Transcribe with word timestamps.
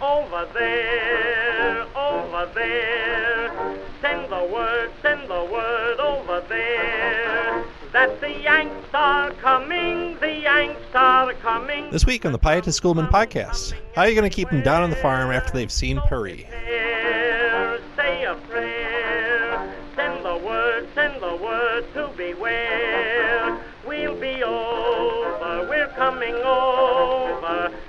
over 0.00 0.48
there, 0.54 1.82
over 1.96 2.48
there. 2.54 3.78
Send 4.00 4.30
the 4.30 4.48
word, 4.52 4.92
send 5.02 5.22
the 5.22 5.48
word 5.52 5.98
over 5.98 6.40
there. 6.48 7.64
That 7.92 8.20
the 8.20 8.30
Yanks 8.30 8.88
are 8.94 9.32
coming, 9.32 10.16
the 10.20 10.38
Yanks 10.40 10.80
are 10.94 11.32
coming. 11.34 11.90
This 11.90 12.06
week 12.06 12.24
on 12.24 12.30
the 12.30 12.38
Pietist 12.38 12.80
Schoolman 12.80 13.10
podcast, 13.10 13.72
how 13.96 14.02
are 14.02 14.08
you 14.08 14.14
going 14.14 14.30
to 14.30 14.34
keep 14.34 14.50
them 14.50 14.62
down 14.62 14.84
on 14.84 14.90
the 14.90 14.96
farm 14.96 15.32
after 15.32 15.52
they've 15.52 15.72
seen? 15.72 16.00
There, 16.08 17.80
Say 17.96 18.24
a 18.24 18.36
prayer, 18.48 19.74
send 19.96 20.24
the 20.24 20.36
word, 20.36 20.86
send 20.94 21.20
the 21.20 21.34
word 21.42 21.84
to 21.94 22.08
beware. 22.16 22.67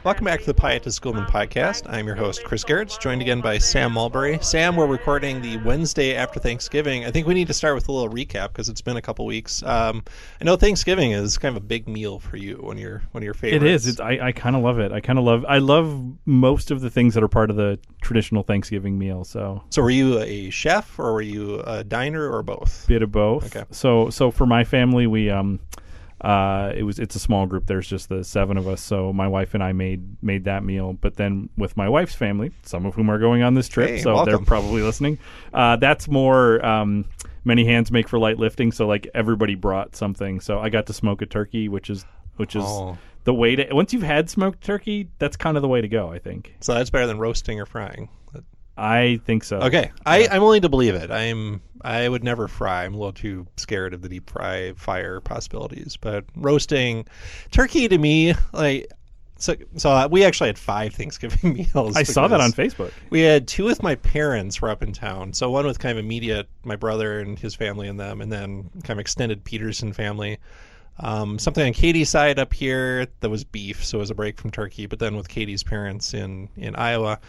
Welcome 0.10 0.26
back 0.26 0.40
to 0.40 0.48
the 0.48 0.56
Pietist 0.56 1.00
Schoolman 1.00 1.28
podcast. 1.28 1.84
I'm 1.88 2.08
your 2.08 2.16
host, 2.16 2.44
Chris 2.44 2.64
Gehrz, 2.64 3.00
joined 3.00 3.22
again 3.22 3.42
by 3.42 3.60
Sam 3.60 3.92
Mulberry. 3.92 4.40
Sam, 4.42 4.76
we're 4.76 4.88
recording 4.88 5.40
the 5.40 5.58
Wednesday 5.58 6.16
after 6.16 6.40
Thanksgiving. 6.40 7.06
I 7.06 7.12
think 7.12 7.28
we 7.28 7.36
need 7.36 7.46
to 7.46 7.54
start 7.54 7.76
with 7.76 7.88
a 7.90 7.92
little 7.92 8.10
recap 8.10 8.48
because 8.48 8.70
it's 8.70 8.82
been 8.82 8.98
a 8.98 9.04
couple 9.04 9.28
weeks. 9.28 9.62
Um, 9.62 10.04
I 10.42 10.46
know 10.46 10.56
Thanksgiving 10.56 11.12
is 11.12 11.38
kind 11.38 11.56
of 11.56 11.62
a 11.62 11.64
big 11.64 11.88
meal 11.88 12.18
for 12.18 12.38
you, 12.38 12.56
one 12.56 12.78
of 12.78 12.82
your 12.82 13.04
one 13.12 13.22
of 13.22 13.24
your 13.24 13.34
It 13.34 13.38
favorites. 13.38 13.84
is. 13.84 13.88
It's, 13.88 14.00
I, 14.00 14.18
I 14.20 14.32
kind 14.32 14.56
of 14.56 14.64
love 14.64 14.80
it. 14.80 14.92
I 14.92 15.00
kind 15.00 15.20
of 15.20 15.26
love. 15.26 15.46
I 15.48 15.60
love 15.60 16.04
most 16.26 16.72
of 16.72 16.82
the 16.82 16.90
things 16.90 17.14
that 17.14 17.22
are 17.22 17.28
part 17.28 17.52
of 17.52 17.56
the 17.56 17.78
traditional 18.02 18.42
Thanksgiving 18.42 18.98
meal. 18.98 19.24
So 19.24 19.64
so, 19.70 19.84
were 19.84 19.92
you 19.92 20.18
a 20.22 20.50
chef 20.50 20.98
or 20.98 21.14
were 21.14 21.22
you 21.22 21.60
a 21.68 21.84
diner 21.84 22.28
or 22.28 22.42
both? 22.42 22.88
bit 22.88 23.04
of 23.04 23.12
both. 23.12 23.56
Okay. 23.56 23.64
So 23.70 24.10
so 24.10 24.32
for 24.32 24.48
my 24.48 24.64
family, 24.64 25.06
we 25.06 25.30
um, 25.30 25.60
uh, 26.22 26.72
it 26.76 26.84
was 26.84 27.00
it's 27.00 27.16
a 27.16 27.20
small 27.20 27.46
group. 27.46 27.66
There's 27.68 27.88
just 27.88 28.10
the 28.10 28.24
seven 28.24 28.58
of 28.58 28.68
us. 28.68 28.82
So 28.82 29.14
my 29.14 29.28
wife 29.28 29.54
and 29.54 29.64
I 29.64 29.72
made 29.74 30.22
made 30.24 30.44
that 30.46 30.64
meal. 30.64 30.94
But 30.94 31.16
then 31.16 31.50
with 31.58 31.78
my 31.78 31.88
wife's 31.90 32.16
family, 32.16 32.52
some 32.64 32.86
of 32.86 32.96
whom 32.96 33.10
are 33.10 33.20
going 33.20 33.42
on 33.44 33.54
this 33.54 33.68
trip, 33.68 33.90
Hey, 33.90 34.02
so 34.02 34.26
they're 34.26 34.40
probably 34.40 34.82
listening. 34.82 35.20
Uh, 35.54 35.76
that's 35.78 36.08
more. 36.08 36.64
Um, 36.66 37.06
Many 37.46 37.64
hands 37.66 37.90
make 37.90 38.10
for 38.10 38.20
light 38.20 38.38
lifting, 38.38 38.72
so 38.74 38.86
like 38.86 39.08
everybody 39.16 39.56
brought 39.56 39.96
something. 39.96 40.42
So 40.42 40.60
I 40.60 40.68
got 40.70 40.88
to 40.88 40.94
smoke 40.94 41.22
a 41.22 41.26
turkey, 41.26 41.70
which 41.70 41.90
is 41.90 42.06
which 42.36 42.54
is 42.56 42.64
Oh. 42.66 42.98
the 43.24 43.34
way 43.34 43.56
to. 43.56 43.74
Once 43.74 43.94
you've 43.94 44.04
had 44.04 44.30
smoked 44.30 44.62
turkey, 44.62 45.08
that's 45.20 45.38
kind 45.38 45.56
of 45.56 45.62
the 45.62 45.70
way 45.70 45.80
to 45.80 45.88
go. 45.88 46.12
I 46.12 46.20
think. 46.20 46.54
So 46.60 46.74
that's 46.74 46.90
better 46.90 47.08
than 47.08 47.18
roasting 47.18 47.60
or 47.60 47.66
frying. 47.66 48.10
I 48.80 49.20
think 49.26 49.44
so. 49.44 49.58
Okay, 49.60 49.92
I, 50.06 50.28
I'm 50.28 50.42
willing 50.42 50.62
to 50.62 50.70
believe 50.70 50.96
it. 50.96 51.12
I'm 51.12 51.62
I 51.82 52.08
would 52.08 52.24
never 52.24 52.48
fry. 52.48 52.86
I'm 52.86 52.94
a 52.94 52.98
little 52.98 53.14
too 53.14 53.48
scared 53.58 53.94
of 53.94 54.02
the 54.02 54.10
deep 54.10 54.30
fry 54.30 54.74
fire 54.74 55.22
possibilities. 55.22 55.98
But 55.98 56.26
roasting 56.36 57.06
turkey 57.52 57.88
to 57.88 57.98
me, 57.98 58.34
like 58.54 58.92
so, 59.38 59.56
so 59.78 59.90
uh, 59.92 60.08
we 60.12 60.24
actually 60.24 60.48
had 60.48 60.60
five 60.60 60.94
Thanksgiving 60.96 61.54
meals. 61.54 61.96
I 61.96 62.04
saw 62.04 62.28
that 62.28 62.42
on 62.42 62.52
Facebook. 62.52 62.92
We 63.10 63.22
had 63.22 63.48
two 63.48 63.66
with 63.66 63.82
my 63.82 63.96
parents 63.96 64.62
were 64.62 64.70
up 64.70 64.84
in 64.84 64.94
town. 64.94 65.34
So 65.34 65.50
one 65.50 65.66
with 65.66 65.80
kind 65.80 65.98
of 65.98 66.04
immediate, 66.04 66.48
my 66.64 66.76
brother 66.76 67.20
and 67.20 67.40
his 67.40 67.56
family 67.56 67.88
and 67.88 68.00
them, 68.00 68.22
and 68.22 68.32
then 68.32 68.70
kind 68.84 68.98
of 68.98 69.00
extended 69.00 69.44
Peterson 69.44 69.94
family. 69.94 70.38
Um, 71.02 71.40
something 71.40 71.66
on 71.66 71.72
Katie's 71.72 72.10
side 72.10 72.40
up 72.40 72.54
here 72.54 73.08
that 73.22 73.30
was 73.30 73.46
beef, 73.46 73.86
so 73.86 74.00
it 74.00 74.02
was 74.02 74.12
a 74.12 74.16
break 74.16 74.38
from 74.38 74.52
turkey. 74.52 74.86
But 74.86 75.00
then 75.00 75.16
with 75.16 75.30
Katie's 75.30 75.64
parents 75.64 76.14
in 76.14 76.50
in 76.58 76.76
Iowa, 76.76 77.20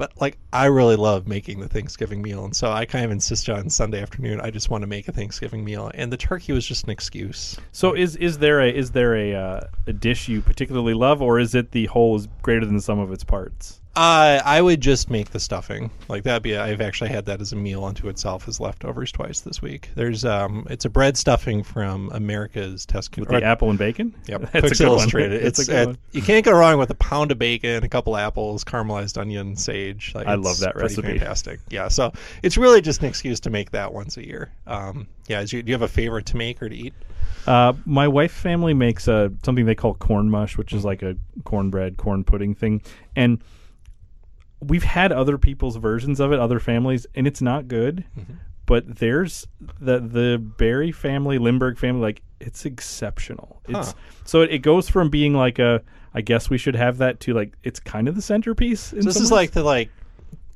but 0.00 0.18
like 0.18 0.38
I 0.50 0.64
really 0.64 0.96
love 0.96 1.28
making 1.28 1.60
the 1.60 1.68
Thanksgiving 1.68 2.22
meal, 2.22 2.42
and 2.46 2.56
so 2.56 2.72
I 2.72 2.86
kind 2.86 3.04
of 3.04 3.10
insist 3.10 3.50
on 3.50 3.68
Sunday 3.68 4.00
afternoon. 4.00 4.40
I 4.40 4.50
just 4.50 4.70
want 4.70 4.80
to 4.80 4.86
make 4.86 5.08
a 5.08 5.12
Thanksgiving 5.12 5.62
meal, 5.62 5.90
and 5.94 6.10
the 6.10 6.16
turkey 6.16 6.54
was 6.54 6.64
just 6.64 6.84
an 6.84 6.90
excuse. 6.90 7.58
So 7.72 7.94
is 7.94 8.16
is 8.16 8.38
there 8.38 8.62
a 8.62 8.70
is 8.74 8.92
there 8.92 9.14
a 9.14 9.34
uh, 9.34 9.60
a 9.86 9.92
dish 9.92 10.26
you 10.26 10.40
particularly 10.40 10.94
love, 10.94 11.20
or 11.20 11.38
is 11.38 11.54
it 11.54 11.72
the 11.72 11.84
whole 11.84 12.16
is 12.16 12.28
greater 12.40 12.64
than 12.64 12.76
the 12.76 12.80
sum 12.80 12.98
of 12.98 13.12
its 13.12 13.24
parts? 13.24 13.79
Uh, 13.96 14.40
I 14.44 14.62
would 14.62 14.80
just 14.80 15.10
make 15.10 15.30
the 15.30 15.40
stuffing. 15.40 15.90
Like 16.08 16.22
that'd 16.22 16.44
be. 16.44 16.56
I've 16.56 16.80
actually 16.80 17.10
had 17.10 17.26
that 17.26 17.40
as 17.40 17.52
a 17.52 17.56
meal 17.56 17.84
unto 17.84 18.08
itself 18.08 18.46
as 18.46 18.60
leftovers 18.60 19.10
twice 19.10 19.40
this 19.40 19.60
week. 19.60 19.90
There's 19.96 20.24
um, 20.24 20.64
it's 20.70 20.84
a 20.84 20.88
bread 20.88 21.16
stuffing 21.16 21.64
from 21.64 22.08
America's 22.12 22.86
Test 22.86 23.10
Kitchen. 23.10 23.22
With 23.32 23.40
the 23.40 23.44
apple 23.46 23.68
and 23.68 23.78
bacon? 23.78 24.14
Yep, 24.26 24.40
that's 24.52 24.52
Cook's 24.68 24.80
a 24.80 24.84
good 24.84 24.90
Illustrated. 24.90 25.38
one. 25.40 25.46
It's 25.46 25.58
It's 25.58 25.68
a 25.68 25.72
good 25.72 25.82
uh, 25.82 25.86
one. 25.90 25.98
you 26.12 26.22
can't 26.22 26.44
go 26.44 26.52
wrong 26.52 26.78
with 26.78 26.90
a 26.90 26.94
pound 26.94 27.32
of 27.32 27.38
bacon, 27.38 27.82
a 27.82 27.88
couple 27.88 28.16
apples, 28.16 28.62
caramelized 28.62 29.18
onion, 29.18 29.56
sage. 29.56 30.12
Like, 30.14 30.28
I 30.28 30.34
love 30.34 30.60
that 30.60 30.76
recipe. 30.76 31.18
Fantastic. 31.18 31.58
Yeah, 31.68 31.88
so 31.88 32.12
it's 32.44 32.56
really 32.56 32.80
just 32.80 33.00
an 33.00 33.06
excuse 33.08 33.40
to 33.40 33.50
make 33.50 33.72
that 33.72 33.92
once 33.92 34.16
a 34.16 34.24
year. 34.24 34.52
Um, 34.68 35.08
yeah, 35.26 35.40
you, 35.40 35.62
do 35.62 35.68
you 35.68 35.74
have 35.74 35.82
a 35.82 35.88
favorite 35.88 36.26
to 36.26 36.36
make 36.36 36.62
or 36.62 36.68
to 36.68 36.76
eat? 36.76 36.94
Uh, 37.44 37.72
my 37.86 38.06
wife's 38.06 38.34
family 38.34 38.72
makes 38.72 39.08
a 39.08 39.32
something 39.42 39.66
they 39.66 39.74
call 39.74 39.94
corn 39.94 40.30
mush, 40.30 40.56
which 40.56 40.72
is 40.72 40.84
like 40.84 41.02
a 41.02 41.16
cornbread, 41.44 41.96
corn 41.96 42.22
pudding 42.22 42.54
thing, 42.54 42.82
and 43.16 43.42
we've 44.60 44.84
had 44.84 45.12
other 45.12 45.38
people's 45.38 45.76
versions 45.76 46.20
of 46.20 46.32
it, 46.32 46.38
other 46.38 46.60
families, 46.60 47.06
and 47.14 47.26
it's 47.26 47.40
not 47.42 47.68
good. 47.68 48.04
Mm-hmm. 48.18 48.34
But 48.66 48.98
there's 48.98 49.46
the 49.80 49.98
the 49.98 50.38
Barry 50.38 50.92
family, 50.92 51.38
Lindbergh 51.38 51.76
family, 51.78 52.00
like 52.02 52.22
it's 52.40 52.64
exceptional. 52.64 53.60
It's 53.68 53.88
Huh. 53.88 53.98
so 54.24 54.42
it, 54.42 54.50
it 54.52 54.58
goes 54.58 54.88
from 54.88 55.10
being 55.10 55.34
like 55.34 55.58
a 55.58 55.82
I 56.14 56.20
guess 56.20 56.50
we 56.50 56.58
should 56.58 56.76
have 56.76 56.98
that 56.98 57.20
to 57.20 57.34
like 57.34 57.56
it's 57.64 57.80
kind 57.80 58.06
of 58.08 58.14
the 58.14 58.22
centerpiece. 58.22 58.92
In 58.92 59.02
So 59.02 59.08
this 59.08 59.16
is 59.16 59.22
ways. 59.22 59.30
like 59.32 59.50
the 59.52 59.64
like 59.64 59.90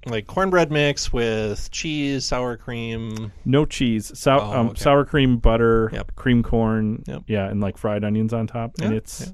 like 0.07 0.27
cornbread 0.27 0.71
mix 0.71 1.13
with 1.13 1.71
cheese, 1.73 2.25
sour 2.27 2.57
cream. 2.57 3.33
No 3.47 3.65
cheese, 3.65 4.17
sour, 4.17 4.41
Oh, 4.43 4.61
um, 4.61 4.67
okay. 4.69 4.81
sour 4.81 5.05
cream, 5.05 5.39
butter, 5.39 5.91
Yep. 5.93 6.15
cream 6.15 6.43
corn, 6.43 7.03
Yep. 7.07 7.23
yeah, 7.27 7.49
and 7.49 7.61
like 7.61 7.79
fried 7.79 8.05
onions 8.05 8.33
on 8.35 8.47
top, 8.47 8.73
and 8.83 8.93
it's 8.95 9.23
yeah. 9.23 9.33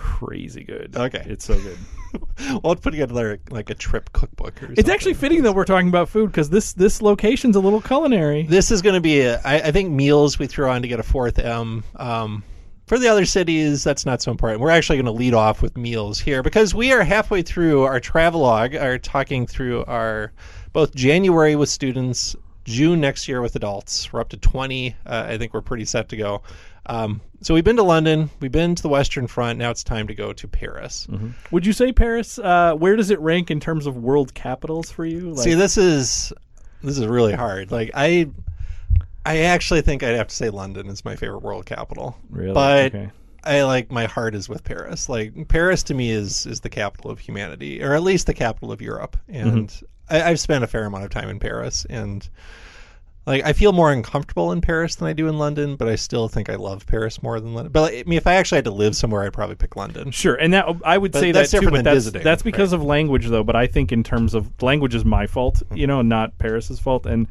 Crazy 0.00 0.64
good. 0.64 0.96
Okay. 0.96 1.22
it's 1.26 1.44
so 1.44 1.60
good. 1.60 1.78
well, 2.38 2.60
let's 2.64 2.80
put 2.80 2.92
together 2.92 3.38
like 3.50 3.68
a 3.68 3.74
trip 3.74 4.10
cookbook. 4.14 4.62
Or 4.62 4.66
it's 4.66 4.76
something. 4.76 4.90
actually 4.90 5.14
fitting 5.14 5.42
that 5.42 5.52
we're 5.52 5.66
talking 5.66 5.88
about 5.88 6.08
food 6.08 6.28
because 6.28 6.48
this 6.48 6.72
this 6.72 7.02
location's 7.02 7.54
a 7.54 7.60
little 7.60 7.82
culinary. 7.82 8.44
This 8.44 8.70
is 8.70 8.80
going 8.80 8.94
to 8.94 9.00
be, 9.00 9.20
a, 9.20 9.40
I, 9.44 9.56
I 9.56 9.72
think, 9.72 9.90
meals 9.90 10.38
we 10.38 10.46
throw 10.46 10.70
on 10.70 10.80
to 10.80 10.88
get 10.88 10.98
a 10.98 11.02
fourth 11.02 11.38
M. 11.38 11.84
Um, 11.96 12.42
for 12.86 12.98
the 12.98 13.08
other 13.08 13.26
cities, 13.26 13.84
that's 13.84 14.06
not 14.06 14.22
so 14.22 14.30
important. 14.30 14.62
We're 14.62 14.70
actually 14.70 14.96
going 14.96 15.06
to 15.06 15.12
lead 15.12 15.34
off 15.34 15.60
with 15.60 15.76
meals 15.76 16.18
here 16.18 16.42
because 16.42 16.74
we 16.74 16.92
are 16.92 17.02
halfway 17.02 17.42
through 17.42 17.82
our 17.82 18.00
travelogue, 18.00 18.74
are 18.74 18.98
talking 18.98 19.46
through 19.46 19.84
our 19.84 20.32
both 20.72 20.94
January 20.94 21.56
with 21.56 21.68
students, 21.68 22.34
June 22.64 23.00
next 23.00 23.28
year 23.28 23.42
with 23.42 23.54
adults. 23.54 24.12
We're 24.12 24.20
up 24.20 24.30
to 24.30 24.38
20. 24.38 24.96
Uh, 25.06 25.26
I 25.28 25.38
think 25.38 25.52
we're 25.52 25.60
pretty 25.60 25.84
set 25.84 26.08
to 26.08 26.16
go. 26.16 26.42
Um, 26.90 27.20
so 27.40 27.54
we've 27.54 27.64
been 27.64 27.76
to 27.76 27.82
London, 27.82 28.28
we've 28.40 28.52
been 28.52 28.74
to 28.74 28.82
the 28.82 28.88
Western 28.88 29.26
Front. 29.26 29.58
Now 29.58 29.70
it's 29.70 29.84
time 29.84 30.08
to 30.08 30.14
go 30.14 30.32
to 30.32 30.48
Paris. 30.48 31.06
Would 31.50 31.64
you 31.64 31.72
say 31.72 31.92
Paris? 31.92 32.38
Uh, 32.38 32.74
where 32.74 32.96
does 32.96 33.10
it 33.10 33.20
rank 33.20 33.50
in 33.50 33.60
terms 33.60 33.86
of 33.86 33.96
world 33.96 34.34
capitals 34.34 34.90
for 34.90 35.04
you? 35.04 35.30
Like, 35.30 35.44
See, 35.44 35.54
this 35.54 35.78
is 35.78 36.32
this 36.82 36.98
is 36.98 37.06
really 37.06 37.32
hard. 37.32 37.70
Like 37.70 37.90
I, 37.94 38.26
I 39.24 39.38
actually 39.38 39.82
think 39.82 40.02
I'd 40.02 40.16
have 40.16 40.28
to 40.28 40.34
say 40.34 40.50
London 40.50 40.88
is 40.88 41.04
my 41.04 41.16
favorite 41.16 41.42
world 41.42 41.64
capital. 41.66 42.16
Really? 42.28 42.54
But 42.54 42.86
Okay. 42.94 43.10
I 43.44 43.62
like 43.62 43.90
my 43.90 44.04
heart 44.04 44.34
is 44.34 44.48
with 44.50 44.64
Paris. 44.64 45.08
Like 45.08 45.48
Paris 45.48 45.82
to 45.84 45.94
me 45.94 46.10
is 46.10 46.44
is 46.44 46.60
the 46.60 46.68
capital 46.68 47.10
of 47.10 47.20
humanity, 47.20 47.82
or 47.82 47.94
at 47.94 48.02
least 48.02 48.26
the 48.26 48.34
capital 48.34 48.72
of 48.72 48.82
Europe. 48.82 49.16
And 49.28 49.68
Mm-hmm. 49.68 49.84
I, 50.14 50.22
I've 50.30 50.40
spent 50.40 50.64
a 50.64 50.66
fair 50.66 50.84
amount 50.84 51.04
of 51.04 51.10
time 51.10 51.28
in 51.30 51.38
Paris, 51.38 51.86
and 51.88 52.28
like 53.26 53.44
I 53.44 53.52
feel 53.52 53.72
more 53.72 53.92
uncomfortable 53.92 54.52
in 54.52 54.60
Paris 54.60 54.96
than 54.96 55.08
I 55.08 55.12
do 55.12 55.28
in 55.28 55.38
London. 55.38 55.76
But 55.76 55.88
I 55.88 55.96
still 55.96 56.28
think 56.28 56.48
I 56.48 56.56
love 56.56 56.86
Paris 56.86 57.22
more 57.22 57.38
than 57.40 57.54
London. 57.54 57.72
But 57.72 57.92
I 57.92 58.04
mean, 58.06 58.16
if 58.16 58.26
I 58.26 58.34
actually 58.34 58.56
had 58.56 58.64
to 58.64 58.70
live 58.70 58.96
somewhere, 58.96 59.22
I'd 59.22 59.32
probably 59.32 59.56
pick 59.56 59.76
London. 59.76 60.10
Sure, 60.10 60.34
and 60.34 60.52
that 60.54 60.66
I 60.84 60.98
would 60.98 61.12
But 61.12 61.20
say 61.20 61.32
that's 61.32 61.50
that 61.50 61.58
too, 61.58 61.60
different 61.60 61.84
but 61.84 61.90
than 61.90 61.94
that's 61.94 62.04
visiting, 62.06 62.22
that's 62.22 62.42
because 62.42 62.72
of 62.72 62.82
language, 62.82 63.26
though. 63.26 63.44
But 63.44 63.56
I 63.56 63.66
think 63.66 63.92
in 63.92 64.02
terms 64.02 64.34
of 64.34 64.50
language 64.62 64.94
is 64.94 65.04
my 65.04 65.26
fault, 65.26 65.62
you 65.70 65.82
mm-hmm. 65.82 65.86
know, 65.86 66.02
not 66.02 66.38
Paris's 66.38 66.80
fault. 66.80 67.06
And 67.06 67.28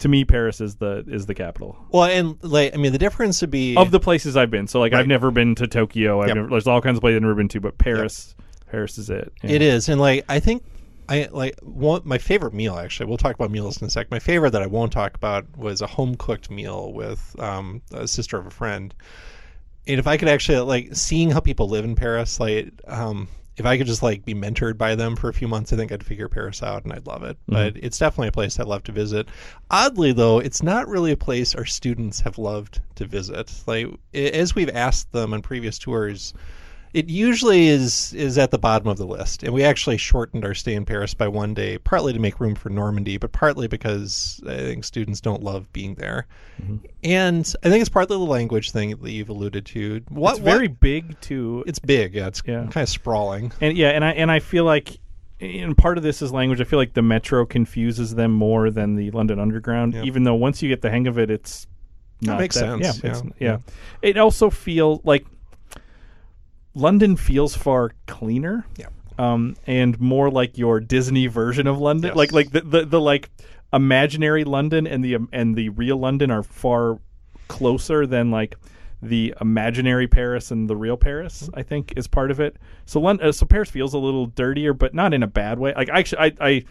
to 0.00 0.08
me, 0.08 0.24
Paris 0.24 0.60
is 0.60 0.76
the 0.76 1.04
is 1.08 1.26
the 1.26 1.34
capital 1.34 1.76
Well, 1.90 2.04
and 2.04 2.36
like 2.42 2.74
I 2.74 2.76
mean, 2.76 2.92
the 2.92 2.98
difference 2.98 3.40
would 3.40 3.50
be 3.50 3.76
of 3.76 3.90
the 3.90 4.00
places 4.00 4.36
I've 4.36 4.50
been. 4.50 4.66
So 4.66 4.78
like. 4.80 4.92
I've 4.92 5.06
never 5.06 5.30
been 5.30 5.54
to 5.56 5.66
Tokyo. 5.66 6.20
I've 6.20 6.28
Yep. 6.28 6.36
never, 6.36 6.48
there's 6.48 6.66
all 6.66 6.80
kinds 6.80 6.98
of 6.98 7.02
places 7.02 7.16
I've 7.16 7.22
never 7.22 7.34
been 7.34 7.48
to, 7.48 7.60
but 7.60 7.78
Paris, 7.78 8.34
Paris 8.70 8.98
is 8.98 9.10
it. 9.10 9.32
Yeah. 9.42 9.50
It 9.50 9.62
is, 9.62 9.88
and 9.88 10.00
like 10.00 10.24
I 10.28 10.40
think 10.40 10.62
I 11.10 11.28
like 11.32 11.58
one 11.60 12.02
my 12.04 12.18
favorite 12.18 12.54
meal 12.54 12.76
actually. 12.76 13.06
We'll 13.06 13.18
talk 13.18 13.34
about 13.34 13.50
meals 13.50 13.80
in 13.82 13.86
a 13.88 13.90
sec. 13.90 14.10
My 14.12 14.20
favorite 14.20 14.50
that 14.52 14.62
I 14.62 14.66
won't 14.66 14.92
talk 14.92 15.16
about 15.16 15.44
was 15.58 15.82
a 15.82 15.86
home 15.88 16.14
cooked 16.14 16.50
meal 16.50 16.92
with 16.92 17.34
um, 17.40 17.82
a 17.92 18.06
sister 18.06 18.38
of 18.38 18.46
a 18.46 18.50
friend. 18.50 18.94
And 19.88 19.98
if 19.98 20.06
I 20.06 20.16
could 20.16 20.28
actually 20.28 20.58
like 20.58 20.94
seeing 20.94 21.32
how 21.32 21.40
people 21.40 21.68
live 21.68 21.84
in 21.84 21.96
Paris, 21.96 22.38
like 22.38 22.72
um, 22.86 23.26
if 23.56 23.66
I 23.66 23.76
could 23.76 23.88
just 23.88 24.04
like 24.04 24.24
be 24.24 24.34
mentored 24.34 24.78
by 24.78 24.94
them 24.94 25.16
for 25.16 25.28
a 25.28 25.34
few 25.34 25.48
months, 25.48 25.72
I 25.72 25.76
think 25.76 25.90
I'd 25.90 26.06
figure 26.06 26.28
Paris 26.28 26.62
out 26.62 26.84
and 26.84 26.92
I'd 26.92 27.08
love 27.08 27.24
it. 27.24 27.36
But 27.48 27.76
it's 27.76 27.98
definitely 27.98 28.28
a 28.28 28.32
place 28.32 28.60
I'd 28.60 28.68
love 28.68 28.84
to 28.84 28.92
visit. 28.92 29.28
Oddly, 29.68 30.12
though, 30.12 30.38
it's 30.38 30.62
not 30.62 30.86
really 30.86 31.10
a 31.10 31.16
place 31.16 31.56
our 31.56 31.66
students 31.66 32.20
have 32.20 32.38
loved 32.38 32.80
to 32.94 33.04
visit. 33.04 33.52
Like 33.66 33.88
as 34.14 34.54
we've 34.54 34.70
asked 34.70 35.10
them 35.10 35.34
on 35.34 35.42
previous 35.42 35.76
tours, 35.76 36.34
it 36.92 37.08
usually 37.08 37.68
is 37.68 38.12
is 38.14 38.36
at 38.38 38.50
the 38.50 38.58
bottom 38.58 38.88
of 38.88 38.96
the 38.98 39.06
list. 39.06 39.42
And 39.42 39.52
we 39.54 39.62
actually 39.62 39.96
shortened 39.96 40.44
our 40.44 40.54
stay 40.54 40.74
in 40.74 40.84
Paris 40.84 41.14
by 41.14 41.28
one 41.28 41.54
day, 41.54 41.78
partly 41.78 42.12
to 42.12 42.18
make 42.18 42.40
room 42.40 42.54
for 42.54 42.68
Normandy, 42.70 43.16
but 43.16 43.32
partly 43.32 43.68
because 43.68 44.40
I 44.46 44.56
think 44.56 44.84
students 44.84 45.20
don't 45.20 45.42
love 45.42 45.72
being 45.72 45.94
there. 45.94 46.26
Mm-hmm. 46.62 46.76
And 47.04 47.54
I 47.62 47.68
think 47.68 47.80
it's 47.80 47.88
partly 47.88 48.16
the 48.16 48.24
language 48.24 48.72
thing 48.72 48.90
that 48.96 49.10
you've 49.10 49.28
alluded 49.28 49.66
to. 49.66 50.02
What 50.08 50.32
It's 50.36 50.40
very 50.40 50.68
what- 50.68 50.80
big 50.80 51.20
too. 51.20 51.62
it's 51.66 51.78
big. 51.78 52.14
Yeah, 52.14 52.26
it's 52.26 52.42
Yeah. 52.46 52.66
kind 52.70 52.82
of 52.84 52.88
sprawling. 52.88 53.52
and 53.60 53.76
yeah, 53.76 53.90
and 53.90 54.04
I 54.04 54.12
and 54.12 54.30
I 54.30 54.40
feel 54.40 54.64
like 54.64 54.98
and 55.40 55.74
part 55.78 55.96
of 55.96 56.02
this 56.02 56.20
is 56.20 56.32
language. 56.32 56.60
I 56.60 56.64
feel 56.64 56.78
like 56.78 56.92
the 56.92 57.00
metro 57.02 57.46
confuses 57.46 58.14
them 58.14 58.30
more 58.32 58.70
than 58.70 58.96
the 58.96 59.10
London 59.12 59.38
Underground. 59.40 59.94
Even 59.94 60.24
though 60.24 60.34
once 60.34 60.60
you 60.62 60.68
get 60.68 60.82
the 60.82 60.90
hang 60.90 61.06
of 61.06 61.18
it, 61.18 61.30
it's 61.30 61.66
That 62.20 62.26
not 62.32 62.40
makes 62.40 62.56
sense, 62.56 62.82
Yeah, 62.84 62.92
yeah. 63.02 63.10
it's- 63.16 63.32
yeah. 63.38 63.56
It 64.02 64.18
also 64.18 64.50
feels 64.50 65.00
like 65.04 65.24
London 66.74 67.16
feels 67.16 67.54
far 67.56 67.92
cleaner. 68.06 68.66
Yeah. 68.76 68.86
Um, 69.18 69.56
and 69.66 70.00
more 70.00 70.30
like 70.30 70.56
your 70.56 70.80
Disney 70.80 71.26
version 71.26 71.66
of 71.66 71.78
London, 71.78 72.08
Yes. 72.10 72.16
like 72.16 72.32
like 72.32 72.50
the, 72.52 72.62
the 72.62 72.84
the 72.86 73.00
like 73.00 73.28
imaginary 73.72 74.44
London 74.44 74.86
and 74.86 75.04
the 75.04 75.16
um, 75.16 75.28
and 75.32 75.54
the 75.56 75.68
real 75.70 75.98
London 75.98 76.30
are 76.30 76.42
far 76.42 76.98
closer 77.48 78.06
than 78.06 78.30
like 78.30 78.56
the 79.02 79.34
imaginary 79.40 80.06
Paris 80.06 80.50
and 80.50 80.68
the 80.70 80.76
real 80.76 80.96
Paris. 80.96 81.42
Mm-hmm. 81.42 81.58
I 81.58 81.62
think 81.62 81.92
is 81.96 82.06
part 82.06 82.30
of 82.30 82.40
it. 82.40 82.56
So 82.86 83.00
London, 83.00 83.28
uh, 83.28 83.32
so 83.32 83.44
Paris 83.46 83.68
feels 83.70 83.92
a 83.92 83.98
little 83.98 84.26
dirtier, 84.26 84.72
but 84.72 84.94
not 84.94 85.12
in 85.12 85.22
a 85.22 85.26
bad 85.26 85.58
way. 85.58 85.74
Like 85.76 85.88
actually, 85.90 86.32
I 86.40 86.46
I, 86.48 86.64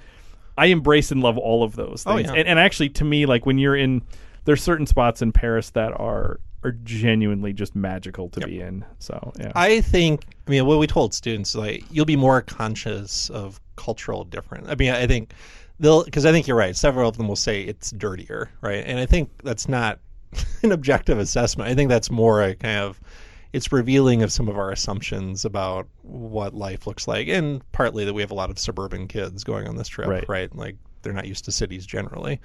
I 0.57 0.66
embrace 0.68 1.12
and 1.12 1.22
love 1.22 1.38
all 1.38 1.63
of 1.63 1.75
those 1.75 2.04
Oh, 2.07 2.16
things. 2.16 2.30
yeah. 2.30 2.36
and, 2.36 2.48
and 2.48 2.60
actually, 2.60 2.90
to 2.90 3.06
me, 3.06 3.25
like 3.28 3.46
when 3.46 3.57
you're 3.60 3.75
in, 3.75 4.01
there's 4.46 4.63
certain 4.63 4.88
spots 4.88 5.22
in 5.22 5.31
Paris 5.31 5.69
that 5.72 5.92
are 6.00 6.40
are 6.64 6.72
genuinely 6.84 7.54
just 7.54 7.76
magical 7.76 8.30
to 8.30 8.42
be 8.42 8.60
in. 8.60 8.84
So 9.00 9.32
yeah, 9.40 9.52
I 9.56 9.82
think, 9.82 10.26
I 10.48 10.52
mean, 10.52 10.66
what 10.66 10.80
we 10.80 10.88
told 10.88 11.14
students, 11.14 11.56
like, 11.56 11.84
you'll 11.90 12.06
be 12.06 12.16
more 12.18 12.42
conscious 12.42 13.30
of 13.30 13.60
cultural 13.78 14.26
difference. 14.26 14.68
I 14.68 14.76
mean, 14.76 14.92
I 14.92 15.08
think 15.08 15.32
they'll, 15.80 16.04
because 16.04 16.26
I 16.26 16.32
think 16.32 16.48
you're 16.48 16.58
right. 16.58 16.76
Several 16.76 17.08
of 17.08 17.18
them 17.18 17.28
will 17.28 17.36
say 17.38 17.62
it's 17.62 17.92
dirtier, 17.92 18.50
right? 18.62 18.84
And 18.86 19.00
I 19.00 19.06
think 19.06 19.30
that's 19.44 19.70
not 19.70 20.00
an 20.64 20.72
objective 20.74 21.18
assessment. 21.18 21.70
I 21.70 21.76
think 21.76 21.90
that's 21.90 22.12
more 22.12 22.44
a 22.44 22.56
kind 22.56 22.80
of, 22.80 23.00
it's 23.54 23.72
revealing 23.72 24.22
of 24.22 24.32
some 24.32 24.48
of 24.48 24.58
our 24.58 24.70
assumptions 24.72 25.46
about 25.46 25.88
what 26.04 26.54
life 26.54 26.86
looks 26.86 27.08
like, 27.08 27.28
and 27.30 27.64
partly 27.72 28.06
that 28.06 28.14
we 28.14 28.22
have 28.22 28.32
a 28.32 28.36
lot 28.36 28.50
of 28.52 28.60
suburban 28.60 29.08
kids 29.08 29.44
going 29.44 29.68
on 29.68 29.76
this 29.76 29.88
trip, 29.88 30.08
Right. 30.08 30.28
right? 30.30 30.56
Like, 30.56 30.76
they're 31.02 31.14
not 31.14 31.26
used 31.26 31.46
to 31.46 31.52
cities 31.52 31.86
generally. 31.86 32.42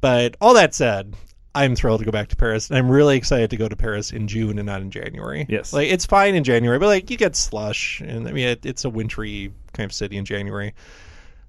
But 0.00 0.36
all 0.40 0.54
that 0.54 0.74
said, 0.74 1.14
I'm 1.56 1.74
thrilled 1.74 1.98
to 2.00 2.04
go 2.04 2.12
back 2.12 2.28
to 2.28 2.36
Paris, 2.36 2.68
and 2.70 2.78
I'm 2.78 2.88
really 2.90 3.16
excited 3.16 3.50
to 3.50 3.56
go 3.56 3.66
to 3.68 3.74
Paris 3.76 4.12
in 4.12 4.28
June 4.28 4.58
and 4.58 4.66
not 4.66 4.82
in 4.82 4.90
January. 4.90 5.46
Yes. 5.48 5.72
like 5.72 5.88
it's 5.88 6.06
fine 6.06 6.34
in 6.34 6.44
January, 6.44 6.78
but 6.78 6.86
like 6.86 7.10
you 7.10 7.16
get 7.16 7.34
slush, 7.34 8.00
and 8.00 8.28
I 8.28 8.32
mean 8.32 8.46
it, 8.48 8.64
it's 8.66 8.84
a 8.84 8.90
wintry 8.90 9.52
kind 9.72 9.84
of 9.88 9.92
city 9.92 10.16
in 10.16 10.24
January. 10.24 10.74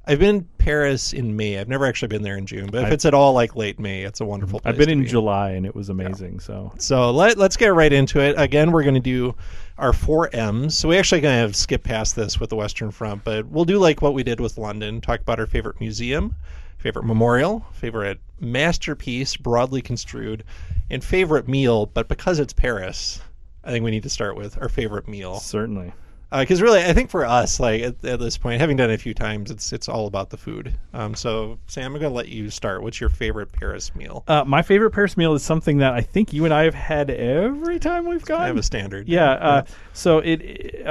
I've 0.09 0.19
been 0.19 0.35
in 0.37 0.47
Paris 0.57 1.11
in 1.11 1.35
May. 1.35 1.59
I've 1.59 1.67
never 1.67 1.85
actually 1.85 2.07
been 2.07 2.21
there 2.21 2.37
in 2.37 2.45
June, 2.45 2.67
but 2.71 2.77
if 2.79 2.85
I've- 2.85 2.93
it's 2.93 3.03
at 3.03 3.13
all 3.13 3.33
like 3.33 3.57
late 3.57 3.77
May, 3.77 4.03
it's 4.03 4.21
a 4.21 4.25
wonderful. 4.25 4.61
place 4.61 4.71
I've 4.71 4.77
been 4.77 4.87
to 4.87 4.93
in 4.93 5.01
be. 5.03 5.07
July 5.09 5.49
and 5.51 5.65
it 5.65 5.75
was 5.75 5.89
amazing. 5.89 6.39
So 6.39 6.71
So 6.77 7.11
let, 7.11 7.37
let's 7.37 7.57
get 7.57 7.73
right 7.73 7.91
into 7.91 8.21
it. 8.21 8.35
Again, 8.37 8.71
we're 8.71 8.83
going 8.83 8.93
to 8.95 9.01
do 9.01 9.35
our 9.77 9.91
four 9.91 10.33
M's. 10.33 10.77
So 10.77 10.87
we 10.87 10.97
actually 10.97 11.19
kind 11.19 11.43
of 11.43 11.57
skip 11.57 11.83
past 11.83 12.15
this 12.15 12.39
with 12.39 12.49
the 12.49 12.55
Western 12.55 12.89
Front, 12.91 13.25
but 13.25 13.47
we'll 13.47 13.65
do 13.65 13.79
like 13.79 14.01
what 14.01 14.13
we 14.13 14.23
did 14.23 14.39
with 14.39 14.57
London. 14.57 15.01
Talk 15.01 15.19
about 15.19 15.41
our 15.41 15.45
favorite 15.45 15.81
museum, 15.81 16.35
favorite 16.77 17.05
memorial, 17.05 17.65
favorite 17.73 18.19
masterpiece, 18.39 19.35
broadly 19.35 19.81
construed, 19.81 20.43
and 20.89 21.03
favorite 21.03 21.47
meal. 21.47 21.85
But 21.87 22.07
because 22.07 22.39
it's 22.39 22.53
Paris, 22.53 23.21
I 23.63 23.71
think 23.71 23.83
we 23.83 23.91
need 23.91 24.03
to 24.03 24.09
start 24.09 24.35
with 24.35 24.61
our 24.61 24.69
favorite 24.69 25.07
meal. 25.07 25.39
certainly. 25.39 25.93
Because 26.29 26.61
really, 26.61 26.83
I 26.83 26.91
think 26.91 27.09
for 27.09 27.25
us, 27.25 27.57
like 27.57 27.81
at, 27.81 28.03
at 28.03 28.19
this 28.19 28.37
point, 28.37 28.59
having 28.59 28.75
done 28.75 28.89
it 28.89 28.95
a 28.95 28.97
few 28.97 29.13
times, 29.13 29.49
it's 29.49 29.71
it's 29.71 29.87
all 29.87 30.07
about 30.07 30.29
the 30.29 30.35
food. 30.35 30.73
Um, 30.93 31.15
so 31.15 31.57
Sam, 31.67 31.95
I'm 31.95 32.01
going 32.01 32.11
to 32.11 32.15
let 32.15 32.27
you 32.27 32.49
start. 32.49 32.83
What's 32.83 32.99
your 32.99 33.09
favorite 33.09 33.53
Paris 33.53 33.95
meal? 33.95 34.25
Uh, 34.27 34.43
my 34.43 34.61
favorite 34.61 34.91
Paris 34.91 35.15
meal 35.15 35.33
is 35.35 35.43
something 35.43 35.77
that 35.77 35.93
I 35.93 36.01
think 36.01 36.33
you 36.33 36.43
and 36.43 36.53
I 36.53 36.65
have 36.65 36.73
had 36.73 37.09
every 37.09 37.79
time 37.79 38.07
we've 38.07 38.25
gone. 38.25 38.41
I 38.41 38.47
have 38.47 38.57
a 38.57 38.63
standard. 38.63 39.07
Yeah. 39.07 39.31
Uh, 39.31 39.63
so 39.93 40.19
it. 40.19 40.85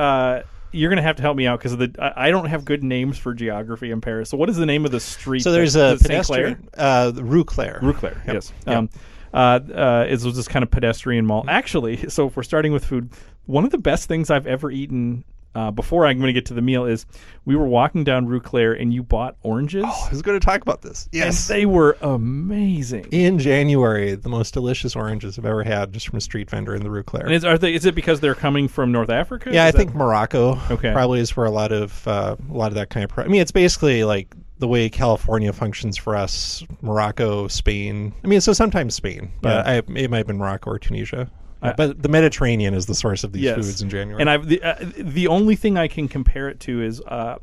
You're 0.72 0.90
gonna 0.90 1.02
have 1.02 1.16
to 1.16 1.22
help 1.22 1.36
me 1.36 1.46
out 1.46 1.58
because 1.58 1.76
the 1.76 1.94
I 1.98 2.28
I 2.28 2.30
don't 2.30 2.46
have 2.46 2.64
good 2.64 2.82
names 2.82 3.16
for 3.18 3.32
geography 3.34 3.90
in 3.90 4.00
Paris. 4.00 4.28
So 4.30 4.36
what 4.36 4.48
is 4.50 4.56
the 4.56 4.66
name 4.66 4.84
of 4.84 4.90
the 4.90 5.00
street? 5.00 5.40
So 5.40 5.52
there's 5.52 5.74
that- 5.74 5.90
a 5.90 5.92
is 5.94 6.02
it 6.02 6.06
Saint 6.08 6.26
Clair? 6.26 6.42
pedestrian, 6.56 6.68
uh, 6.76 7.12
Rue 7.22 7.44
Cler. 7.44 7.78
Rue 7.82 7.92
Cler, 7.94 8.20
Yep. 8.26 8.34
yes. 8.34 8.52
Yep. 8.66 8.76
Um, 8.76 8.90
uh, 9.34 9.36
uh, 9.74 10.06
it 10.08 10.22
was 10.22 10.36
this 10.36 10.48
kind 10.48 10.62
of 10.62 10.70
pedestrian 10.70 11.26
mall. 11.26 11.44
Actually, 11.48 11.96
so 12.10 12.26
if 12.28 12.36
we're 12.36 12.42
starting 12.42 12.72
with 12.72 12.84
food, 12.84 13.10
one 13.46 13.64
of 13.64 13.70
the 13.70 13.78
best 13.78 14.08
things 14.08 14.30
I've 14.30 14.46
ever 14.46 14.70
eaten. 14.70 15.24
Uh, 15.56 15.70
before 15.70 16.04
I'm 16.04 16.18
going 16.18 16.26
to 16.28 16.32
get 16.34 16.44
to 16.46 16.54
the 16.54 16.60
meal, 16.60 16.84
is 16.84 17.06
we 17.46 17.56
were 17.56 17.66
walking 17.66 18.04
down 18.04 18.26
Rue 18.26 18.40
Cler 18.40 18.74
and 18.74 18.92
you 18.92 19.02
bought 19.02 19.36
oranges, 19.42 19.84
Oh, 19.86 20.04
I 20.06 20.10
was 20.10 20.20
going 20.20 20.38
to 20.38 20.44
talk 20.44 20.60
about 20.60 20.82
this. 20.82 21.04
and 21.06 21.14
Yes. 21.14 21.48
they 21.48 21.64
were 21.64 21.96
amazing. 22.02 23.06
in 23.10 23.38
January, 23.38 24.14
the 24.16 24.28
most 24.28 24.52
delicious 24.52 24.94
oranges 24.94 25.38
I've 25.38 25.46
ever 25.46 25.62
had 25.64 25.92
just 25.94 26.08
from 26.08 26.18
a 26.18 26.20
street 26.20 26.50
vendor 26.50 26.74
in 26.74 26.82
the 26.82 26.90
Rue 26.90 27.02
Cler. 27.02 27.22
And 27.24 27.32
is, 27.32 27.44
are 27.44 27.56
they, 27.56 27.72
is 27.74 27.86
it 27.86 27.94
because 27.94 28.20
they're 28.20 28.34
coming 28.34 28.68
from 28.68 28.92
North 28.92 29.08
Africa? 29.10 29.50
yeah, 29.52 29.64
I 29.64 29.70
that- 29.70 29.78
think 29.78 29.94
Morocco 29.94 30.58
Okay. 30.70 30.92
probably 30.92 31.20
is 31.20 31.34
where 31.36 31.46
a 31.46 31.50
lot 31.50 31.72
of 31.72 32.06
uh, 32.06 32.36
a 32.50 32.52
lot 32.54 32.68
of 32.68 32.74
that 32.74 32.90
kind 32.90 33.04
of. 33.04 33.10
Pro- 33.10 33.24
I 33.24 33.28
mean, 33.28 33.40
it's 33.40 33.52
basically 33.52 34.04
like 34.04 34.34
the 34.58 34.68
way 34.68 34.88
California 34.90 35.52
functions 35.52 35.96
for 35.96 36.14
us: 36.16 36.62
Morocco, 36.82 37.48
Spain. 37.48 38.12
I 38.24 38.26
mean, 38.28 38.40
so 38.42 38.52
sometimes 38.52 38.94
Spain, 38.94 39.30
but 39.40 39.64
Yeah. 39.66 39.72
I, 39.72 39.98
it 39.98 40.10
might 40.10 40.18
have 40.18 40.26
been 40.26 40.36
Morocco 40.38 40.70
or 40.70 40.78
Tunisia. 40.78 41.30
I- 41.62 41.72
but 41.72 42.02
the 42.02 42.08
Mediterranean 42.08 42.74
is 42.74 42.86
the 42.86 42.94
source 42.94 43.24
of 43.24 43.32
these 43.32 43.42
Yes. 43.42 43.56
foods 43.56 43.82
in 43.82 43.88
January. 43.90 44.20
And 44.20 44.28
I've 44.30 44.46
the, 44.46 44.62
uh, 44.62 44.74
the 44.98 45.26
only 45.28 45.56
thing 45.56 45.76
I 45.78 45.88
can 45.88 46.06
compare 46.08 46.48
it 46.48 46.60
to 46.60 46.82
is 46.82 47.00
uh, 47.08 47.36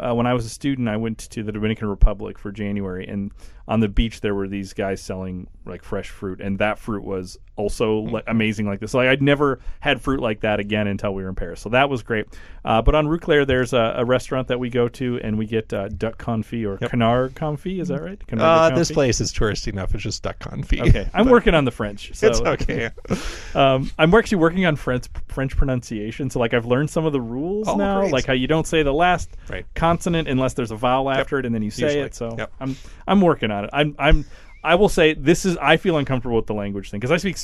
uh, 0.00 0.14
when 0.14 0.26
I 0.26 0.34
was 0.34 0.44
a 0.44 0.48
student, 0.48 0.88
I 0.88 0.96
went 0.96 1.18
to 1.18 1.42
the 1.42 1.52
Dominican 1.52 1.88
Republic 1.88 2.38
for 2.38 2.50
January, 2.52 3.06
and 3.06 3.30
on 3.68 3.78
the 3.80 3.88
beach 3.88 4.20
there 4.20 4.34
were 4.34 4.48
these 4.48 4.72
guys 4.72 5.00
selling 5.00 5.46
like 5.64 5.82
fresh 5.84 6.08
fruit, 6.08 6.40
and 6.40 6.58
that 6.58 6.78
fruit 6.78 7.04
was 7.04 7.38
also 7.56 7.98
like, 8.00 8.24
amazing 8.26 8.66
like 8.66 8.80
this. 8.80 8.92
So 8.92 8.98
like, 8.98 9.08
I'd 9.08 9.22
never 9.22 9.60
had 9.80 10.00
fruit 10.00 10.20
like 10.20 10.40
that 10.40 10.58
again 10.58 10.86
until 10.86 11.14
we 11.14 11.22
were 11.22 11.28
in 11.28 11.34
Paris. 11.34 11.60
So 11.60 11.68
that 11.68 11.88
was 11.90 12.02
great. 12.02 12.26
Uh, 12.64 12.82
but 12.82 12.94
on 12.94 13.06
Rue 13.06 13.18
Cler, 13.18 13.44
there's 13.44 13.72
a, 13.72 13.94
a 13.98 14.04
restaurant 14.04 14.48
that 14.48 14.58
we 14.58 14.70
go 14.70 14.88
to, 14.88 15.20
and 15.22 15.38
we 15.38 15.46
get 15.46 15.72
uh, 15.72 15.88
duck 15.88 16.18
confit 16.18 16.66
or 16.66 16.88
canard 16.88 17.34
confit. 17.34 17.80
Is 17.80 17.88
that 17.88 18.02
right? 18.02 18.18
Canard 18.26 18.72
uh, 18.72 18.74
this 18.76 18.90
place 18.90 19.20
is 19.20 19.32
touristy 19.32 19.68
enough. 19.68 19.94
It's 19.94 20.02
just 20.02 20.22
duck 20.22 20.38
confit. 20.38 20.88
Okay, 20.88 21.08
I'm 21.14 21.28
working 21.28 21.54
on 21.54 21.64
the 21.64 21.70
French. 21.70 22.10
So 22.20 22.26
It's 22.26 22.40
okay. 22.40 22.90
um, 23.54 23.90
I'm 23.98 24.12
actually 24.14 24.38
working 24.38 24.66
on 24.66 24.76
French 24.76 25.06
French 25.28 25.56
pronunciation, 25.56 26.28
so 26.28 26.38
like 26.40 26.54
I've 26.54 26.66
learned 26.66 26.90
some 26.90 27.06
of 27.06 27.12
the 27.12 27.20
rules 27.20 27.68
Oh, 27.68 27.76
now, 27.76 28.00
great. 28.00 28.12
like 28.12 28.26
how 28.26 28.32
you 28.32 28.46
don't 28.46 28.66
say 28.66 28.82
the 28.82 28.92
last 28.92 29.30
Right. 29.48 29.64
Consonant 29.90 30.28
unless 30.28 30.54
there's 30.54 30.70
a 30.70 30.76
vowel 30.76 31.10
after 31.10 31.38
it, 31.38 31.46
and 31.46 31.54
then 31.54 31.62
you 31.62 31.70
say 31.70 31.84
Usually. 31.86 32.04
it. 32.04 32.14
So 32.14 32.34
Yep. 32.38 32.52
I'm 32.60 32.76
I'm 33.06 33.20
working 33.20 33.50
on 33.50 33.64
it. 33.64 33.70
I'm 33.72 33.94
I'm 33.98 34.24
I 34.62 34.74
will 34.74 34.88
say 34.88 35.14
this 35.14 35.44
is 35.44 35.56
I 35.56 35.76
feel 35.76 35.96
uncomfortable 35.98 36.36
with 36.36 36.46
the 36.46 36.54
language 36.54 36.90
thing 36.90 37.00
because 37.00 37.10
I 37.12 37.16
speak 37.16 37.36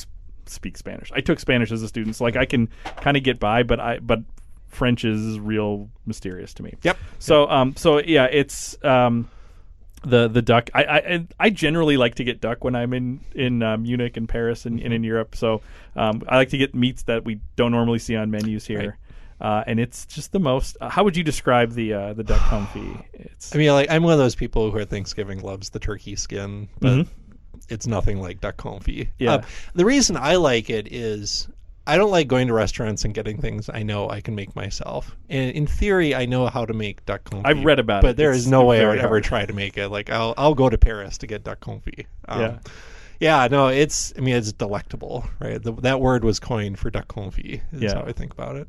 speak 0.45 0.77
Spanish. 0.77 1.11
I 1.13 1.21
took 1.21 1.39
Spanish 1.39 1.71
as 1.71 1.83
a 1.83 1.87
student, 1.87 2.15
so 2.15 2.23
like 2.23 2.35
I 2.37 2.45
can 2.45 2.69
kind 3.01 3.17
of 3.17 3.23
get 3.23 3.39
by, 3.39 3.63
but 3.63 3.79
I 3.79 3.99
but 3.99 4.19
French 4.67 5.03
is 5.05 5.39
real 5.39 5.89
mysterious 6.05 6.53
to 6.55 6.63
me. 6.63 6.73
Yep. 6.83 6.97
So 7.19 7.49
um 7.49 7.75
so 7.75 7.99
yeah, 7.99 8.25
it's 8.25 8.77
um 8.83 9.29
the 10.03 10.27
the 10.27 10.41
duck. 10.41 10.69
I 10.73 10.83
I 10.83 11.27
I 11.39 11.49
generally 11.49 11.97
like 11.97 12.15
to 12.15 12.23
get 12.23 12.39
duck 12.39 12.63
when 12.63 12.75
I'm 12.75 12.93
in 12.93 13.19
in 13.33 13.63
uh, 13.63 13.77
Munich 13.77 14.15
and 14.15 14.29
Paris 14.29 14.65
and, 14.65 14.79
and 14.79 14.93
in 14.93 15.03
Europe. 15.03 15.35
So 15.35 15.61
um, 15.95 16.21
I 16.27 16.35
like 16.37 16.49
to 16.49 16.57
get 16.57 16.75
meats 16.75 17.03
that 17.03 17.25
we 17.25 17.39
don't 17.55 17.71
normally 17.71 17.99
see 17.99 18.15
on 18.15 18.29
menus 18.31 18.65
here. 18.67 18.97
Uh, 19.39 19.63
and 19.67 19.79
it's 19.79 20.05
just 20.05 20.31
the 20.31 20.39
most. 20.39 20.77
Uh, 20.81 20.89
how 20.89 21.03
would 21.03 21.15
you 21.15 21.23
describe 21.23 21.71
the 21.73 21.93
uh, 21.93 22.13
the 22.13 22.23
duck 22.23 22.41
confit? 22.49 23.03
It's 23.13 23.53
I 23.53 23.59
mean, 23.59 23.71
like 23.71 23.89
I'm 23.91 24.03
one 24.03 24.13
of 24.13 24.19
those 24.19 24.35
people 24.35 24.71
who 24.71 24.79
at 24.79 24.89
Thanksgiving 24.89 25.41
loves 25.41 25.69
the 25.69 25.79
turkey 25.79 26.15
skin, 26.15 26.69
but 26.79 26.89
Mhm. 26.91 27.07
it's 27.69 27.85
nothing 27.87 28.19
like 28.21 28.41
duck 28.41 28.57
confit. 28.57 29.09
Yeah. 29.19 29.33
Uh, 29.35 29.41
the 29.75 29.85
reason 29.85 30.17
I 30.17 30.35
like 30.37 30.69
it 30.71 30.91
is 30.91 31.47
I 31.85 31.97
don't 31.97 32.11
like 32.11 32.27
going 32.27 32.47
to 32.47 32.53
restaurants 32.53 33.05
and 33.05 33.13
getting 33.13 33.39
things 33.39 33.69
I 33.73 33.83
know 33.83 34.09
I 34.09 34.19
can 34.21 34.35
make 34.35 34.55
myself. 34.55 35.15
And 35.29 35.51
in 35.51 35.67
theory, 35.67 36.13
I 36.15 36.25
know 36.25 36.47
how 36.47 36.65
to 36.65 36.73
make 36.73 37.05
duck 37.05 37.23
confit. 37.29 37.43
I've 37.45 37.63
read 37.63 37.79
about 37.79 38.01
but 38.01 38.09
it. 38.11 38.17
there 38.17 38.31
It's 38.31 38.39
is 38.39 38.47
no 38.47 38.65
way 38.65 38.83
I 38.83 38.89
would 38.89 38.99
ever 38.99 39.21
try 39.21 39.45
to 39.45 39.53
make 39.53 39.77
it. 39.77 39.89
Like 39.89 40.09
I'll 40.09 40.33
I'll 40.37 40.55
go 40.55 40.67
to 40.69 40.77
Paris 40.79 41.17
to 41.19 41.27
get 41.27 41.43
duck 41.43 41.59
confit. 41.59 42.07
Um, 42.27 42.41
Yeah. 42.41 42.57
Yeah, 43.19 43.47
no, 43.49 43.67
it's. 43.69 44.13
I 44.15 44.21
mean, 44.21 44.35
it's 44.35 44.51
delectable, 44.53 45.25
right? 45.39 45.61
The, 45.61 45.71
that 45.81 45.99
word 45.99 46.23
was 46.23 46.39
coined 46.39 46.77
for 46.77 46.91
duck 46.91 47.07
confit. 47.07 47.61
Is 47.73 47.81
Yeah. 47.81 47.95
how 47.95 48.01
I 48.01 48.11
think 48.11 48.31
about 48.31 48.57
it. 48.57 48.67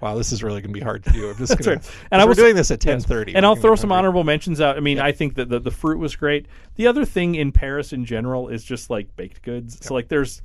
Wow, 0.00 0.16
this 0.16 0.32
is 0.32 0.42
really 0.42 0.60
going 0.60 0.72
to 0.72 0.78
be 0.78 0.84
hard 0.84 1.04
to 1.04 1.10
do. 1.10 1.30
I'm 1.30 1.36
just 1.36 1.48
That's 1.48 1.66
gonna, 1.66 1.76
right. 1.76 1.90
And 2.10 2.22
I 2.22 2.24
was 2.24 2.38
doing 2.38 2.56
this 2.56 2.70
at 2.70 2.84
yes. 2.84 3.04
10:30, 3.04 3.32
and 3.34 3.44
I'll 3.44 3.56
throw 3.56 3.74
some 3.74 3.92
honorable 3.92 4.24
mentions 4.24 4.60
out. 4.60 4.76
I 4.76 4.80
mean, 4.80 4.98
I 4.98 5.12
think 5.12 5.34
that 5.34 5.48
the, 5.48 5.60
the 5.60 5.70
fruit 5.70 5.98
was 5.98 6.16
great. 6.16 6.46
The 6.76 6.86
other 6.86 7.04
thing 7.04 7.34
in 7.34 7.52
Paris 7.52 7.92
in 7.92 8.04
general 8.04 8.48
is 8.48 8.64
just 8.64 8.90
like 8.90 9.14
baked 9.16 9.42
goods. 9.42 9.78
So 9.84 9.94
like 9.94 10.08
there's 10.08 10.42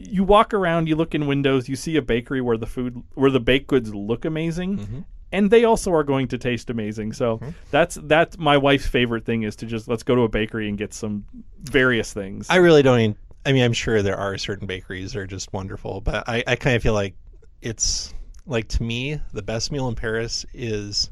you 0.00 0.24
walk 0.24 0.54
around, 0.54 0.88
you 0.88 0.96
look 0.96 1.14
in 1.14 1.26
windows, 1.26 1.68
you 1.68 1.76
see 1.76 1.96
a 1.96 2.02
bakery 2.02 2.40
where 2.40 2.56
the 2.56 2.66
food 2.66 3.02
where 3.14 3.30
the 3.30 3.40
baked 3.40 3.68
goods 3.68 3.94
look 3.94 4.24
amazing. 4.24 4.78
Mm-hmm. 4.78 5.00
And 5.32 5.48
they 5.48 5.64
also 5.64 5.92
are 5.92 6.02
going 6.02 6.26
to 6.28 6.38
taste 6.38 6.70
amazing. 6.70 7.12
So 7.12 7.40
that's 7.70 7.96
that's 8.02 8.36
my 8.36 8.56
wife's 8.56 8.88
favorite 8.88 9.24
thing 9.24 9.44
is 9.44 9.54
to 9.56 9.66
just 9.66 9.86
let's 9.86 10.02
go 10.02 10.16
to 10.16 10.22
a 10.22 10.28
bakery 10.28 10.68
and 10.68 10.76
get 10.76 10.92
some 10.92 11.24
various 11.62 12.12
things. 12.12 12.48
I 12.50 12.56
really 12.56 12.82
don't. 12.82 12.98
Even, 12.98 13.16
I 13.46 13.52
mean, 13.52 13.62
I'm 13.62 13.72
sure 13.72 14.02
there 14.02 14.16
are 14.16 14.36
certain 14.38 14.66
bakeries 14.66 15.12
that 15.12 15.20
are 15.20 15.26
just 15.26 15.52
wonderful, 15.52 16.00
but 16.00 16.28
I, 16.28 16.42
I 16.46 16.56
kind 16.56 16.74
of 16.74 16.82
feel 16.82 16.94
like 16.94 17.14
it's 17.62 18.12
like 18.46 18.68
to 18.68 18.82
me 18.82 19.20
the 19.32 19.42
best 19.42 19.72
meal 19.72 19.88
in 19.88 19.94
Paris 19.94 20.46
is 20.52 21.10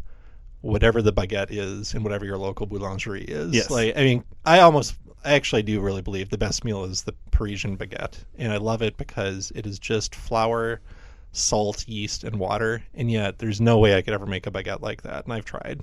whatever 0.61 1.03
the 1.03 1.13
baguette 1.13 1.51
is 1.51 1.95
and 1.95 2.03
whatever 2.03 2.25
your 2.25 2.39
local 2.39 2.67
boulangerie 2.67 3.25
is. 3.25 3.55
Yes. 3.55 3.71
Like, 3.71 3.97
I 3.97 4.03
mean, 4.03 4.25
I 4.45 4.61
almost, 4.61 4.97
I 5.25 5.35
actually 5.35 5.63
do 5.63 5.81
really 5.81 6.03
believe 6.03 6.31
the 6.31 6.39
best 6.39 6.65
meal 6.65 6.85
is 6.85 7.03
the 7.03 7.15
Parisian 7.31 7.77
baguette, 7.77 8.25
and 8.37 8.53
I 8.53 8.57
love 8.57 8.83
it 8.83 8.97
because 8.97 9.53
it 9.55 9.67
is 9.67 9.79
just 9.79 10.15
flour, 10.15 10.81
salt, 11.33 11.87
yeast, 11.87 12.25
and 12.25 12.39
water, 12.39 12.83
and 12.95 13.11
yet 13.11 13.39
there's 13.39 13.61
no 13.61 13.79
way 13.79 13.95
I 13.95 14.03
could 14.03 14.15
ever 14.15 14.27
make 14.27 14.47
a 14.47 14.51
baguette 14.51 14.81
like 14.81 15.03
that, 15.03 15.25
and 15.25 15.33
I've 15.33 15.45
tried. 15.45 15.83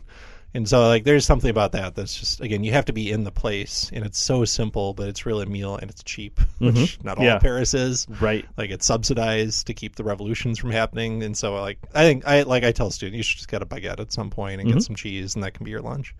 And 0.55 0.69
so, 0.69 0.88
like, 0.88 1.03
there's 1.03 1.25
something 1.25 1.50
about 1.50 1.74
that 1.74 1.95
that's 1.95 2.17
just 2.17 2.39
again, 2.39 2.63
you 2.63 2.71
have 2.71 2.85
to 2.85 2.93
be 2.93 3.12
in 3.12 3.25
the 3.25 3.31
place, 3.31 3.91
and 3.93 4.05
it's 4.05 4.17
so 4.17 4.45
simple, 4.45 4.93
but 4.93 5.09
it's 5.09 5.25
really 5.25 5.43
a 5.43 5.50
meal 5.50 5.75
and 5.75 5.91
it's 5.91 6.01
cheap, 6.01 6.39
which 6.59 6.97
not 7.03 7.17
all 7.17 7.25
Yeah. 7.25 7.39
Paris 7.39 7.74
is. 7.74 8.07
Right. 8.21 8.45
Like, 8.55 8.69
it's 8.69 8.85
subsidized 8.85 9.67
to 9.67 9.74
keep 9.74 9.97
the 9.97 10.05
revolutions 10.05 10.57
from 10.57 10.71
happening, 10.71 11.24
and 11.24 11.35
so, 11.35 11.53
like, 11.62 11.77
I 11.93 12.03
think 12.03 12.25
I 12.25 12.43
like 12.43 12.63
I 12.63 12.71
tell 12.71 12.89
students, 12.89 13.17
you 13.17 13.24
should 13.24 13.38
just 13.38 13.50
get 13.51 13.62
a 13.62 13.65
baguette 13.65 14.00
at 14.00 14.13
some 14.13 14.29
point 14.29 14.62
and 14.62 14.71
get 14.71 14.81
some 14.81 14.95
cheese, 14.95 15.35
and 15.35 15.43
that 15.43 15.53
can 15.55 15.65
be 15.65 15.71
your 15.71 15.81
lunch. 15.81 16.15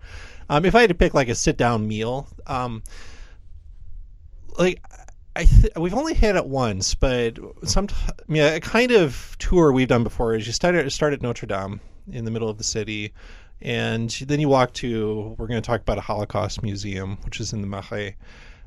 Um, 0.50 0.66
if 0.66 0.74
I 0.74 0.82
had 0.82 0.90
to 0.90 0.94
pick 0.94 1.14
like 1.14 1.28
a 1.30 1.34
sit 1.34 1.56
down 1.56 1.88
meal, 1.88 2.28
um, 2.46 2.82
like 4.58 4.82
I 5.34 5.44
th- 5.44 5.72
we've 5.76 5.94
only 5.94 6.14
had 6.14 6.36
it 6.36 6.46
once, 6.46 6.94
but 6.94 7.38
some 7.64 7.88
I 8.06 8.12
mean, 8.28 8.42
a 8.42 8.60
kind 8.60 8.92
of 8.92 9.36
tour 9.38 9.72
we've 9.72 9.88
done 9.88 10.04
before 10.04 10.34
is 10.34 10.46
you 10.46 10.52
start 10.52 10.74
at, 10.74 10.90
start 10.92 11.12
at 11.12 11.22
Notre 11.22 11.46
Dame 11.46 11.80
in 12.10 12.24
the 12.24 12.30
middle 12.30 12.48
of 12.48 12.58
the 12.58 12.64
city, 12.64 13.12
and 13.62 14.10
then 14.26 14.40
you 14.40 14.48
walk 14.48 14.72
to 14.74 15.34
we're 15.38 15.46
going 15.46 15.60
to 15.60 15.66
talk 15.66 15.80
about 15.80 15.98
a 15.98 16.02
Holocaust 16.02 16.62
museum, 16.62 17.18
which 17.24 17.40
is 17.40 17.52
in 17.52 17.60
the 17.60 17.66
Marais. 17.66 18.16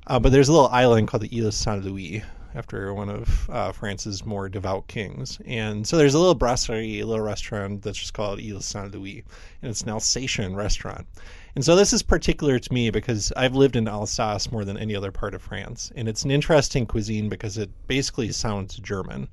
Uh, 0.08 0.19
but 0.19 0.31
there's 0.31 0.50
a 0.50 0.51
little 0.51 0.69
island 0.69 1.08
called 1.08 1.24
the 1.24 1.41
Ile 1.41 1.51
Saint 1.51 1.86
Louis 1.86 2.24
after 2.55 2.93
one 2.93 3.10
of 3.10 3.50
uh, 3.50 3.72
France's 3.72 4.25
more 4.25 4.50
devout 4.50 4.88
kings. 4.88 5.39
And 5.46 5.86
so 5.88 5.98
there's 5.98 6.15
a 6.15 6.19
little 6.19 6.36
brasserie, 6.36 7.00
a 7.00 7.05
little 7.05 7.24
restaurant 7.24 7.84
that's 7.84 7.98
just 7.98 8.13
called 8.13 8.39
Ile 8.39 8.62
Saint 8.62 8.93
Louis, 8.93 9.24
and 9.62 9.69
it's 9.69 9.81
an 9.81 9.89
Alsatian 9.89 10.55
restaurant. 10.55 11.08
And 11.55 11.63
so 11.63 11.75
this 11.75 11.93
is 11.93 12.01
particular 12.01 12.58
to 12.58 12.74
me 12.74 12.89
because 12.89 13.31
I've 13.36 13.55
lived 13.55 13.75
in 13.75 13.88
Alsace 13.88 14.51
more 14.51 14.65
than 14.65 14.77
any 14.77 14.96
other 14.96 15.12
part 15.12 15.34
of 15.34 15.41
France. 15.41 15.91
And 15.96 16.08
it's 16.08 16.24
an 16.24 16.31
interesting 16.31 16.86
cuisine 16.86 17.29
because 17.29 17.58
it 17.58 17.69
basically 17.88 18.31
sounds 18.31 18.77
German. 18.77 19.27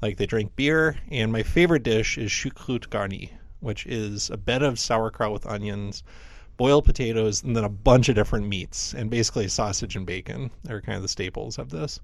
Like 0.00 0.16
they 0.16 0.26
drink 0.26 0.54
beer, 0.56 0.96
and 1.10 1.32
my 1.32 1.42
favorite 1.42 1.82
dish 1.82 2.18
is 2.18 2.30
choucroute 2.30 2.88
garni, 2.88 3.30
which 3.64 3.86
is 3.86 4.30
a 4.30 4.36
bed 4.36 4.62
of 4.62 4.78
sauerkraut 4.78 5.32
with 5.32 5.46
onions, 5.46 6.02
boiled 6.56 6.84
potatoes, 6.84 7.42
and 7.42 7.56
then 7.56 7.64
a 7.64 7.68
bunch 7.68 8.08
of 8.08 8.14
different 8.14 8.46
meats, 8.46 8.94
and 8.94 9.10
basically 9.10 9.48
sausage 9.48 9.96
and 9.96 10.06
bacon 10.06 10.50
are 10.68 10.80
kind 10.80 10.96
of 10.96 11.02
the 11.02 11.08
staples 11.08 11.58
of 11.58 11.70
this. 11.70 11.98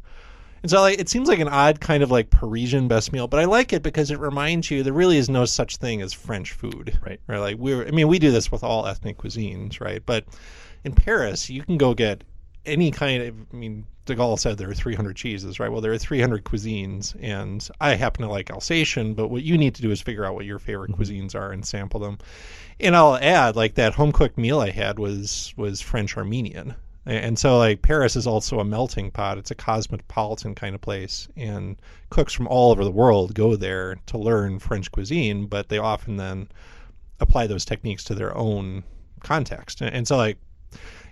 And 0.62 0.70
so 0.70 0.80
like, 0.80 0.98
it 0.98 1.08
seems 1.08 1.28
like 1.28 1.38
an 1.38 1.48
odd 1.48 1.80
kind 1.80 2.02
of 2.02 2.10
like 2.10 2.30
Parisian 2.30 2.88
best 2.88 3.12
meal, 3.12 3.26
but 3.26 3.40
I 3.40 3.44
like 3.44 3.72
it 3.72 3.82
because 3.82 4.10
it 4.10 4.18
reminds 4.18 4.70
you 4.70 4.82
there 4.82 4.92
really 4.92 5.16
is 5.16 5.30
no 5.30 5.44
such 5.44 5.76
thing 5.76 6.02
as 6.02 6.12
French 6.12 6.52
food. 6.52 6.98
Right. 7.04 7.20
Right. 7.26 7.38
Like 7.38 7.56
we're 7.56 7.86
I 7.86 7.90
mean, 7.90 8.08
we 8.08 8.18
do 8.18 8.30
this 8.30 8.52
with 8.52 8.62
all 8.62 8.86
ethnic 8.86 9.18
cuisines, 9.18 9.80
right? 9.80 10.02
But 10.04 10.24
in 10.84 10.92
Paris, 10.92 11.48
you 11.48 11.62
can 11.62 11.78
go 11.78 11.94
get 11.94 12.24
any 12.66 12.90
kind 12.90 13.22
of 13.22 13.34
I 13.52 13.56
mean, 13.56 13.86
De 14.06 14.16
Gaulle 14.16 14.38
said 14.38 14.58
there 14.58 14.70
are 14.70 14.74
300 14.74 15.16
cheeses, 15.16 15.60
right? 15.60 15.70
Well, 15.70 15.80
there 15.80 15.92
are 15.92 15.98
300 15.98 16.44
cuisines, 16.44 17.14
and 17.20 17.66
I 17.80 17.94
happen 17.94 18.22
to 18.22 18.30
like 18.30 18.50
Alsatian, 18.50 19.14
but 19.14 19.28
what 19.28 19.42
you 19.42 19.56
need 19.56 19.74
to 19.76 19.82
do 19.82 19.90
is 19.90 20.00
figure 20.00 20.24
out 20.24 20.34
what 20.34 20.44
your 20.44 20.58
favorite 20.58 20.90
mm-hmm. 20.92 21.02
cuisines 21.02 21.34
are 21.34 21.52
and 21.52 21.64
sample 21.64 22.00
them. 22.00 22.18
And 22.78 22.96
I'll 22.96 23.16
add, 23.16 23.56
like 23.56 23.74
that 23.74 23.94
home 23.94 24.12
cooked 24.12 24.38
meal 24.38 24.60
I 24.60 24.70
had 24.70 24.98
was 24.98 25.54
was 25.56 25.80
French 25.80 26.16
Armenian, 26.16 26.74
and 27.06 27.38
so 27.38 27.58
like 27.58 27.82
Paris 27.82 28.16
is 28.16 28.26
also 28.26 28.58
a 28.58 28.64
melting 28.64 29.10
pot. 29.10 29.38
It's 29.38 29.50
a 29.50 29.54
cosmopolitan 29.54 30.54
kind 30.54 30.74
of 30.74 30.80
place, 30.80 31.28
and 31.36 31.76
cooks 32.10 32.32
from 32.32 32.48
all 32.48 32.72
over 32.72 32.84
the 32.84 32.90
world 32.90 33.34
go 33.34 33.56
there 33.56 33.96
to 34.06 34.18
learn 34.18 34.58
French 34.58 34.90
cuisine, 34.90 35.46
but 35.46 35.68
they 35.68 35.78
often 35.78 36.16
then 36.16 36.48
apply 37.20 37.46
those 37.46 37.64
techniques 37.64 38.04
to 38.04 38.14
their 38.14 38.36
own 38.36 38.82
context. 39.20 39.82
And 39.82 40.08
so 40.08 40.16
like 40.16 40.38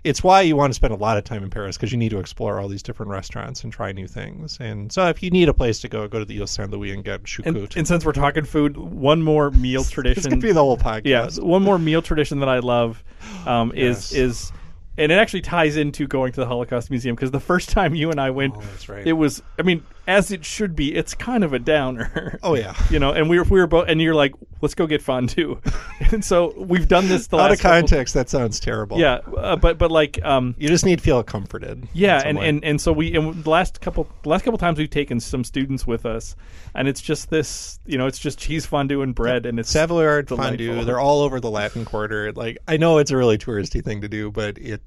it's 0.03 0.23
why 0.23 0.41
you 0.41 0.55
want 0.55 0.71
to 0.71 0.75
spend 0.75 0.93
a 0.93 0.97
lot 0.97 1.17
of 1.17 1.23
time 1.25 1.43
in 1.43 1.49
Paris 1.49 1.75
because 1.77 1.91
you 1.91 1.97
need 1.97 2.09
to 2.09 2.19
explore 2.19 2.59
all 2.59 2.67
these 2.69 2.81
different 2.81 3.11
restaurants 3.11 3.63
and 3.63 3.73
try 3.73 3.91
new 3.91 4.07
things. 4.07 4.57
And 4.61 4.91
so 4.91 5.07
if 5.07 5.21
you 5.21 5.29
need 5.29 5.49
a 5.49 5.53
place 5.53 5.79
to 5.81 5.89
go, 5.89 6.07
go 6.07 6.19
to 6.19 6.25
the 6.25 6.39
Ile 6.39 6.47
Saint 6.47 6.71
Louis 6.71 6.91
and 6.91 7.03
get 7.03 7.15
And, 7.15 7.25
choucroute. 7.25 7.75
and 7.75 7.85
since 7.87 8.05
we're 8.05 8.13
talking 8.13 8.45
food, 8.45 8.77
one 8.77 9.21
more 9.21 9.51
meal 9.51 9.81
this 9.81 9.91
tradition. 9.91 10.31
could 10.31 10.41
be 10.41 10.53
the 10.53 10.61
whole 10.63 10.77
podcast. 10.77 11.05
yeah, 11.05 11.43
one 11.43 11.63
more 11.63 11.77
meal 11.77 12.01
tradition 12.01 12.39
that 12.39 12.49
I 12.49 12.59
love 12.59 13.03
um, 13.45 13.71
is 13.73 14.11
Yes. 14.11 14.13
is, 14.13 14.51
and 14.99 15.11
it 15.11 15.15
actually 15.15 15.41
ties 15.41 15.77
into 15.77 16.07
going 16.07 16.31
to 16.33 16.39
the 16.41 16.45
Holocaust 16.47 16.89
Museum 16.91 17.15
because 17.15 17.31
the 17.31 17.39
first 17.39 17.69
time 17.69 17.95
you 17.95 18.11
and 18.11 18.19
I 18.19 18.29
went, 18.29 18.53
Oh, 18.57 18.63
right. 18.93 19.07
it 19.07 19.13
was. 19.13 19.41
I 19.57 19.63
mean, 19.63 19.83
as 20.07 20.31
it 20.31 20.43
should 20.43 20.75
be. 20.75 20.95
It's 20.95 21.13
kind 21.13 21.43
of 21.43 21.53
a 21.53 21.59
downer. 21.59 22.39
Oh, 22.43 22.55
yeah. 22.55 22.73
you 22.89 22.99
know. 22.99 23.11
And 23.11 23.29
we 23.29 23.37
were 23.37 23.43
we 23.45 23.59
were 23.59 23.67
both, 23.67 23.87
and 23.89 24.01
you're 24.01 24.15
like, 24.15 24.33
let's 24.61 24.73
go 24.73 24.87
get 24.87 25.01
fondue. 25.01 25.59
and 26.11 26.23
so 26.25 26.53
we've 26.57 26.87
done 26.87 27.07
this 27.07 27.27
the 27.27 27.37
Out 27.37 27.49
last 27.51 27.53
of 27.53 27.59
couple- 27.61 27.79
context, 27.81 28.13
that 28.15 28.29
sounds 28.29 28.59
terrible. 28.59 28.97
yeah, 28.99 29.19
uh, 29.37 29.55
but 29.55 29.77
but 29.77 29.91
like 29.91 30.23
um, 30.25 30.55
You 30.57 30.67
just 30.67 30.85
need 30.85 30.97
to 30.99 31.03
feel 31.03 31.21
comforted. 31.23 31.87
yeah, 31.93 32.21
and, 32.25 32.39
and 32.39 32.63
and 32.63 32.81
so 32.81 32.91
we 32.91 33.15
and 33.15 33.43
the 33.43 33.49
last 33.49 33.81
couple 33.81 34.07
the 34.23 34.29
last 34.29 34.43
couple 34.45 34.57
times 34.57 34.77
we've 34.79 34.89
taken 34.89 35.19
some 35.19 35.43
students 35.43 35.85
with 35.85 36.05
us, 36.05 36.35
and 36.73 36.87
it's 36.87 37.01
just 37.01 37.29
this, 37.29 37.79
you 37.85 37.97
know, 37.97 38.07
it's 38.07 38.19
just 38.19 38.39
cheese 38.39 38.65
fondue 38.65 39.01
and 39.01 39.13
bread, 39.13 39.45
and 39.45 39.59
it's 39.59 39.69
Savoyard 39.69 40.27
delightful. 40.27 40.57
fondue. 40.57 40.85
They're 40.85 40.99
all 40.99 41.21
over 41.21 41.39
the 41.39 41.51
Latin 41.51 41.85
Quarter. 41.85 42.31
Like 42.33 42.57
I 42.67 42.77
know 42.77 42.97
it's 42.97 43.11
a 43.11 43.17
really 43.17 43.37
touristy 43.37 43.83
thing 43.83 44.01
to 44.01 44.07
do, 44.09 44.31
but 44.31 44.57
it 44.57 44.81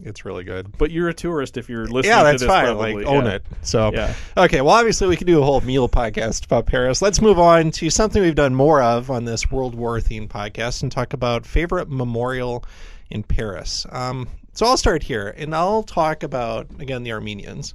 it's 0.00 0.24
really 0.24 0.44
good. 0.44 0.76
But 0.78 0.90
you're 0.90 1.08
a 1.08 1.14
tourist 1.14 1.56
if 1.56 1.68
you're 1.68 1.86
listening. 1.86 2.10
Yeah, 2.10 2.18
to 2.18 2.24
that's 2.24 2.42
this, 2.42 2.48
fine. 2.48 2.64
Probably. 2.66 2.94
Like 2.94 3.06
own 3.06 3.24
yeah. 3.24 3.32
it. 3.32 3.46
So 3.62 3.92
Yeah. 3.92 4.14
okay. 4.36 4.60
Well, 4.60 4.74
obviously 4.74 5.08
we 5.08 5.16
could 5.16 5.26
do 5.26 5.40
a 5.40 5.44
whole 5.44 5.60
meal 5.60 5.88
podcast 5.88 6.44
about 6.44 6.66
Paris. 6.66 7.02
Let's 7.02 7.20
move 7.20 7.38
on 7.38 7.70
to 7.72 7.90
something 7.90 8.22
we've 8.22 8.34
done 8.34 8.54
more 8.54 8.82
of 8.82 9.10
on 9.10 9.24
this 9.24 9.50
World 9.50 9.74
War 9.74 9.98
themed 9.98 10.28
podcast 10.28 10.82
and 10.82 10.92
talk 10.92 11.12
about 11.12 11.46
favorite 11.46 11.90
memorial 11.90 12.64
in 13.10 13.22
Paris. 13.22 13.86
Um, 13.90 14.28
so 14.52 14.66
I'll 14.66 14.76
start 14.76 15.02
here, 15.02 15.34
and 15.36 15.54
I'll 15.54 15.82
talk 15.82 16.22
about 16.22 16.68
again 16.78 17.02
the 17.02 17.12
Armenians. 17.12 17.74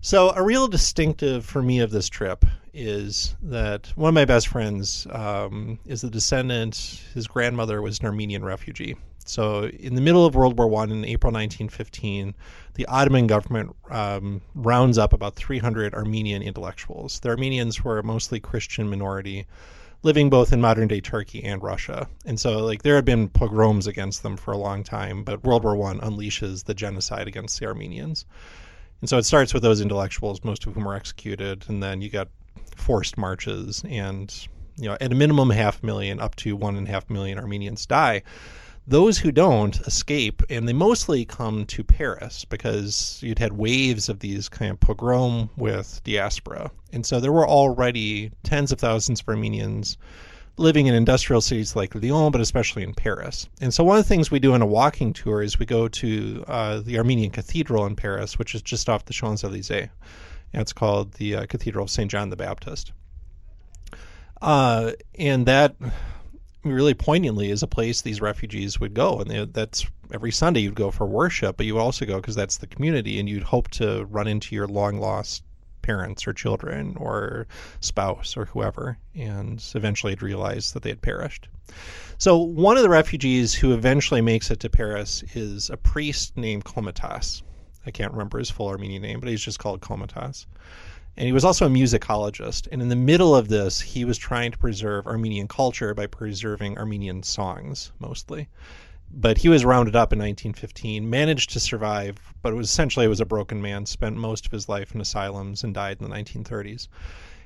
So 0.00 0.32
a 0.36 0.42
real 0.42 0.68
distinctive 0.68 1.46
for 1.46 1.62
me 1.62 1.80
of 1.80 1.90
this 1.90 2.10
trip 2.10 2.44
is 2.74 3.34
that 3.42 3.90
one 3.94 4.08
of 4.08 4.14
my 4.14 4.26
best 4.26 4.48
friends 4.48 5.06
um, 5.10 5.78
is 5.86 6.04
a 6.04 6.10
descendant. 6.10 7.02
His 7.14 7.26
grandmother 7.26 7.80
was 7.80 8.00
an 8.00 8.06
Armenian 8.06 8.44
refugee. 8.44 8.96
So 9.24 9.64
in 9.64 9.94
the 9.94 10.00
middle 10.00 10.26
of 10.26 10.34
World 10.34 10.58
War 10.58 10.68
One, 10.68 10.90
in 10.90 11.04
April 11.04 11.32
1915, 11.32 12.34
the 12.74 12.86
Ottoman 12.86 13.26
government 13.26 13.74
um, 13.90 14.42
rounds 14.54 14.98
up 14.98 15.12
about 15.12 15.34
300 15.34 15.94
Armenian 15.94 16.42
intellectuals. 16.42 17.20
The 17.20 17.30
Armenians 17.30 17.82
were 17.82 17.98
a 17.98 18.04
mostly 18.04 18.38
Christian 18.38 18.88
minority, 18.88 19.46
living 20.02 20.28
both 20.28 20.52
in 20.52 20.60
modern 20.60 20.88
day 20.88 21.00
Turkey 21.00 21.42
and 21.42 21.62
Russia. 21.62 22.06
And 22.26 22.38
so 22.38 22.64
like 22.64 22.82
there 22.82 22.96
had 22.96 23.06
been 23.06 23.28
pogroms 23.28 23.86
against 23.86 24.22
them 24.22 24.36
for 24.36 24.52
a 24.52 24.58
long 24.58 24.84
time, 24.84 25.24
but 25.24 25.42
World 25.42 25.64
War 25.64 25.74
One 25.74 26.00
unleashes 26.00 26.64
the 26.64 26.74
genocide 26.74 27.26
against 27.26 27.58
the 27.58 27.66
Armenians. 27.66 28.26
And 29.00 29.08
so 29.08 29.18
it 29.18 29.24
starts 29.24 29.52
with 29.52 29.62
those 29.62 29.80
intellectuals, 29.80 30.44
most 30.44 30.66
of 30.66 30.74
whom 30.74 30.88
are 30.88 30.94
executed, 30.94 31.64
and 31.68 31.82
then 31.82 32.00
you 32.00 32.08
get 32.08 32.28
forced 32.76 33.18
marches, 33.18 33.82
and 33.88 34.34
you 34.76 34.88
know, 34.88 34.96
at 35.00 35.12
a 35.12 35.14
minimum, 35.14 35.50
half 35.50 35.82
million, 35.82 36.20
up 36.20 36.34
to 36.36 36.56
one 36.56 36.76
and 36.76 36.88
a 36.88 36.90
half 36.90 37.08
million 37.08 37.38
Armenians 37.38 37.86
die. 37.86 38.22
Those 38.86 39.18
who 39.18 39.32
don't 39.32 39.80
escape, 39.80 40.42
and 40.50 40.68
they 40.68 40.74
mostly 40.74 41.24
come 41.24 41.64
to 41.66 41.82
Paris 41.82 42.44
because 42.44 43.18
you'd 43.22 43.38
had 43.38 43.54
waves 43.54 44.10
of 44.10 44.18
these 44.18 44.48
kind 44.50 44.70
of 44.70 44.80
pogrom 44.80 45.48
with 45.56 46.02
diaspora, 46.04 46.70
and 46.92 47.06
so 47.06 47.18
there 47.18 47.32
were 47.32 47.48
already 47.48 48.30
tens 48.42 48.72
of 48.72 48.78
thousands 48.78 49.20
of 49.20 49.28
Armenians 49.28 49.96
living 50.56 50.86
in 50.86 50.94
industrial 50.94 51.40
cities 51.40 51.74
like 51.74 51.94
Lyon, 51.94 52.30
but 52.30 52.40
especially 52.40 52.82
in 52.82 52.94
Paris. 52.94 53.48
And 53.60 53.72
so 53.72 53.82
one 53.82 53.98
of 53.98 54.04
the 54.04 54.08
things 54.08 54.30
we 54.30 54.38
do 54.38 54.52
on 54.52 54.62
a 54.62 54.66
walking 54.66 55.12
tour 55.12 55.42
is 55.42 55.58
we 55.58 55.66
go 55.66 55.88
to 55.88 56.44
uh, 56.46 56.80
the 56.80 56.98
Armenian 56.98 57.30
Cathedral 57.30 57.86
in 57.86 57.96
Paris, 57.96 58.38
which 58.38 58.54
is 58.54 58.62
just 58.62 58.88
off 58.88 59.04
the 59.06 59.12
Champs 59.12 59.42
Elysees. 59.42 59.70
And 60.52 60.62
it's 60.62 60.72
called 60.72 61.14
the 61.14 61.36
uh, 61.36 61.46
Cathedral 61.46 61.84
of 61.84 61.90
St. 61.90 62.10
John 62.10 62.30
the 62.30 62.36
Baptist. 62.36 62.92
Uh, 64.40 64.92
and 65.18 65.46
that 65.46 65.74
really 66.72 66.94
poignantly 66.94 67.50
is 67.50 67.62
a 67.62 67.66
place 67.66 68.00
these 68.00 68.20
refugees 68.20 68.80
would 68.80 68.94
go. 68.94 69.18
And 69.18 69.30
they, 69.30 69.44
that's 69.44 69.86
every 70.12 70.32
Sunday 70.32 70.60
you'd 70.60 70.74
go 70.74 70.90
for 70.90 71.06
worship, 71.06 71.56
but 71.56 71.66
you 71.66 71.74
would 71.74 71.80
also 71.80 72.06
go 72.06 72.16
because 72.16 72.34
that's 72.34 72.58
the 72.58 72.66
community, 72.66 73.18
and 73.18 73.28
you'd 73.28 73.42
hope 73.42 73.68
to 73.72 74.04
run 74.06 74.26
into 74.26 74.54
your 74.54 74.66
long 74.66 74.98
lost 74.98 75.42
parents 75.82 76.26
or 76.26 76.32
children 76.32 76.96
or 76.98 77.46
spouse 77.80 78.36
or 78.36 78.46
whoever, 78.46 78.96
and 79.14 79.62
eventually 79.74 80.12
had 80.12 80.22
realized 80.22 80.74
that 80.74 80.82
they 80.82 80.88
had 80.88 81.02
perished. 81.02 81.48
So 82.16 82.38
one 82.38 82.76
of 82.76 82.82
the 82.82 82.88
refugees 82.88 83.54
who 83.54 83.74
eventually 83.74 84.20
makes 84.20 84.50
it 84.50 84.60
to 84.60 84.70
Paris 84.70 85.22
is 85.34 85.70
a 85.70 85.76
priest 85.76 86.36
named 86.36 86.64
Komitas. 86.64 87.42
I 87.86 87.90
can't 87.90 88.12
remember 88.12 88.38
his 88.38 88.50
full 88.50 88.68
Armenian 88.68 89.02
name, 89.02 89.20
but 89.20 89.28
he's 89.28 89.42
just 89.42 89.58
called 89.58 89.82
Komitas. 89.82 90.46
And 91.16 91.26
he 91.26 91.32
was 91.32 91.44
also 91.44 91.66
a 91.66 91.70
musicologist. 91.70 92.66
And 92.72 92.82
in 92.82 92.88
the 92.88 92.96
middle 92.96 93.36
of 93.36 93.48
this, 93.48 93.80
he 93.80 94.04
was 94.04 94.18
trying 94.18 94.50
to 94.52 94.58
preserve 94.58 95.06
Armenian 95.06 95.46
culture 95.46 95.94
by 95.94 96.06
preserving 96.06 96.76
Armenian 96.76 97.22
songs 97.22 97.92
mostly. 98.00 98.48
But 99.10 99.38
he 99.38 99.48
was 99.48 99.64
rounded 99.64 99.94
up 99.94 100.12
in 100.12 100.18
1915 100.18 101.08
managed 101.08 101.50
to 101.50 101.60
survive 101.60 102.18
but 102.42 102.52
it 102.52 102.56
was 102.56 102.68
essentially 102.68 103.06
it 103.06 103.08
was 103.08 103.20
a 103.20 103.26
broken 103.26 103.62
man 103.62 103.86
spent 103.86 104.16
most 104.16 104.44
of 104.44 104.52
his 104.52 104.68
life 104.68 104.94
in 104.94 105.00
asylums 105.00 105.62
and 105.62 105.72
died 105.72 105.98
in 106.00 106.08
the 106.08 106.14
1930s 106.14 106.88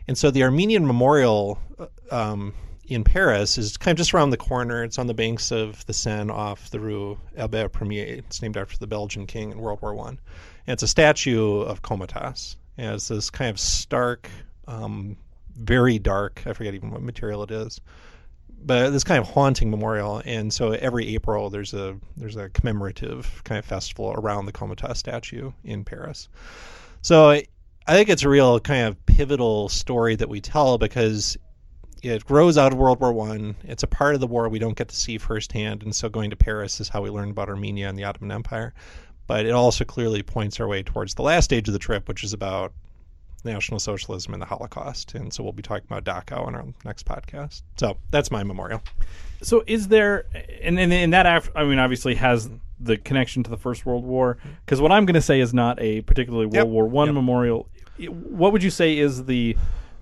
and 0.08 0.16
so 0.16 0.30
the 0.30 0.42
armenian 0.42 0.86
memorial 0.86 1.58
uh, 1.78 1.86
um, 2.10 2.54
in 2.86 3.04
paris 3.04 3.58
is 3.58 3.76
kind 3.76 3.92
of 3.92 3.98
just 3.98 4.14
around 4.14 4.30
the 4.30 4.36
corner. 4.38 4.82
It's 4.82 4.98
on 4.98 5.06
the 5.06 5.14
banks 5.14 5.52
of 5.52 5.84
the 5.84 5.92
seine 5.92 6.30
off 6.30 6.70
the 6.70 6.80
rue 6.80 7.18
albert 7.36 7.70
premier. 7.70 8.06
It's 8.06 8.40
named 8.40 8.56
after 8.56 8.78
the 8.78 8.86
belgian 8.86 9.26
king 9.26 9.52
in 9.52 9.58
world 9.58 9.82
war 9.82 9.94
one. 9.94 10.18
And 10.66 10.72
it's 10.72 10.82
a 10.82 10.88
statue 10.88 11.60
of 11.60 11.82
Komitas 11.82 12.56
it's 12.78 13.08
this 13.08 13.30
kind 13.30 13.50
of 13.50 13.58
stark 13.58 14.28
um, 14.66 15.16
very 15.56 15.98
dark. 15.98 16.42
I 16.46 16.52
forget 16.52 16.74
even 16.74 16.90
what 16.90 17.02
material 17.02 17.42
it 17.42 17.50
is, 17.50 17.80
but 18.64 18.90
this 18.90 19.04
kind 19.04 19.20
of 19.20 19.28
haunting 19.28 19.70
memorial. 19.70 20.22
And 20.24 20.52
so 20.52 20.72
every 20.72 21.14
April 21.14 21.50
there's 21.50 21.74
a 21.74 21.96
there's 22.16 22.36
a 22.36 22.48
commemorative 22.50 23.42
kind 23.44 23.58
of 23.58 23.64
festival 23.64 24.14
around 24.16 24.46
the 24.46 24.52
Komitas 24.52 24.96
statue 24.96 25.52
in 25.64 25.84
Paris. 25.84 26.28
So 27.02 27.30
I, 27.30 27.46
I 27.86 27.94
think 27.94 28.08
it's 28.08 28.22
a 28.22 28.28
real 28.28 28.60
kind 28.60 28.86
of 28.86 29.06
pivotal 29.06 29.68
story 29.68 30.16
that 30.16 30.28
we 30.28 30.40
tell 30.40 30.78
because 30.78 31.36
it 32.02 32.24
grows 32.24 32.56
out 32.56 32.72
of 32.72 32.78
World 32.78 33.00
War 33.00 33.12
One. 33.12 33.56
It's 33.64 33.82
a 33.82 33.88
part 33.88 34.14
of 34.14 34.20
the 34.20 34.26
war 34.26 34.48
we 34.48 34.58
don't 34.58 34.76
get 34.76 34.88
to 34.88 34.96
see 34.96 35.18
firsthand, 35.18 35.82
and 35.82 35.94
so 35.94 36.08
going 36.08 36.30
to 36.30 36.36
Paris 36.36 36.80
is 36.80 36.88
how 36.88 37.02
we 37.02 37.10
learn 37.10 37.30
about 37.30 37.48
Armenia 37.48 37.88
and 37.88 37.98
the 37.98 38.04
Ottoman 38.04 38.30
Empire. 38.30 38.72
But 39.28 39.46
it 39.46 39.52
also 39.52 39.84
clearly 39.84 40.24
points 40.24 40.58
our 40.58 40.66
way 40.66 40.82
towards 40.82 41.14
the 41.14 41.22
last 41.22 41.44
stage 41.44 41.68
of 41.68 41.72
the 41.72 41.78
trip, 41.78 42.08
which 42.08 42.24
is 42.24 42.32
about 42.32 42.72
National 43.44 43.78
Socialism 43.78 44.32
and 44.32 44.42
the 44.42 44.46
Holocaust. 44.46 45.14
And 45.14 45.32
so 45.32 45.44
we'll 45.44 45.52
be 45.52 45.62
talking 45.62 45.86
about 45.88 46.04
Dachau 46.04 46.46
on 46.46 46.56
our 46.56 46.64
next 46.84 47.06
podcast. 47.06 47.62
So 47.76 47.96
that's 48.10 48.30
my 48.30 48.42
memorial. 48.42 48.82
So 49.42 49.62
is 49.66 49.86
there, 49.88 50.24
and 50.62 50.80
and, 50.80 50.92
and 50.92 51.12
that 51.12 51.26
af- 51.26 51.52
I 51.54 51.64
mean 51.64 51.78
obviously 51.78 52.16
has 52.16 52.50
the 52.80 52.96
connection 52.96 53.42
to 53.44 53.50
the 53.50 53.56
First 53.56 53.86
World 53.86 54.04
War 54.04 54.34
mm-hmm. 54.34 54.48
because 54.64 54.80
what 54.80 54.90
I'm 54.90 55.06
going 55.06 55.14
to 55.14 55.22
say 55.22 55.40
is 55.40 55.54
not 55.54 55.80
a 55.80 56.00
particularly 56.02 56.46
World 56.46 56.54
Yep. 56.54 56.66
War 56.66 56.86
One 56.86 57.08
Yep. 57.08 57.14
memorial. 57.14 57.68
What 58.08 58.52
would 58.52 58.62
you 58.62 58.70
say 58.70 58.98
is 58.98 59.26
the 59.26 59.56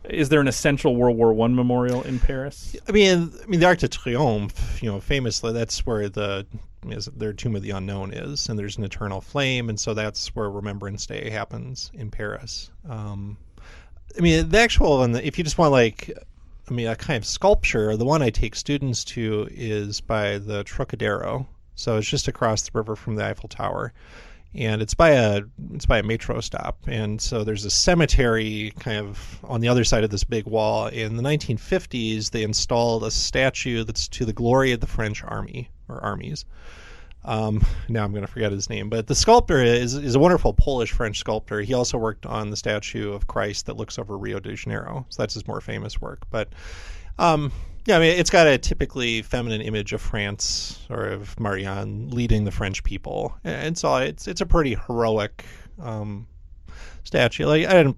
is 0.09 0.29
there 0.29 0.41
an 0.41 0.49
essential 0.49 0.97
World 0.97 1.17
War 1.17 1.33
One 1.33 1.55
memorial 1.55 2.03
in 2.03 2.19
Paris? 2.19 2.77
I 2.89 2.93
mean, 2.93 3.33
I 3.43 3.47
mean, 3.47 3.61
the 3.61 3.67
Arc 3.67 3.79
de 3.79 3.89
Triomphe, 3.89 4.83
you 4.83 4.91
know, 4.91 5.01
famously, 5.01 5.53
that's 5.53 5.85
where 5.87 6.09
the 6.09 6.47
is 6.89 7.07
their 7.07 7.33
Tomb 7.33 7.57
of 7.57 7.63
the 7.63 7.71
Unknown 7.71 8.13
is, 8.13 8.49
and 8.49 8.59
there's 8.59 8.77
an 8.77 8.85
eternal 8.85 9.21
flame, 9.21 9.69
and 9.69 9.79
so 9.79 9.95
that's 9.95 10.29
where 10.37 10.51
Remembrance 10.51 11.07
Day 11.07 11.31
happens 11.31 11.91
in 11.95 12.11
Paris. 12.11 12.71
Um, 12.89 13.37
I 14.17 14.21
mean, 14.21 14.49
the 14.49 14.59
actual, 14.59 15.03
and 15.03 15.17
if 15.17 15.37
you 15.37 15.45
just 15.45 15.59
want 15.59 15.73
like, 15.73 16.17
I 16.69 16.73
mean, 16.73 16.87
a 16.87 16.97
kind 16.97 17.17
of 17.17 17.27
sculpture, 17.27 17.97
the 17.97 18.05
one 18.05 18.23
I 18.23 18.31
take 18.31 18.55
students 18.55 19.05
to 19.05 19.49
is 19.51 20.01
by 20.01 20.39
the 20.39 20.65
Trocadero, 20.65 21.47
so 21.75 21.97
it's 21.97 22.09
just 22.09 22.29
across 22.29 22.63
the 22.63 22.71
river 22.75 22.97
from 22.97 23.17
the 23.17 23.25
Eiffel 23.25 23.49
Tower. 23.49 23.93
And 24.57 24.81
it's 24.81 24.95
by 24.95 25.11
a 25.11 25.43
it's 25.75 25.85
by 25.85 25.99
a 25.99 26.03
metro 26.03 26.41
stop, 26.41 26.79
and 26.87 27.21
so 27.21 27.45
there's 27.45 27.67
a 27.67 27.71
cemetery 27.71 28.73
kind 28.79 29.07
of 29.07 29.39
on 29.45 29.61
the 29.61 29.69
other 29.69 29.85
side 29.85 30.03
of 30.03 30.11
this 30.11 30.25
big 30.25 30.47
wall. 30.47 30.87
In 30.87 31.17
the 31.17 31.23
1950s, 31.23 32.31
they 32.31 32.43
installed 32.43 33.05
a 33.05 33.11
statue 33.11 33.85
that's 33.85 34.09
to 34.09 34.25
the 34.25 34.33
glory 34.33 34.73
of 34.73 34.81
the 34.81 34.87
French 34.87 35.23
army 35.23 35.69
or 35.89 36.03
armies. 36.03 36.47
Um, 37.27 37.67
now 37.89 38.05
I'm 38.05 38.13
going 38.13 38.25
to 38.25 38.33
forget 38.33 38.53
his 38.53 38.71
name, 38.71 38.89
but 38.89 39.09
the 39.09 39.15
sculptor 39.15 39.63
is 39.63 39.95
is 39.95 40.15
a 40.15 40.21
wonderful 40.21 40.55
Polish 40.55 40.93
French 40.93 41.19
sculptor. 41.19 41.61
He 41.61 41.75
also 41.75 41.99
worked 41.99 42.25
on 42.25 42.51
the 42.51 42.57
statue 42.57 43.13
of 43.13 43.27
Christ 43.27 43.67
that 43.67 43.77
looks 43.77 43.99
over 43.99 44.17
Rio 44.17 44.39
de 44.39 44.55
Janeiro, 44.55 45.05
so 45.11 45.23
that's 45.23 45.35
his 45.35 45.47
more 45.47 45.61
famous 45.61 46.01
work. 46.01 46.23
But 46.31 46.49
um, 47.19 47.53
yeah, 47.87 47.97
I 47.97 48.01
mean, 48.01 48.19
it's 48.19 48.31
got 48.31 48.49
a 48.49 48.59
typically 48.59 49.23
feminine 49.23 49.61
image 49.61 49.93
of 49.93 50.03
France 50.03 50.85
or 50.91 51.07
of 51.07 51.39
Marianne 51.39 52.09
leading 52.11 52.45
the 52.45 52.51
French 52.51 52.83
people, 52.83 53.37
and 53.45 53.79
so 53.79 53.97
it's 53.97 54.27
it's 54.27 54.41
a 54.41 54.47
pretty 54.47 54.77
heroic 54.87 55.45
um, 55.81 56.27
statue. 57.05 57.47
Like 57.47 57.65
I 57.65 57.73
didn't, 57.75 57.97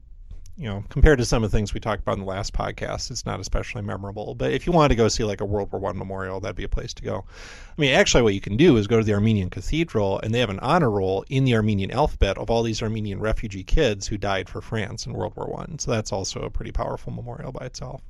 you 0.58 0.68
know, 0.68 0.84
compared 0.90 1.18
to 1.20 1.24
some 1.24 1.42
of 1.42 1.50
the 1.50 1.56
things 1.56 1.72
we 1.72 1.80
talked 1.80 2.02
about 2.02 2.18
in 2.18 2.20
the 2.20 2.26
last 2.26 2.52
podcast, 2.52 3.10
it's 3.10 3.24
not 3.24 3.40
especially 3.40 3.80
memorable. 3.80 4.34
But 4.34 4.52
if 4.52 4.66
you 4.66 4.74
wanted 4.74 4.90
to 4.90 4.94
go 4.94 5.08
see 5.08 5.24
like 5.24 5.40
a 5.40 5.46
World 5.46 5.72
War 5.72 5.80
One 5.80 5.96
memorial, 5.96 6.38
that'd 6.38 6.54
be 6.54 6.64
a 6.64 6.68
place 6.68 6.92
to 6.92 7.02
go. 7.02 7.24
I 7.26 7.80
mean, 7.80 7.94
actually, 7.94 8.22
what 8.22 8.34
you 8.34 8.42
can 8.42 8.58
do 8.58 8.76
is 8.76 8.86
go 8.86 8.98
to 8.98 9.04
the 9.04 9.14
Armenian 9.14 9.48
Cathedral, 9.48 10.20
and 10.20 10.34
they 10.34 10.40
have 10.40 10.50
an 10.50 10.60
honor 10.60 10.90
roll 10.90 11.24
in 11.30 11.44
the 11.44 11.54
Armenian 11.54 11.92
alphabet 11.92 12.36
of 12.36 12.50
all 12.50 12.62
these 12.62 12.82
Armenian 12.82 13.20
refugee 13.20 13.64
kids 13.64 14.06
who 14.06 14.18
died 14.18 14.50
for 14.50 14.60
France 14.60 15.06
in 15.06 15.14
World 15.14 15.34
War 15.34 15.46
One. 15.46 15.78
So 15.78 15.90
that's 15.90 16.12
also 16.12 16.40
a 16.40 16.50
pretty 16.50 16.72
powerful 16.72 17.10
memorial 17.10 17.52
by 17.52 17.64
itself. 17.64 18.02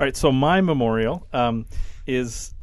All 0.00 0.04
right, 0.06 0.16
so 0.16 0.30
my 0.30 0.60
memorial 0.60 1.26
um, 1.32 1.66
is, 2.06 2.54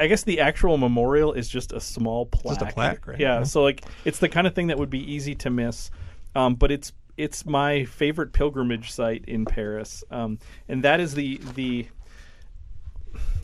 I 0.00 0.06
guess 0.06 0.22
the 0.22 0.40
actual 0.40 0.78
memorial 0.78 1.34
is 1.34 1.48
just 1.48 1.72
a 1.72 1.80
small 1.80 2.24
plaque. 2.24 2.58
Just 2.58 2.70
a 2.70 2.72
plaque, 2.74 3.06
right? 3.06 3.20
Yeah, 3.20 3.38
Yeah. 3.38 3.42
so 3.44 3.62
like 3.62 3.84
it's 4.06 4.18
the 4.18 4.28
kind 4.30 4.46
of 4.46 4.54
thing 4.54 4.68
that 4.68 4.78
would 4.78 4.90
be 4.90 5.12
easy 5.12 5.34
to 5.36 5.50
miss, 5.50 5.90
um, 6.34 6.54
but 6.54 6.70
it's 6.70 6.92
it's 7.16 7.46
my 7.46 7.84
favorite 7.84 8.32
pilgrimage 8.32 8.90
site 8.90 9.24
in 9.26 9.44
Paris, 9.44 10.02
um, 10.10 10.38
and 10.68 10.82
that 10.84 11.00
is 11.00 11.14
the 11.14 11.38
the. 11.54 11.86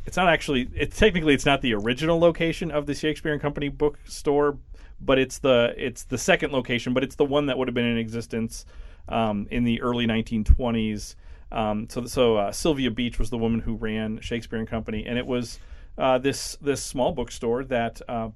It's 0.06 0.16
not 0.16 0.28
actually. 0.28 0.68
It's 0.74 0.98
technically 0.98 1.34
it's 1.34 1.46
not 1.46 1.60
the 1.60 1.74
original 1.74 2.18
location 2.18 2.70
of 2.70 2.86
the 2.86 2.94
Shakespeare 2.94 3.32
and 3.32 3.40
Company 3.40 3.68
bookstore, 3.68 4.58
but 5.00 5.18
it's 5.18 5.38
the 5.38 5.74
it's 5.76 6.04
the 6.04 6.18
second 6.18 6.52
location, 6.52 6.94
but 6.94 7.04
it's 7.04 7.16
the 7.16 7.24
one 7.24 7.46
that 7.46 7.58
would 7.58 7.68
have 7.68 7.74
been 7.74 7.84
in 7.84 7.98
existence 7.98 8.64
um, 9.08 9.46
in 9.50 9.64
the 9.64 9.80
early 9.82 10.06
1920s. 10.06 11.14
Um, 11.52 11.88
so 11.88 12.04
so 12.06 12.36
uh, 12.36 12.52
Sylvia 12.52 12.90
Beach 12.90 13.18
was 13.18 13.30
the 13.30 13.38
woman 13.38 13.60
who 13.60 13.74
ran 13.74 14.20
Shakespeare 14.20 14.58
and 14.58 14.68
Company, 14.68 15.04
and 15.06 15.18
it 15.18 15.26
was 15.26 15.58
uh, 15.98 16.18
this 16.18 16.56
this 16.60 16.82
small 16.82 17.12
bookstore 17.12 17.64
that 17.64 18.00
uh, 18.08 18.30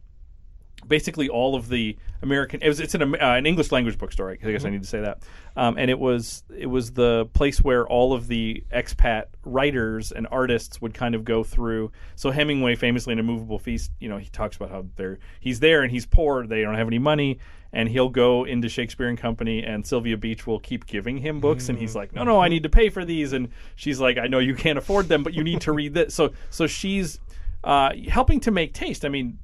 basically 0.86 1.28
all 1.28 1.54
of 1.54 1.68
the 1.68 1.96
American. 2.22 2.62
It 2.62 2.68
was 2.68 2.80
it's 2.80 2.94
an, 2.94 3.14
uh, 3.14 3.18
an 3.20 3.46
English 3.46 3.72
language 3.72 3.98
bookstore. 3.98 4.30
I 4.30 4.36
guess 4.36 4.64
I 4.64 4.70
need 4.70 4.82
to 4.82 4.88
say 4.88 5.00
that. 5.00 5.22
Um, 5.56 5.78
and 5.78 5.90
it 5.90 5.98
was 5.98 6.42
it 6.54 6.66
was 6.66 6.92
the 6.92 7.26
place 7.32 7.62
where 7.62 7.86
all 7.86 8.12
of 8.12 8.26
the 8.26 8.64
expat 8.72 9.26
writers 9.44 10.12
and 10.12 10.26
artists 10.30 10.80
would 10.80 10.94
kind 10.94 11.14
of 11.14 11.24
go 11.24 11.44
through. 11.44 11.92
So 12.16 12.30
Hemingway, 12.30 12.76
famously 12.76 13.12
in 13.12 13.18
*A 13.18 13.22
Movable 13.22 13.58
Feast*, 13.58 13.92
you 14.00 14.08
know, 14.08 14.18
he 14.18 14.28
talks 14.28 14.56
about 14.56 14.70
how 14.70 14.86
they're 14.96 15.18
he's 15.40 15.60
there 15.60 15.82
and 15.82 15.90
he's 15.90 16.06
poor. 16.06 16.46
They 16.46 16.62
don't 16.62 16.74
have 16.74 16.88
any 16.88 16.98
money. 16.98 17.38
And 17.74 17.88
he'll 17.88 18.08
go 18.08 18.44
into 18.44 18.68
Shakespeare 18.68 19.08
and 19.08 19.18
Company, 19.18 19.62
and 19.62 19.84
Sylvia 19.84 20.16
Beach 20.16 20.46
will 20.46 20.60
keep 20.60 20.86
giving 20.86 21.18
him 21.18 21.40
books, 21.40 21.68
and 21.68 21.76
he's 21.78 21.94
like, 21.96 22.14
"No, 22.14 22.22
no, 22.22 22.40
I 22.40 22.48
need 22.48 22.62
to 22.62 22.68
pay 22.68 22.88
for 22.88 23.04
these." 23.04 23.32
And 23.32 23.48
she's 23.74 24.00
like, 24.00 24.16
"I 24.16 24.28
know 24.28 24.38
you 24.38 24.54
can't 24.54 24.78
afford 24.78 25.08
them, 25.08 25.22
but 25.24 25.34
you 25.34 25.42
need 25.42 25.60
to 25.62 25.72
read 25.72 25.92
this." 25.92 26.14
So, 26.14 26.32
so 26.50 26.66
she's 26.66 27.18
uh, 27.64 27.90
helping 28.08 28.40
to 28.40 28.50
make 28.50 28.74
taste. 28.74 29.04
I 29.04 29.08
mean, 29.08 29.38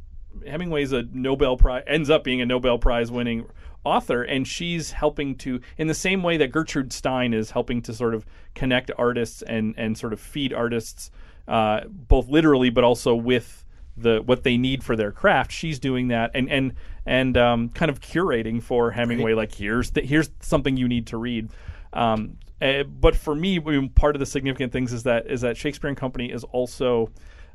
Hemingway's 0.46 0.92
a 0.92 1.02
Nobel 1.12 1.56
Prize 1.56 1.82
ends 1.86 2.08
up 2.08 2.24
being 2.24 2.40
a 2.40 2.46
Nobel 2.46 2.78
Prize 2.78 3.10
winning 3.10 3.46
author, 3.84 4.22
and 4.22 4.46
she's 4.46 4.92
helping 4.92 5.34
to 5.36 5.60
in 5.76 5.86
the 5.86 5.94
same 5.94 6.22
way 6.22 6.36
that 6.36 6.52
Gertrude 6.52 6.92
Stein 6.92 7.34
is 7.34 7.50
helping 7.50 7.82
to 7.82 7.94
sort 7.94 8.14
of 8.14 8.24
connect 8.54 8.90
artists 8.96 9.42
and 9.42 9.74
and 9.76 9.96
sort 9.98 10.12
of 10.12 10.20
feed 10.20 10.52
artists 10.52 11.10
uh, 11.48 11.80
both 11.88 12.28
literally 12.28 12.70
but 12.70 12.84
also 12.84 13.14
with 13.14 13.64
the 13.96 14.22
what 14.22 14.42
they 14.42 14.56
need 14.56 14.82
for 14.82 14.96
their 14.96 15.12
craft. 15.12 15.52
She's 15.52 15.78
doing 15.78 16.08
that 16.08 16.30
and 16.34 16.50
and 16.50 16.74
and 17.06 17.36
um, 17.36 17.68
kind 17.70 17.90
of 17.90 18.00
curating 18.00 18.62
for 18.62 18.90
Hemingway. 18.90 19.34
Like 19.34 19.54
here's 19.54 19.90
the, 19.90 20.00
here's 20.02 20.30
something 20.40 20.76
you 20.76 20.88
need 20.88 21.08
to 21.08 21.16
read. 21.16 21.50
Um, 21.92 22.38
eh, 22.60 22.82
but 22.84 23.16
for 23.16 23.34
me, 23.34 23.58
part 23.88 24.16
of 24.16 24.20
the 24.20 24.26
significant 24.26 24.72
things 24.72 24.92
is 24.92 25.04
that 25.04 25.26
is 25.26 25.40
that 25.42 25.56
Shakespeare 25.56 25.88
and 25.88 25.96
Company 25.96 26.30
is 26.30 26.44
also 26.44 27.10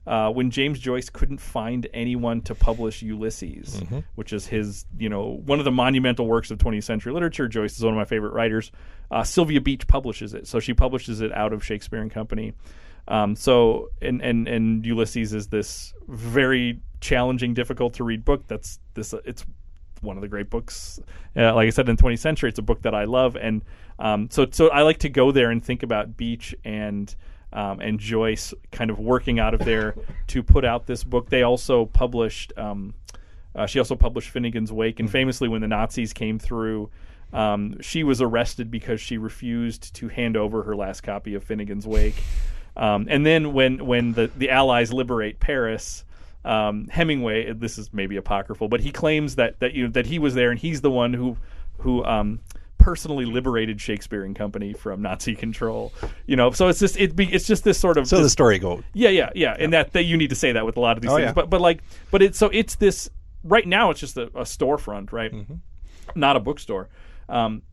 uh, 0.08 0.30
when 0.30 0.52
James 0.52 0.80
Joyce 0.80 1.10
couldn't 1.10 1.40
find 1.40 1.88
anyone 1.94 2.42
to 2.42 2.54
publish 2.54 3.02
Ulysses, 3.02 3.82
which 4.16 4.34
is 4.34 4.46
his, 4.46 4.86
you 5.00 5.10
know, 5.10 5.42
one 5.46 5.58
of 5.60 5.66
the 5.66 5.72
monumental 5.72 6.28
works 6.28 6.52
of 6.52 6.60
20th 6.60 6.84
century 6.84 7.12
literature. 7.12 7.48
Joyce 7.48 7.76
is 7.76 7.84
one 7.84 7.94
of 7.94 7.98
my 7.98 8.06
favorite 8.06 8.34
writers. 8.34 8.72
Uh, 9.10 9.24
Sylvia 9.24 9.62
Beach 9.62 9.88
publishes 9.88 10.34
it, 10.36 10.48
so 10.48 10.60
she 10.60 10.74
publishes 10.74 11.22
it 11.22 11.32
out 11.32 11.54
of 11.54 11.64
Shakespeare 11.64 12.02
and 12.02 12.12
Company. 12.12 12.54
Um, 13.08 13.36
so, 13.36 13.90
and, 14.02 14.22
and 14.22 14.48
and 14.48 14.86
Ulysses 14.86 15.34
is 15.34 15.48
this 15.48 15.94
very 16.08 16.82
challenging, 17.02 17.54
difficult 17.54 17.94
to 17.96 18.04
read 18.04 18.26
book. 18.26 18.48
That's 18.48 18.80
this. 18.96 19.14
It's 19.26 19.46
one 20.02 20.18
of 20.18 20.22
the 20.22 20.28
great 20.28 20.50
books. 20.50 21.00
Uh, 21.36 21.54
like 21.54 21.68
I 21.68 21.70
said, 21.70 21.88
in 21.90 21.96
the 21.96 22.02
20th 22.02 22.20
century, 22.20 22.50
it's 22.50 22.60
a 22.60 22.64
book 22.64 22.82
that 22.84 22.96
I 22.96 23.06
love, 23.06 23.36
and 23.36 23.64
um, 24.00 24.30
so 24.32 24.48
so 24.52 24.70
I 24.70 24.82
like 24.82 25.00
to 25.00 25.10
go 25.10 25.32
there 25.32 25.52
and 25.52 25.64
think 25.64 25.84
about 25.84 26.18
Beach 26.18 26.56
and 26.64 27.14
um, 27.54 27.80
and 27.80 28.00
Joyce 28.00 28.54
kind 28.72 28.90
of 28.90 29.00
working 29.00 29.40
out 29.40 29.54
of 29.54 29.64
there 29.64 29.96
to 30.28 30.42
put 30.44 30.66
out 30.66 30.88
this 30.88 31.04
book. 31.04 31.30
They 31.30 31.44
also 31.44 31.86
published. 31.86 32.54
Um, 32.58 32.94
uh, 33.54 33.66
she 33.66 33.80
also 33.80 33.96
published 33.96 34.34
Finnegans 34.34 34.72
Wake, 34.72 35.00
and 35.00 35.10
famously, 35.10 35.48
when 35.48 35.62
the 35.62 35.68
Nazis 35.68 36.12
came 36.12 36.38
through, 36.38 36.90
um, 37.32 37.80
she 37.82 38.04
was 38.04 38.22
arrested 38.22 38.70
because 38.70 39.00
she 39.00 39.18
refused 39.18 39.96
to 39.96 40.10
hand 40.10 40.36
over 40.36 40.64
her 40.64 40.76
last 40.76 41.02
copy 41.02 41.36
of 41.36 41.48
Finnegans 41.48 41.86
Wake. 41.86 42.22
Um, 42.78 43.08
and 43.10 43.26
then, 43.26 43.54
when 43.54 43.86
when 43.86 44.14
the 44.14 44.28
the 44.36 44.50
Allies 44.50 44.92
liberate 44.92 45.40
Paris, 45.40 46.04
um, 46.44 46.88
Hemingway, 46.90 47.54
this 47.54 47.78
is 47.78 47.94
maybe 47.94 48.18
apocryphal, 48.18 48.68
but 48.68 48.82
he 48.82 48.92
claims 48.92 49.36
that 49.36 49.60
that 49.60 49.74
you 49.74 49.84
know 49.86 49.90
that 49.92 50.06
he 50.06 50.20
was 50.20 50.34
there 50.36 50.52
and 50.52 50.60
he's 50.60 50.82
the 50.82 50.92
one 50.92 51.14
who 51.14 51.38
who 51.80 52.04
um, 52.06 52.40
personally 52.78 53.26
liberated 53.26 53.80
Shakespeare 53.82 54.24
and 54.24 54.36
Company 54.36 54.74
from 54.74 55.02
Nazi 55.02 55.36
control. 55.36 55.94
You 56.26 56.36
know, 56.36 56.52
so 56.52 56.68
it's 56.68 56.80
just 56.80 56.98
it 57.00 57.16
be, 57.16 57.26
it's 57.34 57.48
just 57.48 57.64
this 57.64 57.80
sort 57.80 57.98
of 57.98 58.08
So 58.08 58.18
this- 58.18 58.26
the 58.26 58.30
story 58.30 58.60
goes. 58.60 58.84
yeah, 58.94 59.10
yeah, 59.10 59.30
yeah, 59.36 59.56
and 59.58 59.74
that, 59.74 59.94
that 59.94 60.04
you 60.04 60.18
need 60.18 60.30
to 60.30 60.36
say 60.36 60.52
that 60.52 60.66
with 60.66 60.78
a 60.78 60.80
lot 60.82 60.98
of 60.98 61.02
these 61.02 61.12
Oh, 61.12 61.16
things. 61.16 61.28
yeah. 61.28 61.34
But 61.34 61.50
but 61.50 61.62
like, 61.62 61.82
but 62.12 62.22
it's 62.22 62.38
so 62.38 62.50
it's 62.54 62.76
this 62.76 63.10
right 63.44 63.66
now. 63.68 63.90
It's 63.90 64.00
just 64.00 64.18
a, 64.18 64.24
a 64.28 64.44
storefront, 64.44 65.12
right? 65.12 65.32
Mm-hmm. 65.32 65.56
Not 66.16 66.36
a 66.36 66.40
bookstore. 66.40 66.90
Um, 67.30 67.64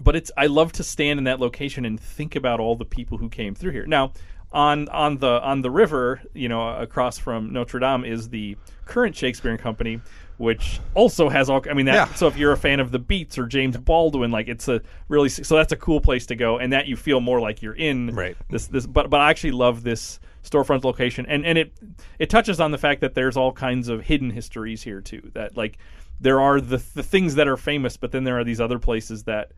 but 0.00 0.14
it's 0.16 0.30
I 0.36 0.46
love 0.46 0.72
to 0.72 0.84
stand 0.84 1.18
in 1.18 1.24
that 1.24 1.40
location 1.40 1.84
and 1.84 1.98
think 1.98 2.36
about 2.36 2.60
all 2.60 2.76
the 2.76 2.84
people 2.84 3.18
who 3.18 3.28
came 3.28 3.54
through 3.54 3.72
here. 3.72 3.86
Now, 3.86 4.12
on 4.52 4.88
on 4.88 5.18
the 5.18 5.40
on 5.42 5.62
the 5.62 5.70
river, 5.70 6.20
you 6.34 6.48
know, 6.48 6.68
across 6.76 7.18
from 7.18 7.52
Notre 7.52 7.78
Dame 7.80 8.04
is 8.04 8.28
the 8.28 8.56
current 8.86 9.14
Shakespeare 9.16 9.50
and 9.52 9.60
Company, 9.60 10.00
which 10.38 10.80
also 10.94 11.28
has 11.28 11.48
all. 11.50 11.62
I 11.70 11.74
mean, 11.74 11.86
that. 11.86 11.94
Yeah. 11.94 12.14
So 12.14 12.26
if 12.26 12.36
you're 12.36 12.52
a 12.52 12.56
fan 12.56 12.80
of 12.80 12.90
the 12.90 12.98
Beats 12.98 13.38
or 13.38 13.46
James 13.46 13.76
Baldwin, 13.76 14.30
like 14.30 14.48
it's 14.48 14.68
a 14.68 14.80
really 15.08 15.28
so 15.28 15.56
that's 15.56 15.72
a 15.72 15.76
cool 15.76 16.00
place 16.00 16.26
to 16.26 16.34
go, 16.36 16.58
and 16.58 16.72
that 16.72 16.86
you 16.86 16.96
feel 16.96 17.20
more 17.20 17.40
like 17.40 17.62
you're 17.62 17.76
in 17.76 18.14
Right. 18.14 18.36
this 18.48 18.66
this. 18.66 18.86
But 18.86 19.10
but 19.10 19.20
I 19.20 19.30
actually 19.30 19.52
love 19.52 19.82
this 19.82 20.18
storefront 20.44 20.82
location, 20.84 21.26
and 21.26 21.44
and 21.46 21.56
it 21.58 21.72
it 22.18 22.30
touches 22.30 22.60
on 22.60 22.70
the 22.72 22.78
fact 22.78 23.00
that 23.02 23.14
there's 23.14 23.36
all 23.36 23.52
kinds 23.52 23.88
of 23.88 24.02
hidden 24.02 24.30
histories 24.30 24.82
here 24.82 25.00
too. 25.00 25.30
That 25.34 25.56
like 25.56 25.78
there 26.20 26.40
are 26.40 26.60
the 26.60 26.78
the 26.94 27.02
things 27.04 27.36
that 27.36 27.46
are 27.46 27.56
famous, 27.56 27.96
but 27.96 28.10
then 28.10 28.24
there 28.24 28.38
are 28.38 28.44
these 28.44 28.60
other 28.60 28.78
places 28.80 29.24
that 29.24 29.52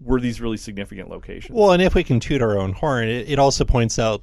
were 0.00 0.20
these 0.20 0.40
really 0.40 0.56
significant 0.56 1.08
locations. 1.10 1.54
Well, 1.56 1.72
and 1.72 1.82
if 1.82 1.94
we 1.94 2.04
can 2.04 2.20
toot 2.20 2.42
our 2.42 2.58
own 2.58 2.72
horn, 2.72 3.08
it, 3.08 3.28
it 3.30 3.38
also 3.38 3.64
points 3.64 3.98
out 3.98 4.22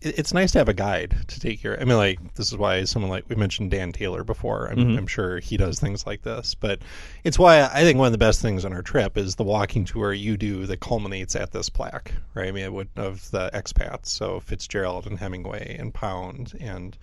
it- 0.00 0.18
it's 0.18 0.32
nice 0.32 0.52
to 0.52 0.58
have 0.58 0.68
a 0.70 0.74
guide 0.74 1.14
to 1.28 1.38
take 1.40 1.62
your. 1.62 1.78
I 1.80 1.84
mean, 1.84 1.98
like 1.98 2.34
this 2.34 2.50
is 2.50 2.56
why 2.56 2.84
someone 2.84 3.10
like 3.10 3.24
we 3.28 3.36
mentioned 3.36 3.70
Dan 3.70 3.92
Taylor 3.92 4.24
before. 4.24 4.66
I'm, 4.70 4.76
Mm-hmm. 4.78 4.98
I'm 4.98 5.06
sure 5.06 5.40
he 5.40 5.56
does 5.58 5.78
things 5.78 6.06
like 6.06 6.22
this, 6.22 6.54
but 6.54 6.80
it's 7.22 7.38
why 7.38 7.62
I 7.62 7.82
think 7.82 7.98
one 7.98 8.06
of 8.06 8.12
the 8.12 8.18
best 8.18 8.40
things 8.40 8.64
on 8.64 8.72
our 8.72 8.80
trip 8.82 9.18
is 9.18 9.34
the 9.36 9.44
walking 9.44 9.84
tour 9.84 10.12
you 10.14 10.36
do 10.38 10.64
that 10.66 10.80
culminates 10.80 11.36
at 11.36 11.52
this 11.52 11.68
plaque, 11.68 12.12
right? 12.34 12.48
I 12.48 12.52
mean, 12.52 12.64
it 12.64 12.72
would, 12.72 12.88
of 12.96 13.30
the 13.30 13.50
expats, 13.52 14.06
so 14.06 14.40
Fitzgerald 14.40 15.06
and 15.06 15.18
Hemingway 15.18 15.76
and 15.78 15.92
Pound 15.92 16.54
and. 16.60 16.96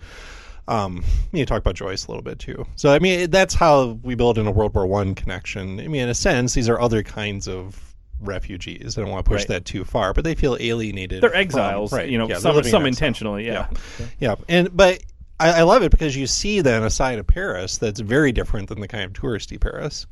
Um, 0.68 1.04
you 1.32 1.44
talk 1.44 1.58
about 1.58 1.74
Joyce 1.74 2.06
a 2.06 2.08
little 2.08 2.22
bit 2.22 2.38
too. 2.38 2.64
So 2.76 2.92
I 2.94 3.00
mean, 3.00 3.30
that's 3.30 3.52
how 3.54 3.98
we 4.04 4.14
build 4.14 4.38
in 4.38 4.46
a 4.46 4.50
World 4.52 4.74
War 4.74 4.86
One 4.86 5.14
connection. 5.16 5.80
I 5.80 5.88
mean, 5.88 6.02
in 6.02 6.08
a 6.08 6.14
sense, 6.14 6.54
these 6.54 6.68
are 6.68 6.80
other 6.80 7.02
kinds 7.02 7.48
of 7.48 7.91
refugees. 8.20 8.96
I 8.96 9.02
don't 9.02 9.10
want 9.10 9.24
to 9.24 9.28
push 9.30 9.40
Right. 9.42 9.48
that 9.48 9.64
too 9.64 9.84
far, 9.84 10.12
but 10.12 10.24
they 10.24 10.34
feel 10.34 10.56
alienated. 10.60 11.22
they're 11.22 11.30
from- 11.30 11.38
exiles, 11.40 11.92
right? 11.92 12.08
you 12.08 12.18
know, 12.18 12.28
Yeah, 12.28 12.38
some 12.38 12.62
some 12.64 12.86
intentionally, 12.86 13.46
yeah. 13.46 13.68
Yeah, 14.20 14.36
and 14.48 14.74
but 14.76 15.02
I, 15.40 15.60
I 15.60 15.62
love 15.62 15.82
it 15.82 15.90
because 15.90 16.16
you 16.16 16.26
see 16.26 16.60
then 16.60 16.82
a 16.82 16.90
side 16.90 17.18
of 17.18 17.26
Paris 17.26 17.78
that's 17.78 18.00
very 18.00 18.32
different 18.32 18.68
than 18.68 18.80
the 18.80 18.88
kind 18.88 19.04
of 19.04 19.12
touristy 19.12 19.60
Paris, 19.60 20.06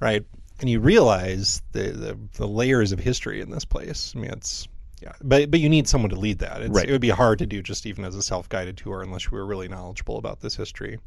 right? 0.00 0.24
And 0.60 0.68
you 0.70 0.80
realize 0.80 1.62
the 1.72 1.90
the, 1.90 2.18
the 2.34 2.46
layers 2.48 2.92
of 2.92 2.98
history 2.98 3.40
in 3.40 3.50
this 3.50 3.64
place. 3.64 4.12
I 4.16 4.18
mean, 4.20 4.30
it's 4.30 4.66
yeah, 5.04 5.12
but 5.22 5.50
but 5.50 5.60
you 5.60 5.68
need 5.68 5.86
someone 5.86 6.08
to 6.10 6.16
lead 6.18 6.38
that. 6.38 6.62
It's, 6.62 6.70
Right. 6.70 6.88
It 6.88 6.92
would 6.92 7.00
be 7.02 7.10
hard 7.10 7.38
to 7.40 7.46
do 7.46 7.62
just 7.62 7.84
even 7.84 8.06
as 8.06 8.14
a 8.16 8.22
self 8.22 8.48
guided 8.48 8.78
tour 8.78 9.02
unless 9.02 9.24
you 9.26 9.32
were 9.32 9.44
really 9.44 9.68
knowledgeable 9.68 10.16
about 10.16 10.40
this 10.40 10.56
history, 10.56 10.98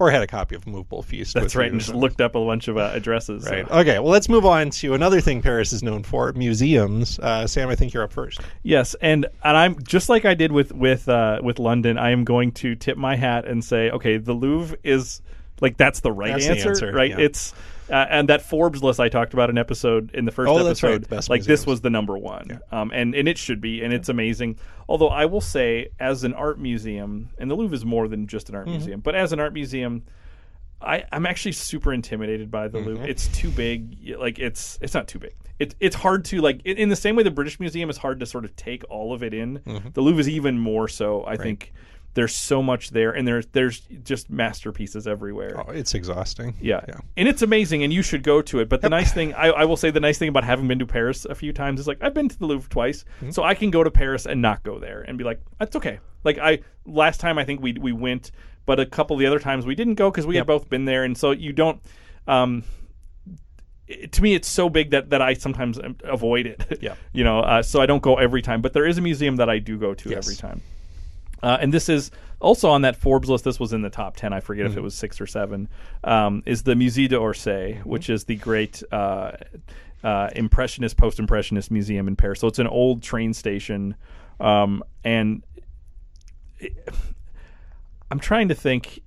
or 0.00 0.10
had 0.10 0.22
a 0.22 0.26
copy 0.26 0.56
of 0.56 0.66
Movable 0.66 1.02
Feast. 1.02 1.34
That's 1.34 1.44
with 1.44 1.56
right, 1.56 1.70
and 1.70 1.80
just 1.80 1.94
looked 1.94 2.20
up 2.20 2.34
a 2.34 2.44
bunch 2.44 2.66
of 2.66 2.76
uh, 2.76 2.90
addresses. 2.92 3.44
so- 3.44 3.50
Right. 3.52 3.70
Okay. 3.70 4.00
Well, 4.00 4.10
let's 4.10 4.28
move 4.28 4.44
on 4.44 4.70
to 4.70 4.94
another 4.94 5.20
thing 5.20 5.40
Paris 5.40 5.72
is 5.72 5.84
known 5.84 6.02
for: 6.02 6.32
museums. 6.32 7.18
Uh, 7.20 7.46
Sam, 7.46 7.68
I 7.68 7.76
think 7.76 7.92
you're 7.94 8.02
up 8.02 8.12
first. 8.12 8.40
Yes, 8.64 8.96
and 9.00 9.26
and 9.44 9.56
I'm 9.56 9.80
just 9.84 10.08
like 10.08 10.24
I 10.24 10.34
did 10.34 10.50
with 10.50 10.72
with 10.72 11.08
uh, 11.08 11.38
with 11.40 11.60
London. 11.60 11.96
I 11.96 12.10
am 12.10 12.24
going 12.24 12.50
to 12.52 12.74
tip 12.74 12.96
my 12.96 13.14
hat 13.14 13.44
and 13.46 13.64
say, 13.64 13.90
okay, 13.90 14.16
the 14.16 14.32
Louvre 14.32 14.76
is 14.82 15.22
like 15.60 15.76
that's 15.76 16.00
the 16.00 16.10
right 16.10 16.32
That's 16.32 16.46
the 16.46 16.50
answer, 16.52 16.68
answer, 16.70 16.92
right? 16.92 17.10
yeah. 17.10 17.18
It's 17.20 17.54
uh, 17.90 18.06
and 18.10 18.28
that 18.28 18.42
Forbes 18.42 18.82
list 18.82 18.98
I 19.00 19.08
talked 19.08 19.34
about 19.34 19.50
in 19.50 19.58
episode 19.58 20.10
in 20.14 20.24
the 20.24 20.30
first 20.32 20.48
Oh, 20.48 20.56
right, 20.56 20.66
episode, 20.66 21.08
best 21.08 21.28
like 21.30 21.44
this 21.44 21.66
was 21.66 21.80
the 21.82 21.90
number 21.90 22.16
one, 22.16 22.60
um, 22.72 22.90
and 22.94 23.14
and 23.14 23.28
it 23.28 23.38
should 23.38 23.60
be, 23.60 23.82
and 23.82 23.92
it's 23.92 24.08
amazing. 24.08 24.58
Although 24.88 25.08
I 25.08 25.26
will 25.26 25.40
say, 25.40 25.88
as 26.00 26.24
an 26.24 26.34
art 26.34 26.58
museum, 26.58 27.30
and 27.38 27.50
the 27.50 27.54
Louvre 27.54 27.74
is 27.74 27.84
more 27.84 28.08
than 28.08 28.26
just 28.26 28.48
an 28.48 28.54
art 28.54 28.66
Mm-hmm. 28.66 28.76
museum, 28.76 29.00
but 29.00 29.14
as 29.14 29.32
an 29.32 29.40
art 29.40 29.52
museum. 29.52 30.02
I, 30.82 31.04
I'm 31.12 31.24
actually 31.24 31.52
super 31.52 31.94
intimidated 31.94 32.50
by 32.50 32.68
the 32.68 32.76
Mm-hmm. 32.78 32.88
Louvre. 32.88 33.06
It's 33.08 33.28
too 33.28 33.48
big. 33.50 34.16
Like 34.18 34.38
it's 34.38 34.78
it's 34.82 34.92
not 34.92 35.08
too 35.08 35.18
big. 35.18 35.32
It's 35.58 35.74
it's 35.80 35.96
hard 35.96 36.26
to 36.26 36.42
like 36.42 36.60
in, 36.66 36.76
in 36.76 36.88
the 36.90 36.96
same 36.96 37.16
way 37.16 37.22
the 37.22 37.30
British 37.30 37.58
Museum 37.58 37.88
is 37.88 37.96
hard 37.96 38.20
to 38.20 38.26
sort 38.26 38.44
of 38.44 38.54
take 38.56 38.82
all 38.90 39.14
of 39.14 39.22
it 39.22 39.32
in. 39.32 39.60
Mm-hmm. 39.60 39.88
The 39.94 40.00
Louvre 40.02 40.20
is 40.20 40.28
even 40.28 40.58
more 40.58 40.86
so. 40.88 41.24
I 41.26 41.36
think 41.38 41.72
there's 42.14 42.34
so 42.34 42.62
much 42.62 42.90
there, 42.90 43.10
and 43.10 43.26
there's 43.28 43.46
there's 43.52 43.80
just 44.02 44.30
masterpieces 44.30 45.06
everywhere. 45.06 45.60
Oh, 45.66 45.70
it's 45.70 45.94
exhausting. 45.94 46.54
Yeah. 46.60 46.80
Yeah. 46.88 46.98
and 47.16 47.28
it's 47.28 47.42
amazing, 47.42 47.82
and 47.82 47.92
you 47.92 48.02
should 48.02 48.22
go 48.22 48.40
to 48.42 48.60
it. 48.60 48.68
But 48.68 48.80
the 48.82 48.88
nice 48.88 49.12
thing, 49.12 49.34
I, 49.34 49.48
I 49.48 49.64
will 49.64 49.76
say, 49.76 49.90
the 49.90 50.00
nice 50.00 50.16
thing 50.18 50.28
about 50.28 50.44
having 50.44 50.66
been 50.68 50.78
to 50.78 50.86
Paris 50.86 51.24
a 51.24 51.34
few 51.34 51.52
times 51.52 51.80
is 51.80 51.86
like 51.86 51.98
I've 52.02 52.14
been 52.14 52.28
to 52.28 52.38
the 52.38 52.46
Louvre 52.46 52.68
twice, 52.70 53.04
Mm-hmm. 53.20 53.30
so 53.32 53.42
I 53.42 53.54
can 53.54 53.70
go 53.70 53.82
to 53.84 53.90
Paris 53.90 54.26
and 54.26 54.40
not 54.40 54.62
go 54.62 54.78
there 54.78 55.02
and 55.02 55.18
be 55.18 55.24
like, 55.24 55.40
that's 55.58 55.76
okay. 55.76 55.98
Like 56.22 56.38
I 56.38 56.60
last 56.86 57.20
time, 57.20 57.36
I 57.38 57.44
think 57.44 57.60
we 57.60 57.72
we 57.74 57.92
went, 57.92 58.30
but 58.66 58.80
a 58.80 58.86
couple 58.86 59.14
of 59.14 59.20
the 59.20 59.26
other 59.26 59.38
times 59.40 59.66
we 59.66 59.74
didn't 59.74 59.94
go 59.96 60.10
because 60.10 60.26
we 60.26 60.36
had 60.36 60.46
both 60.46 60.68
been 60.70 60.84
there, 60.86 61.04
and 61.04 61.18
so 61.18 61.32
you 61.32 61.52
don't. 61.52 61.80
Um, 62.26 62.62
it- 63.86 64.12
to 64.12 64.22
me, 64.22 64.34
it's 64.34 64.48
so 64.48 64.68
big 64.70 64.90
that, 64.90 65.10
that 65.10 65.20
I 65.20 65.34
sometimes 65.34 65.78
um, 65.78 65.96
avoid 66.04 66.46
it. 66.46 66.78
Yeah. 66.80 66.94
you 67.12 67.24
know, 67.24 67.40
uh, 67.40 67.62
so 67.62 67.80
I 67.80 67.86
don't 67.86 68.02
go 68.02 68.16
every 68.16 68.40
time. 68.40 68.62
But 68.62 68.72
there 68.72 68.86
is 68.86 68.96
a 68.98 69.02
museum 69.02 69.36
that 69.36 69.50
I 69.50 69.58
do 69.58 69.78
go 69.78 69.92
to 69.94 70.08
Yes. 70.10 70.18
every 70.26 70.36
time. 70.36 70.62
Uh, 71.44 71.58
and 71.60 71.72
this 71.72 71.88
is 71.88 72.10
also 72.40 72.70
on 72.70 72.82
that 72.82 72.96
Forbes 72.96 73.28
list. 73.28 73.44
This 73.44 73.60
was 73.60 73.72
in 73.72 73.82
the 73.82 73.90
top 73.90 74.16
ten. 74.16 74.32
I 74.32 74.40
forget 74.40 74.66
if 74.66 74.76
it 74.76 74.82
was 74.82 74.94
six 74.94 75.20
or 75.20 75.26
seven. 75.26 75.68
Um, 76.02 76.42
is 76.46 76.62
the 76.62 76.74
Musée 76.74 77.08
d'Orsay, 77.08 77.84
which 77.84 78.08
is 78.08 78.24
the 78.24 78.36
great 78.36 78.82
uh, 78.90 79.32
uh, 80.02 80.30
impressionist, 80.34 80.96
post-impressionist 80.96 81.70
museum 81.70 82.08
in 82.08 82.16
Paris. 82.16 82.40
So 82.40 82.48
it's 82.48 82.58
an 82.58 82.66
old 82.66 83.02
train 83.02 83.34
station, 83.34 83.94
um, 84.40 84.82
and 85.04 85.44
it- 86.58 86.76
I'm 88.10 88.20
trying 88.20 88.48
to 88.48 88.54
think. 88.54 89.00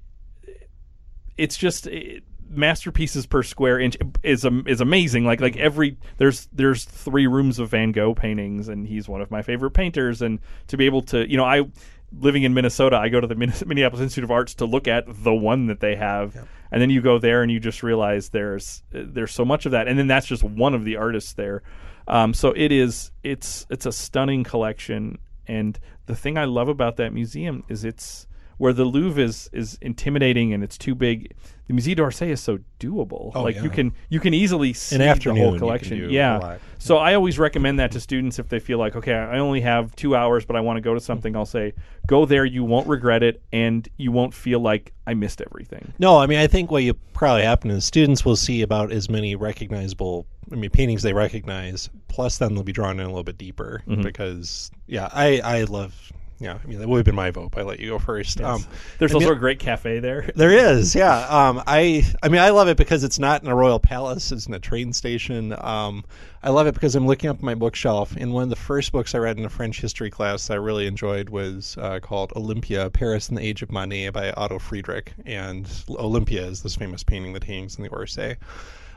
It's 1.37 1.57
just. 1.57 1.87
It, 1.87 2.23
masterpieces 2.49 3.25
per 3.25 3.43
square 3.43 3.77
inch 3.77 3.97
is 4.23 4.45
is 4.65 4.79
amazing 4.79 5.25
like 5.25 5.41
like 5.41 5.57
every 5.57 5.97
there's 6.15 6.47
there's 6.53 6.85
three 6.85 7.27
rooms 7.27 7.59
of 7.59 7.71
Van 7.71 7.91
Gogh 7.91 8.15
paintings 8.15 8.69
and 8.69 8.87
he's 8.87 9.09
one 9.09 9.19
of 9.19 9.29
my 9.29 9.41
favorite 9.41 9.71
painters 9.71 10.21
and 10.21 10.39
to 10.67 10.77
be 10.77 10.85
able 10.85 11.01
to 11.01 11.29
you 11.29 11.35
know 11.35 11.43
I 11.43 11.63
living 12.11 12.43
in 12.43 12.53
Minnesota 12.53 12.97
I 12.97 13.09
go 13.09 13.19
to 13.19 13.27
the 13.27 13.35
Minneapolis 13.65 14.01
Institute 14.01 14.23
of 14.23 14.31
Arts 14.31 14.55
to 14.55 14.65
look 14.65 14.87
at 14.87 15.05
the 15.07 15.33
one 15.33 15.67
that 15.67 15.79
they 15.79 15.95
have. 15.95 16.35
And 16.71 16.81
then 16.81 16.89
you 16.89 17.01
go 17.01 17.17
there 17.17 17.43
and 17.43 17.51
you 17.51 17.59
just 17.59 17.81
realize 17.81 18.29
there's 18.29 18.83
there's 18.91 19.33
so 19.33 19.45
much 19.45 19.65
of 19.65 19.71
that. 19.71 19.87
And 19.87 19.97
then 19.97 20.07
that's 20.07 20.27
just 20.27 20.43
one 20.43 20.73
of 20.73 20.83
the 20.83 20.97
artists 20.97 21.33
there. 21.33 21.63
Um, 22.07 22.33
so 22.33 22.53
it 22.55 22.71
is 22.71 23.11
it's 23.23 23.65
it's 23.69 23.85
a 23.85 23.91
stunning 23.91 24.43
collection. 24.43 25.17
And 25.47 25.79
the 26.07 26.15
thing 26.15 26.37
I 26.37 26.45
love 26.45 26.67
about 26.67 26.97
that 26.97 27.13
museum 27.13 27.63
is 27.69 27.85
it's 27.85 28.26
where 28.57 28.73
the 28.73 28.85
Louvre 28.85 29.21
is 29.23 29.49
is 29.53 29.77
intimidating 29.81 30.53
and 30.53 30.63
it's 30.63 30.77
too 30.77 30.95
big. 30.95 31.33
The 31.67 31.73
Musée 31.73 31.95
d'Orsay 31.95 32.29
is 32.29 32.39
so 32.39 32.59
doable. 32.79 33.31
Oh, 33.35 33.43
like 33.43 33.55
yeah. 33.55 33.63
you 33.63 33.69
can 33.69 33.93
you 34.09 34.19
can 34.19 34.33
easily 34.33 34.71
see 34.73 34.97
the 34.97 35.35
whole 35.35 35.57
collection. 35.57 36.09
yeah. 36.09 36.57
So 36.79 36.97
I 36.97 37.15
always 37.15 37.37
recommend 37.37 37.79
that 37.79 37.91
to 37.91 37.99
students 37.99 38.39
if 38.39 38.47
they 38.47 38.59
feel 38.59 38.77
like 38.77 38.95
okay, 38.95 39.13
I 39.13 39.39
only 39.39 39.61
have 39.61 39.93
two 39.95 40.15
hours, 40.15 40.45
but 40.45 40.55
I 40.55 40.61
want 40.61 40.77
to 40.77 40.81
go 40.81 40.93
to 40.93 40.99
something. 40.99 41.35
I'll 41.35 41.45
say 41.45 41.73
go 42.07 42.25
there. 42.25 42.45
You 42.45 42.63
won't 42.63 42.87
regret 42.87 43.21
it, 43.23 43.41
and 43.51 43.87
you 43.97 44.11
won't 44.13 44.33
feel 44.33 44.59
like 44.61 44.93
I 45.05 45.13
missed 45.13 45.41
everything. 45.41 45.93
No, 45.99 46.17
I 46.17 46.25
mean, 46.25 46.39
I 46.39 46.47
think 46.47 46.71
what 46.71 46.83
you 46.83 46.93
probably 47.13 47.43
happen 47.43 47.69
is 47.71 47.83
students 47.83 48.23
will 48.23 48.35
see 48.37 48.61
about 48.61 48.91
as 48.93 49.09
many 49.09 49.35
recognizable, 49.35 50.25
I 50.51 50.55
mean, 50.55 50.69
paintings 50.69 51.01
they 51.03 51.13
recognize, 51.13 51.89
plus 52.07 52.37
then 52.37 52.53
they'll 52.53 52.63
be 52.63 52.71
drawn 52.71 52.99
in 52.99 53.05
a 53.05 53.09
little 53.09 53.23
bit 53.23 53.37
deeper 53.37 53.81
Mm-hmm. 53.87 54.03
because, 54.03 54.71
yeah, 54.85 55.09
I, 55.11 55.39
I 55.43 55.63
love, 55.63 56.11
yeah, 56.39 56.59
I 56.63 56.67
mean, 56.67 56.77
that 56.79 56.87
would 56.87 56.97
have 56.97 57.05
been 57.05 57.15
my 57.15 57.31
vote. 57.31 57.53
I 57.57 57.63
let 57.63 57.79
you 57.79 57.89
go 57.89 57.99
first. 57.99 58.39
Um, 58.41 58.63
There's 58.99 59.11
I 59.11 59.15
mean, 59.15 59.23
also 59.23 59.35
a 59.35 59.39
great 59.39 59.59
cafe 59.59 59.99
there. 59.99 60.29
There 60.35 60.51
is, 60.51 60.93
yeah. 60.93 61.25
Um, 61.29 61.63
I, 61.65 62.05
I 62.21 62.29
mean, 62.29 62.41
I 62.41 62.51
love 62.51 62.67
it 62.67 62.77
because 62.77 63.03
it's 63.03 63.17
not 63.17 63.41
in 63.41 63.47
a 63.47 63.55
royal 63.55 63.79
palace; 63.79 64.31
it's 64.31 64.45
in 64.45 64.53
a 64.53 64.59
train 64.59 64.93
station. 64.93 65.55
Um, 65.59 66.05
I 66.43 66.51
love 66.51 66.67
it 66.67 66.75
because 66.75 66.95
I'm 66.95 67.07
looking 67.07 67.29
up 67.29 67.41
my 67.41 67.55
bookshelf, 67.55 68.15
and 68.15 68.33
one 68.33 68.43
of 68.43 68.49
the 68.49 68.55
first 68.55 68.91
books 68.91 69.15
I 69.15 69.17
read 69.17 69.39
in 69.39 69.45
a 69.45 69.49
French 69.49 69.81
history 69.81 70.11
class 70.11 70.47
that 70.47 70.53
I 70.53 70.57
really 70.57 70.85
enjoyed 70.85 71.29
was 71.29 71.75
uh, 71.79 71.99
called 71.99 72.33
Olympia: 72.35 72.91
Paris 72.91 73.29
in 73.29 73.35
the 73.35 73.41
Age 73.41 73.63
of 73.63 73.71
Manet 73.71 74.11
by 74.11 74.31
Otto 74.31 74.59
Friedrich, 74.59 75.13
and 75.25 75.67
Olympia 75.89 76.45
is 76.45 76.61
this 76.61 76.75
famous 76.75 77.03
painting 77.03 77.33
that 77.33 77.45
hangs 77.45 77.77
in 77.77 77.83
the 77.83 77.89
Orsay. 77.89 78.37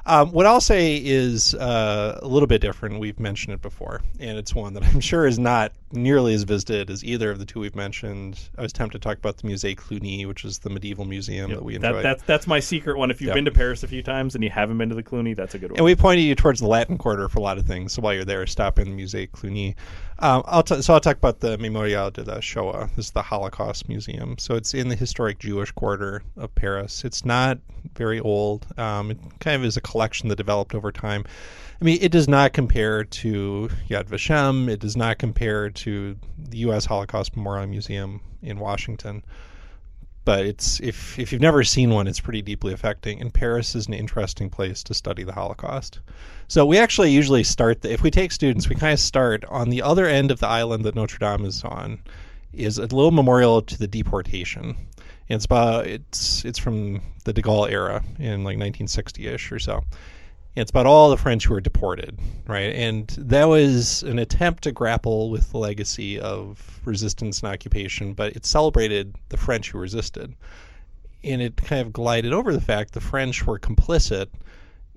Um, 0.07 0.33
what 0.33 0.47
I'll 0.47 0.61
say 0.61 0.97
is 0.97 1.55
uh, 1.55 2.19
a 2.23 2.27
little 2.27 2.47
bit 2.47 2.61
different. 2.61 2.99
We've 3.01 3.21
mentioned 3.21 3.55
it 3.55 3.63
before, 3.63 4.01
and 4.19 4.39
it's 4.39 4.55
one 4.55 4.73
that 4.75 4.83
I'm 4.95 5.01
sure 5.01 5.27
is 5.27 5.39
not 5.39 5.73
nearly 5.93 6.35
as 6.35 6.45
visited 6.45 6.89
as 6.89 7.05
either 7.05 7.31
of 7.33 7.39
the 7.39 7.45
two 7.45 7.61
we've 7.61 7.75
mentioned. 7.75 8.39
I 8.57 8.63
was 8.63 8.73
tempted 8.73 9.01
to 9.03 9.09
talk 9.09 9.19
about 9.19 9.39
the 9.39 9.49
Musée 9.49 9.77
Cluny, 9.77 10.25
which 10.25 10.45
is 10.45 10.61
the 10.61 10.71
medieval 10.71 11.05
museum 11.05 11.51
that 11.51 11.65
we 11.65 11.75
enjoyed. 11.75 11.97
That, 11.97 12.03
that's 12.03 12.23
that's 12.25 12.47
my 12.47 12.61
secret 12.61 12.97
one. 12.97 13.11
If 13.11 13.21
you've 13.21 13.29
Yep. 13.29 13.35
been 13.35 13.45
to 13.47 13.51
Paris 13.51 13.83
a 13.83 13.89
few 13.89 14.03
times 14.03 14.35
and 14.35 14.43
you 14.43 14.51
haven't 14.51 14.79
been 14.79 14.89
to 14.89 14.95
the 14.95 15.03
Cluny, 15.03 15.35
that's 15.35 15.55
a 15.55 15.59
good 15.59 15.71
one. 15.73 15.79
and 15.79 15.85
we 15.85 15.95
pointed 15.95 16.23
you 16.23 16.35
towards 16.35 16.61
the 16.61 16.67
Latin 16.69 16.97
Quarter 16.99 17.29
for 17.29 17.39
a 17.39 17.43
lot 17.43 17.59
of 17.59 17.67
things. 17.67 17.93
So 17.93 18.03
while 18.03 18.15
you're 18.15 18.25
there, 18.25 18.47
stop 18.47 18.79
in 18.79 18.97
the 18.97 19.03
Musée 19.03 19.31
Cluny. 19.31 19.77
Um, 20.21 20.43
I'll 20.47 20.63
t- 20.63 20.81
so 20.83 20.93
I'll 20.95 21.01
talk 21.01 21.17
about 21.17 21.41
the 21.41 21.57
Memorial 21.59 22.11
de 22.11 22.23
la 22.25 22.41
Shoah. 22.41 22.91
This 22.95 23.07
is 23.07 23.13
the 23.13 23.23
Holocaust 23.23 23.89
Museum. 23.89 24.37
So 24.39 24.55
it's 24.55 24.75
in 24.75 24.89
the 24.89 24.97
historic 24.97 25.39
Jewish 25.39 25.71
quarter 25.73 26.23
of 26.37 26.55
Paris. 26.55 27.05
It's 27.05 27.25
not 27.25 27.59
very 27.95 28.21
old. 28.21 28.67
Um, 28.79 29.11
it 29.13 29.19
kind 29.41 29.57
of 29.57 29.65
is 29.65 29.77
a 29.79 29.81
collection 29.91 30.29
that 30.29 30.37
developed 30.37 30.75
over 30.75 30.93
time. 30.93 31.25
I 31.81 31.85
mean, 31.85 31.99
it 32.01 32.13
does 32.13 32.29
not 32.29 32.53
compare 32.53 33.05
to 33.05 33.71
Yad 33.89 34.05
Vashem. 34.05 34.69
It 34.69 34.81
does 34.81 34.97
not 34.97 35.19
compare 35.19 35.71
to 35.71 36.17
the 36.39 36.59
U.S. 36.59 36.85
Holocaust 36.85 37.37
Memorial 37.37 37.67
Museum 37.67 38.21
in 38.43 38.59
Washington 38.59 39.23
but 40.25 40.45
it's 40.45 40.79
if 40.81 41.19
if 41.19 41.33
you've 41.33 41.41
never 41.41 41.65
seen 41.65 41.91
one, 41.91 42.07
it's 42.07 42.21
pretty 42.21 42.43
deeply 42.43 42.73
affecting. 42.73 43.21
And 43.21 43.33
Paris 43.33 43.75
is 43.75 43.87
an 43.87 43.95
interesting 43.95 44.51
place 44.51 44.83
to 44.85 44.95
study 44.95 45.25
the 45.25 45.33
Holocaust. 45.33 46.01
So 46.49 46.67
we 46.67 46.79
actually 46.79 47.11
usually 47.11 47.45
start 47.45 47.83
the, 47.83 47.93
if 47.93 48.03
we 48.03 48.11
take 48.11 48.33
students, 48.33 48.69
we 48.69 48.77
kind 48.77 48.93
of 48.93 49.01
start 49.01 49.45
on 49.47 49.71
the 49.71 49.83
other 49.83 50.07
end 50.07 50.31
of 50.31 50.41
the 50.41 50.47
island 50.47 50.85
that 50.85 50.95
Notre 50.95 51.19
Dame 51.19 51.45
is 51.45 51.65
on, 51.65 52.01
is 52.53 52.79
a 52.79 52.83
little 52.83 53.11
memorial 53.11 53.63
to 53.63 53.79
the 53.79 53.87
deportation. 53.87 54.77
And 55.31 55.37
it's 55.37 55.45
about 55.45 55.87
it's 55.87 56.45
it's 56.45 56.59
from 56.59 57.03
the 57.25 57.33
De 57.33 57.41
Gaulle 57.41 57.71
era 57.71 58.03
in 58.19 58.43
like 58.43 58.59
1960ish 58.59 59.53
or 59.53 59.61
so. 59.61 59.85
It's 60.57 60.73
about 60.73 60.87
all 60.87 61.09
the 61.09 61.17
French 61.17 61.47
who 61.47 61.55
were 61.55 61.61
deported, 61.61 62.19
right? 62.49 62.75
And 62.75 63.07
that 63.17 63.45
was 63.45 64.03
an 64.03 64.19
attempt 64.19 64.65
to 64.65 64.73
grapple 64.73 65.31
with 65.31 65.53
the 65.53 65.59
legacy 65.59 66.19
of 66.19 66.81
resistance 66.85 67.41
and 67.41 67.53
occupation, 67.53 68.13
but 68.13 68.35
it 68.35 68.45
celebrated 68.45 69.15
the 69.29 69.37
French 69.37 69.71
who 69.71 69.79
resisted. 69.79 70.35
And 71.23 71.41
it 71.41 71.57
kind 71.57 71.81
of 71.81 71.93
glided 71.93 72.33
over 72.33 72.53
the 72.53 72.61
fact 72.61 72.95
the 72.95 73.01
French 73.01 73.47
were 73.47 73.61
complicit 73.61 74.27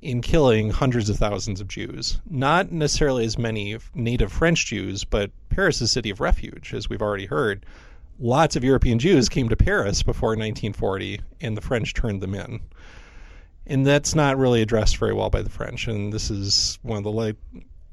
in 0.01 0.21
killing 0.21 0.71
hundreds 0.71 1.11
of 1.11 1.17
thousands 1.17 1.61
of 1.61 1.67
Jews. 1.67 2.19
Not 2.27 2.71
necessarily 2.71 3.23
as 3.23 3.37
many 3.37 3.77
native 3.93 4.31
French 4.31 4.65
Jews, 4.65 5.03
but 5.03 5.29
Paris 5.49 5.75
is 5.75 5.83
a 5.83 5.87
city 5.87 6.09
of 6.09 6.19
refuge, 6.19 6.73
as 6.73 6.89
we've 6.89 7.03
already 7.03 7.27
heard. 7.27 7.63
Lots 8.19 8.55
of 8.55 8.63
European 8.63 8.99
Jews 8.99 9.27
came 9.29 9.49
to 9.49 9.55
Paris 9.55 10.03
before 10.03 10.29
1940, 10.29 11.19
and 11.41 11.57
the 11.57 11.61
French 11.61 11.93
turned 11.93 12.21
them 12.21 12.35
in 12.35 12.61
and 13.65 13.85
that's 13.85 14.13
not 14.13 14.37
really 14.37 14.61
addressed 14.61 14.97
very 14.97 15.13
well 15.13 15.29
by 15.29 15.41
the 15.41 15.49
French. 15.49 15.87
And 15.87 16.11
this 16.11 16.29
is 16.29 16.79
one 16.81 16.97
of 16.97 17.03
the 17.03 17.35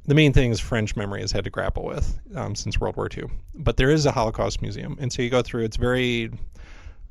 the 0.07 0.15
main 0.15 0.33
things 0.33 0.59
French 0.59 0.97
memory 0.97 1.21
has 1.21 1.31
had 1.31 1.45
to 1.45 1.51
grapple 1.51 1.85
with 1.85 2.19
um, 2.35 2.55
since 2.55 2.81
World 2.81 2.97
War 2.97 3.09
II. 3.15 3.25
But 3.55 3.77
there 3.77 3.91
is 3.91 4.07
a 4.07 4.13
Holocaust 4.13 4.63
museum, 4.63 4.97
and 5.01 5.13
so 5.13 5.23
you 5.23 5.31
go 5.31 5.43
through. 5.43 5.65
It's 5.65 5.77
very, 5.77 6.31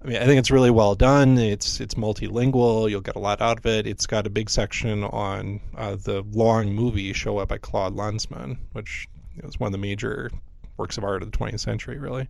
I 0.04 0.08
mean, 0.08 0.18
I 0.18 0.26
think 0.26 0.40
it's 0.40 0.52
really 0.52 0.72
well 0.72 0.96
done. 0.96 1.38
It's 1.38 1.80
it's 1.80 1.96
multilingual. 1.96 2.90
You'll 2.90 3.02
get 3.02 3.16
a 3.16 3.20
lot 3.20 3.42
out 3.42 3.60
of 3.60 3.66
it. 3.66 3.88
It's 3.88 4.06
got 4.06 4.28
a 4.28 4.30
big 4.30 4.50
section 4.50 5.04
on 5.06 5.62
uh, 5.78 5.96
the 5.96 6.24
long 6.32 6.74
movie 6.74 7.14
"Shoah" 7.14 7.46
by 7.46 7.58
Claude 7.60 7.96
Lanzmann, 7.96 8.58
which 8.74 9.08
is 9.44 9.60
one 9.60 9.68
of 9.68 9.72
the 9.74 9.78
major 9.78 10.32
works 10.78 10.98
of 10.98 11.04
art 11.04 11.22
of 11.22 11.32
the 11.32 11.38
20th 11.38 11.60
century, 11.60 11.98
really. 11.98 12.28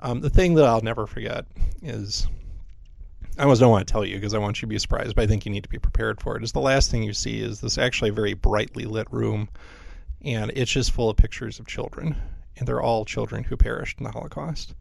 Um, 0.00 0.20
the 0.20 0.30
thing 0.30 0.54
that 0.54 0.64
I'll 0.64 0.80
never 0.80 1.06
forget 1.06 1.46
is 1.82 2.26
I 3.38 3.42
almost 3.42 3.60
don't 3.60 3.70
want 3.70 3.86
to 3.86 3.92
tell 3.92 4.04
you 4.04 4.16
because 4.16 4.34
I 4.34 4.38
want 4.38 4.58
you 4.58 4.66
to 4.66 4.70
be 4.70 4.78
surprised, 4.78 5.14
but 5.14 5.22
I 5.22 5.26
think 5.26 5.46
you 5.46 5.52
need 5.52 5.62
to 5.62 5.68
be 5.68 5.78
prepared 5.78 6.20
for 6.20 6.36
it. 6.36 6.42
Is 6.42 6.52
the 6.52 6.60
last 6.60 6.90
thing 6.90 7.02
you 7.02 7.12
see 7.12 7.40
is 7.40 7.60
this 7.60 7.78
actually 7.78 8.10
very 8.10 8.34
brightly 8.34 8.84
lit 8.84 9.10
room, 9.10 9.48
and 10.22 10.50
it's 10.54 10.70
just 10.70 10.92
full 10.92 11.10
of 11.10 11.16
pictures 11.16 11.58
of 11.58 11.66
children, 11.66 12.16
and 12.56 12.66
they're 12.66 12.82
all 12.82 13.04
children 13.04 13.44
who 13.44 13.56
perished 13.56 13.98
in 13.98 14.04
the 14.04 14.10
Holocaust. 14.10 14.74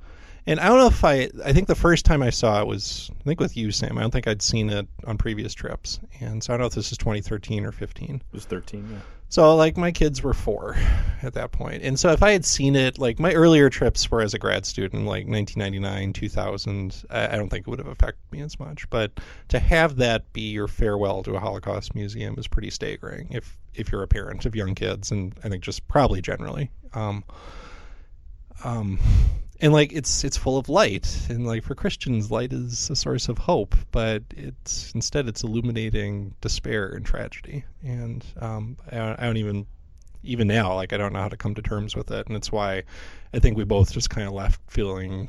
And 0.45 0.59
I 0.59 0.67
don't 0.67 0.77
know 0.77 0.87
if 0.87 1.03
I, 1.03 1.29
I 1.45 1.53
think 1.53 1.67
the 1.67 1.75
first 1.75 2.05
time 2.05 2.23
I 2.23 2.31
saw 2.31 2.61
it 2.61 2.67
was, 2.67 3.11
I 3.19 3.23
think 3.23 3.39
with 3.39 3.55
you, 3.55 3.71
Sam. 3.71 3.97
I 3.97 4.01
don't 4.01 4.11
think 4.11 4.27
I'd 4.27 4.41
seen 4.41 4.69
it 4.69 4.87
on 5.05 5.17
previous 5.17 5.53
trips. 5.53 5.99
And 6.21 6.43
so 6.43 6.53
I 6.53 6.57
don't 6.57 6.61
know 6.61 6.67
if 6.67 6.73
this 6.73 6.91
is 6.91 6.97
2013 6.97 7.65
or 7.65 7.71
15. 7.71 8.15
It 8.15 8.21
was 8.31 8.45
13, 8.45 8.89
yeah. 8.91 8.99
So 9.29 9.55
like 9.55 9.77
my 9.77 9.91
kids 9.91 10.23
were 10.23 10.33
four 10.33 10.75
at 11.21 11.33
that 11.35 11.51
point, 11.51 11.83
and 11.83 11.99
so 11.99 12.11
if 12.11 12.23
I 12.23 12.31
had 12.31 12.43
seen 12.43 12.75
it, 12.75 12.97
like 12.97 13.19
my 13.19 13.31
earlier 13.33 13.69
trips 13.69 14.09
were 14.09 14.21
as 14.21 14.33
a 14.33 14.39
grad 14.39 14.65
student, 14.65 15.05
like 15.05 15.27
1999, 15.27 16.13
2000, 16.13 17.03
I, 17.11 17.27
I 17.27 17.35
don't 17.35 17.47
think 17.49 17.67
it 17.67 17.69
would 17.69 17.77
have 17.77 17.87
affected 17.87 18.23
me 18.31 18.41
as 18.41 18.59
much. 18.59 18.89
But 18.89 19.11
to 19.49 19.59
have 19.59 19.97
that 19.97 20.33
be 20.33 20.49
your 20.49 20.67
farewell 20.67 21.21
to 21.23 21.35
a 21.35 21.39
Holocaust 21.39 21.93
museum 21.93 22.35
is 22.39 22.47
pretty 22.47 22.71
staggering. 22.71 23.27
If 23.29 23.55
if 23.75 23.91
you're 23.91 24.03
a 24.03 24.07
parent 24.07 24.47
of 24.47 24.55
young 24.55 24.73
kids, 24.73 25.11
and 25.11 25.33
I 25.43 25.49
think 25.49 25.63
just 25.63 25.87
probably 25.87 26.21
generally. 26.21 26.71
Um, 26.93 27.23
um, 28.63 28.99
and 29.61 29.73
like 29.73 29.91
it's 29.93 30.23
it's 30.23 30.37
full 30.37 30.57
of 30.57 30.69
light. 30.69 31.27
And 31.29 31.45
like 31.45 31.63
for 31.63 31.75
christians 31.75 32.31
light 32.31 32.53
is 32.53 32.89
a 32.89 32.95
source 32.95 33.29
of 33.29 33.37
hope 33.37 33.75
but 33.91 34.23
it's 34.35 34.91
instead 34.93 35.27
it's 35.27 35.43
illuminating 35.43 36.35
despair 36.41 36.89
and 36.89 37.05
tragedy. 37.05 37.65
And 37.83 38.25
um, 38.39 38.77
I, 38.91 38.95
don't, 38.95 39.19
I 39.19 39.25
don't 39.25 39.37
even 39.37 39.67
even 40.21 40.47
now 40.47 40.75
like 40.75 40.91
i 40.91 40.97
don't 40.97 41.13
know 41.13 41.21
how 41.21 41.29
to 41.29 41.37
come 41.37 41.55
to 41.55 41.61
terms 41.61 41.95
with 41.95 42.11
it. 42.11 42.27
And 42.27 42.35
it's 42.35 42.51
why 42.51 42.83
i 43.33 43.39
think 43.39 43.57
we 43.57 43.63
both 43.63 43.91
just 43.91 44.09
kind 44.09 44.27
of 44.27 44.33
left 44.33 44.61
feeling 44.67 45.27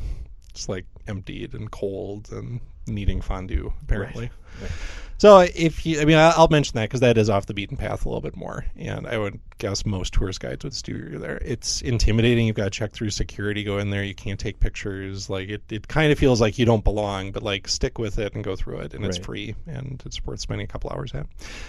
just 0.52 0.68
like 0.68 0.86
emptied 1.06 1.54
and 1.54 1.70
cold 1.70 2.28
and 2.32 2.60
needing 2.86 3.20
fondue 3.20 3.72
apparently 3.82 4.30
Right. 4.60 4.62
Right. 4.62 4.70
so 5.18 5.38
if 5.40 5.86
you, 5.86 6.00
I 6.00 6.04
mean, 6.04 6.16
I'll 6.18 6.48
mention 6.48 6.74
that 6.76 6.84
because 6.88 7.00
that 7.00 7.16
is 7.18 7.30
off 7.30 7.46
the 7.46 7.54
beaten 7.54 7.76
path 7.76 8.04
a 8.04 8.08
little 8.08 8.20
bit 8.20 8.36
more, 8.36 8.64
and 8.76 9.06
I 9.06 9.16
would 9.18 9.38
guess 9.58 9.84
most 9.84 10.14
tourist 10.14 10.40
guides 10.40 10.64
would 10.64 10.74
steer 10.74 11.10
you 11.12 11.18
there. 11.18 11.36
It's 11.44 11.82
intimidating. 11.82 12.46
You've 12.46 12.56
got 12.56 12.64
to 12.64 12.70
check 12.70 12.92
through 12.92 13.10
security, 13.10 13.62
go 13.62 13.76
in 13.78 13.90
there. 13.90 14.02
You 14.02 14.14
can't 14.14 14.40
take 14.40 14.58
pictures. 14.58 15.28
Like 15.28 15.50
it, 15.50 15.62
it 15.70 15.86
kind 15.88 16.10
of 16.10 16.18
feels 16.18 16.40
like 16.40 16.58
you 16.58 16.64
don't 16.64 16.82
belong, 16.82 17.30
but 17.32 17.42
like 17.42 17.68
stick 17.68 17.98
with 17.98 18.18
it 18.18 18.34
and 18.34 18.42
go 18.42 18.56
through 18.56 18.78
it, 18.78 18.94
and 18.94 19.04
it's 19.04 19.18
free 19.18 19.54
and 19.66 20.02
it's 20.06 20.24
worth 20.24 20.40
spending 20.40 20.64
a 20.64 20.68
couple 20.68 20.88
hours 20.90 21.14
at. 21.14 21.26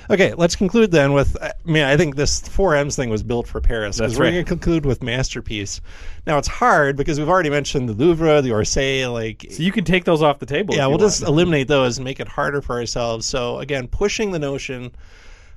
Okay, 0.09 0.33
let's 0.33 0.55
conclude 0.55 0.91
then 0.91 1.11
with. 1.13 1.35
I 1.41 1.51
mean, 1.65 1.83
I 1.83 1.97
think 1.97 2.15
this 2.15 2.39
four 2.47 2.75
M's 2.75 2.95
thing 2.95 3.09
was 3.09 3.23
built 3.23 3.47
for 3.47 3.59
Paris 3.61 3.97
because 3.97 4.17
we're 4.17 4.25
right. 4.25 4.31
going 4.31 4.45
to 4.45 4.49
conclude 4.49 4.85
with 4.85 5.03
masterpiece. 5.03 5.81
Now 6.25 6.37
it's 6.37 6.47
hard 6.47 6.95
because 6.95 7.19
we've 7.19 7.29
already 7.29 7.49
mentioned 7.49 7.89
the 7.89 7.93
Louvre, 7.93 8.41
the 8.41 8.49
Orsay, 8.51 9.11
like 9.11 9.45
So 9.51 9.61
you 9.63 9.71
can 9.73 9.83
take 9.83 10.05
those 10.05 10.21
off 10.21 10.39
the 10.39 10.45
table. 10.45 10.75
yeah, 10.75 10.87
we'll. 10.87 11.00
Just 11.01 11.23
eliminate 11.23 11.67
those 11.67 11.97
and 11.97 12.05
make 12.05 12.19
it 12.19 12.27
harder 12.27 12.61
for 12.61 12.77
ourselves. 12.77 13.25
So 13.25 13.59
again, 13.59 13.87
pushing 13.87 14.31
the 14.31 14.39
notion. 14.39 14.91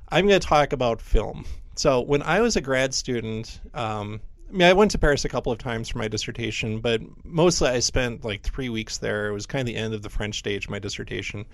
I'm 0.09 0.27
going 0.27 0.39
to 0.39 0.47
talk 0.47 0.73
about 0.73 1.01
film. 1.01 1.45
So 1.75 2.01
when 2.01 2.21
I 2.21 2.41
was 2.41 2.55
a 2.55 2.61
grad 2.61 2.93
student, 2.93 3.59
um, 3.73 4.21
I 4.49 4.51
mean, 4.51 4.67
I 4.67 4.73
went 4.73 4.91
to 4.91 4.97
Paris 4.97 5.25
a 5.25 5.29
couple 5.29 5.51
of 5.51 5.57
times 5.57 5.89
for 5.89 5.97
my 5.97 6.07
dissertation, 6.07 6.79
but 6.79 7.01
mostly 7.25 7.69
I 7.69 7.79
spent 7.79 8.23
like 8.23 8.43
three 8.43 8.69
weeks 8.69 8.99
there. 8.99 9.27
It 9.27 9.33
was 9.33 9.45
kind 9.45 9.61
of 9.61 9.73
the 9.73 9.79
end 9.79 9.93
of 9.93 10.01
the 10.01 10.09
French 10.09 10.37
stage 10.37 10.65
of 10.65 10.71
my 10.71 10.79
dissertation. 10.79 11.45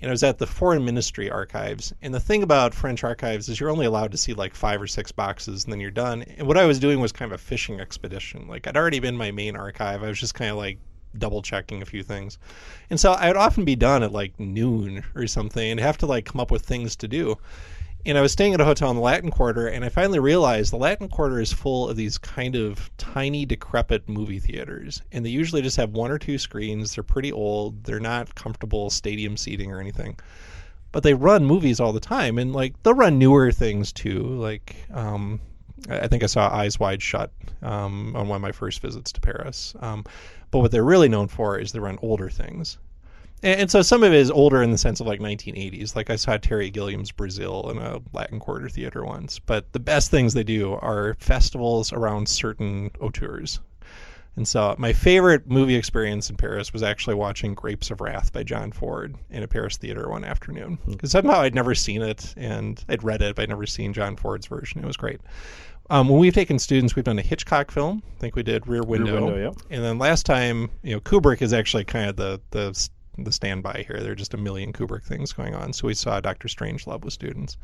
And 0.00 0.10
I 0.10 0.12
was 0.12 0.22
at 0.22 0.38
the 0.38 0.46
Foreign 0.46 0.84
Ministry 0.84 1.30
archives. 1.30 1.92
And 2.00 2.14
the 2.14 2.20
thing 2.20 2.42
about 2.42 2.72
French 2.72 3.04
archives 3.04 3.48
is 3.48 3.60
you're 3.60 3.68
only 3.68 3.84
allowed 3.84 4.12
to 4.12 4.16
see 4.16 4.32
like 4.32 4.54
five 4.54 4.80
or 4.80 4.86
six 4.86 5.12
boxes 5.12 5.64
and 5.64 5.72
then 5.72 5.80
you're 5.80 5.90
done. 5.90 6.22
And 6.22 6.46
what 6.46 6.56
I 6.56 6.64
was 6.64 6.78
doing 6.78 7.00
was 7.00 7.12
kind 7.12 7.30
of 7.30 7.38
a 7.38 7.42
fishing 7.42 7.80
expedition. 7.80 8.46
Like 8.48 8.66
I'd 8.66 8.76
already 8.76 9.00
been 9.00 9.16
my 9.16 9.30
main 9.30 9.56
archive. 9.56 10.02
I 10.02 10.08
was 10.08 10.18
just 10.18 10.34
kind 10.34 10.50
of 10.50 10.56
like 10.56 10.78
double 11.16 11.42
checking 11.42 11.82
a 11.82 11.86
few 11.86 12.02
things. 12.02 12.38
And 12.88 12.98
so 12.98 13.12
I 13.12 13.28
would 13.28 13.36
often 13.36 13.64
be 13.64 13.76
done 13.76 14.02
at 14.02 14.12
like 14.12 14.38
noon 14.38 15.04
or 15.14 15.26
something 15.26 15.70
and 15.70 15.80
have 15.80 15.98
to 15.98 16.06
like 16.06 16.24
come 16.24 16.40
up 16.40 16.50
with 16.50 16.62
things 16.62 16.96
to 16.96 17.08
do. 17.08 17.36
And 18.06 18.16
I 18.16 18.22
was 18.22 18.32
staying 18.32 18.54
at 18.54 18.60
a 18.62 18.64
hotel 18.64 18.88
in 18.88 18.96
the 18.96 19.02
Latin 19.02 19.30
Quarter, 19.30 19.66
and 19.66 19.84
I 19.84 19.90
finally 19.90 20.18
realized 20.18 20.72
the 20.72 20.78
Latin 20.78 21.06
Quarter 21.06 21.38
is 21.38 21.52
full 21.52 21.86
of 21.90 21.96
these 21.96 22.16
kind 22.16 22.56
of 22.56 22.90
tiny, 22.96 23.44
decrepit 23.44 24.08
movie 24.08 24.38
theaters. 24.38 25.02
And 25.12 25.24
they 25.24 25.28
usually 25.28 25.60
just 25.60 25.76
have 25.76 25.90
one 25.90 26.10
or 26.10 26.18
two 26.18 26.38
screens. 26.38 26.94
They're 26.94 27.04
pretty 27.04 27.30
old. 27.30 27.84
They're 27.84 28.00
not 28.00 28.34
comfortable 28.34 28.88
stadium 28.88 29.36
seating 29.36 29.70
or 29.70 29.80
anything. 29.80 30.18
But 30.92 31.02
they 31.02 31.12
run 31.12 31.44
movies 31.44 31.78
all 31.78 31.92
the 31.92 32.00
time, 32.00 32.38
and 32.38 32.54
like 32.54 32.82
they'll 32.82 32.94
run 32.94 33.18
newer 33.18 33.52
things 33.52 33.92
too. 33.92 34.22
Like 34.22 34.76
um, 34.94 35.38
I 35.88 36.08
think 36.08 36.22
I 36.22 36.26
saw 36.26 36.48
Eyes 36.48 36.80
Wide 36.80 37.02
Shut 37.02 37.30
um, 37.62 38.14
on 38.16 38.28
one 38.28 38.36
of 38.36 38.42
my 38.42 38.52
first 38.52 38.80
visits 38.80 39.12
to 39.12 39.20
Paris. 39.20 39.74
Um, 39.80 40.04
but 40.50 40.60
what 40.60 40.70
they're 40.70 40.84
really 40.84 41.08
known 41.08 41.28
for 41.28 41.58
is 41.58 41.72
they 41.72 41.78
run 41.78 41.98
older 42.02 42.28
things. 42.28 42.78
And, 43.42 43.62
and 43.62 43.70
so 43.70 43.82
some 43.82 44.02
of 44.02 44.12
it 44.12 44.18
is 44.18 44.30
older 44.30 44.62
in 44.62 44.70
the 44.70 44.78
sense 44.78 45.00
of 45.00 45.06
like 45.06 45.20
1980s. 45.20 45.96
Like 45.96 46.10
I 46.10 46.16
saw 46.16 46.36
Terry 46.36 46.70
Gilliam's 46.70 47.10
Brazil 47.10 47.70
in 47.70 47.78
a 47.78 48.00
Latin 48.12 48.40
Quarter 48.40 48.68
theater 48.68 49.04
once. 49.04 49.38
But 49.38 49.72
the 49.72 49.80
best 49.80 50.10
things 50.10 50.34
they 50.34 50.44
do 50.44 50.74
are 50.74 51.16
festivals 51.18 51.92
around 51.92 52.28
certain 52.28 52.90
auteurs. 53.00 53.60
And 54.36 54.46
so 54.46 54.74
my 54.78 54.92
favorite 54.92 55.48
movie 55.50 55.74
experience 55.74 56.30
in 56.30 56.36
Paris 56.36 56.72
was 56.72 56.82
actually 56.82 57.16
watching 57.16 57.54
Grapes 57.54 57.90
of 57.90 58.00
Wrath 58.00 58.32
by 58.32 58.42
John 58.42 58.72
Ford 58.72 59.16
in 59.30 59.42
a 59.42 59.48
Paris 59.48 59.76
theater 59.76 60.08
one 60.08 60.24
afternoon. 60.24 60.78
Because 60.88 61.10
somehow 61.10 61.40
I'd 61.40 61.54
never 61.54 61.74
seen 61.74 62.00
it 62.00 62.32
and 62.36 62.82
I'd 62.88 63.02
read 63.02 63.22
it, 63.22 63.36
but 63.36 63.42
I'd 63.42 63.48
never 63.48 63.66
seen 63.66 63.92
John 63.92 64.16
Ford's 64.16 64.46
version. 64.46 64.82
It 64.82 64.86
was 64.86 64.96
great. 64.96 65.20
Um, 65.90 66.08
when 66.08 66.20
we've 66.20 66.32
taken 66.32 66.58
students, 66.58 66.94
we've 66.94 67.04
done 67.04 67.18
a 67.18 67.22
Hitchcock 67.22 67.72
film. 67.72 68.02
I 68.16 68.20
think 68.20 68.36
we 68.36 68.44
did 68.44 68.66
Rear 68.68 68.84
Window. 68.84 69.26
Window, 69.26 69.36
yep. 69.36 69.56
And 69.70 69.82
then 69.82 69.98
last 69.98 70.24
time, 70.24 70.70
you 70.82 70.94
know, 70.94 71.00
Kubrick 71.00 71.42
is 71.42 71.52
actually 71.52 71.84
kind 71.84 72.08
of 72.08 72.16
the 72.16 72.40
the 72.50 72.88
the 73.18 73.32
standby 73.32 73.84
here. 73.86 73.98
There 74.00 74.12
are 74.12 74.16
just 74.16 74.34
a 74.34 74.38
million 74.38 74.72
Kubrick 74.72 75.04
things 75.04 75.32
going 75.32 75.54
on. 75.54 75.72
So 75.72 75.88
we 75.88 75.94
saw 75.94 76.20
Doctor 76.20 76.46
Strangelove 76.46 77.04
with 77.04 77.12
students. 77.12 77.58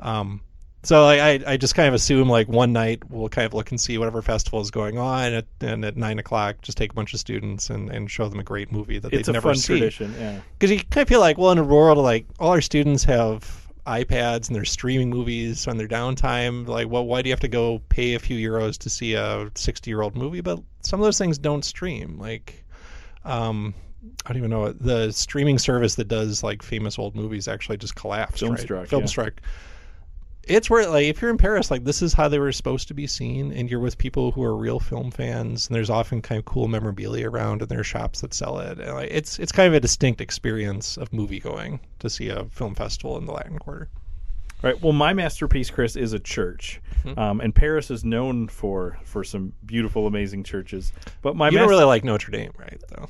Um, 0.00 0.42
so 0.84 1.04
I, 1.04 1.30
I, 1.30 1.40
I 1.46 1.56
just 1.56 1.74
kind 1.74 1.88
of 1.88 1.94
assume 1.94 2.28
like 2.28 2.48
one 2.48 2.72
night 2.72 3.02
we'll 3.10 3.28
kind 3.28 3.46
of 3.46 3.54
look 3.54 3.70
and 3.70 3.80
see 3.80 3.98
whatever 3.98 4.22
festival 4.22 4.60
is 4.60 4.70
going 4.70 4.98
on, 4.98 5.32
at, 5.32 5.46
and 5.60 5.84
at 5.84 5.96
nine 5.96 6.18
o'clock 6.18 6.62
just 6.62 6.78
take 6.78 6.92
a 6.92 6.94
bunch 6.94 7.12
of 7.12 7.20
students 7.20 7.70
and, 7.70 7.90
and 7.90 8.10
show 8.10 8.28
them 8.28 8.38
a 8.38 8.44
great 8.44 8.70
movie 8.70 8.98
that 8.98 9.12
It's 9.12 9.26
they've 9.26 9.32
a 9.32 9.32
never 9.32 9.48
fun 9.48 9.56
seen 9.56 9.78
tradition. 9.78 10.14
Yeah. 10.18 10.40
because 10.58 10.70
you 10.70 10.78
kind 10.78 11.02
of 11.02 11.08
feel 11.08 11.20
like, 11.20 11.36
well, 11.38 11.50
in 11.50 11.58
a 11.58 11.64
world 11.64 11.98
like 11.98 12.26
all 12.38 12.50
our 12.52 12.60
students 12.60 13.04
have 13.04 13.62
iPads 13.86 14.46
and 14.46 14.56
they're 14.56 14.64
streaming 14.64 15.10
movies 15.10 15.68
on 15.68 15.76
their 15.76 15.88
downtime. 15.88 16.66
Like, 16.66 16.88
well, 16.88 17.04
why 17.04 17.20
do 17.20 17.28
you 17.28 17.32
have 17.34 17.40
to 17.40 17.48
go 17.48 17.80
pay 17.90 18.14
a 18.14 18.18
few 18.18 18.36
euros 18.50 18.78
to 18.78 18.88
see 18.88 19.12
a 19.12 19.50
sixty-year-old 19.54 20.16
movie? 20.16 20.40
But 20.40 20.60
some 20.80 21.00
of 21.00 21.04
those 21.04 21.18
things 21.18 21.36
don't 21.36 21.64
stream. 21.64 22.18
Like, 22.18 22.64
um, 23.26 23.74
I 24.24 24.30
don't 24.30 24.38
even 24.38 24.50
know 24.50 24.72
the 24.72 25.12
streaming 25.12 25.58
service 25.58 25.96
that 25.96 26.08
does 26.08 26.42
like 26.42 26.62
famous 26.62 26.98
old 26.98 27.14
movies 27.14 27.46
actually 27.46 27.76
just 27.76 27.94
collapsed. 27.94 28.42
right? 28.42 28.88
Filmstruck, 28.88 29.32
yeah. 29.42 29.48
It's 30.48 30.68
where 30.70 30.88
like 30.88 31.06
if 31.06 31.20
you're 31.20 31.30
in 31.30 31.38
Paris, 31.38 31.70
like 31.70 31.84
this 31.84 32.02
is 32.02 32.12
how 32.12 32.28
they 32.28 32.38
were 32.38 32.52
supposed 32.52 32.88
to 32.88 32.94
be 32.94 33.06
seen, 33.06 33.52
and 33.52 33.70
you're 33.70 33.80
with 33.80 33.98
people 33.98 34.30
who 34.32 34.42
are 34.42 34.56
real 34.56 34.80
film 34.80 35.10
fans, 35.10 35.66
and 35.68 35.74
there's 35.74 35.90
often 35.90 36.22
kind 36.22 36.38
of 36.38 36.44
cool 36.44 36.68
memorabilia 36.68 37.28
around, 37.28 37.62
and 37.62 37.68
there 37.70 37.80
are 37.80 37.84
shops 37.84 38.20
that 38.20 38.34
sell 38.34 38.58
it. 38.58 38.78
And, 38.78 38.94
like, 38.94 39.10
it's 39.10 39.38
it's 39.38 39.52
kind 39.52 39.68
of 39.68 39.74
a 39.74 39.80
distinct 39.80 40.20
experience 40.20 40.96
of 40.96 41.12
movie 41.12 41.40
going 41.40 41.80
to 42.00 42.10
see 42.10 42.28
a 42.28 42.44
film 42.44 42.74
festival 42.74 43.16
in 43.18 43.26
the 43.26 43.32
Latin 43.32 43.58
Quarter. 43.58 43.88
Right. 44.62 44.80
Well, 44.80 44.92
my 44.94 45.12
masterpiece, 45.12 45.70
Chris, 45.70 45.94
is 45.94 46.12
a 46.14 46.18
church, 46.18 46.80
Mm-hmm. 47.04 47.18
um, 47.18 47.40
and 47.42 47.54
Paris 47.54 47.90
is 47.90 48.02
known 48.02 48.48
for 48.48 48.98
for 49.04 49.24
some 49.24 49.52
beautiful, 49.66 50.06
amazing 50.06 50.42
churches. 50.42 50.90
But 51.20 51.36
my 51.36 51.50
you 51.50 51.58
don't 51.58 51.68
really 51.68 51.84
like 51.84 52.02
Notre 52.02 52.30
Dame, 52.30 52.52
right? 52.58 52.80
Though 52.88 53.08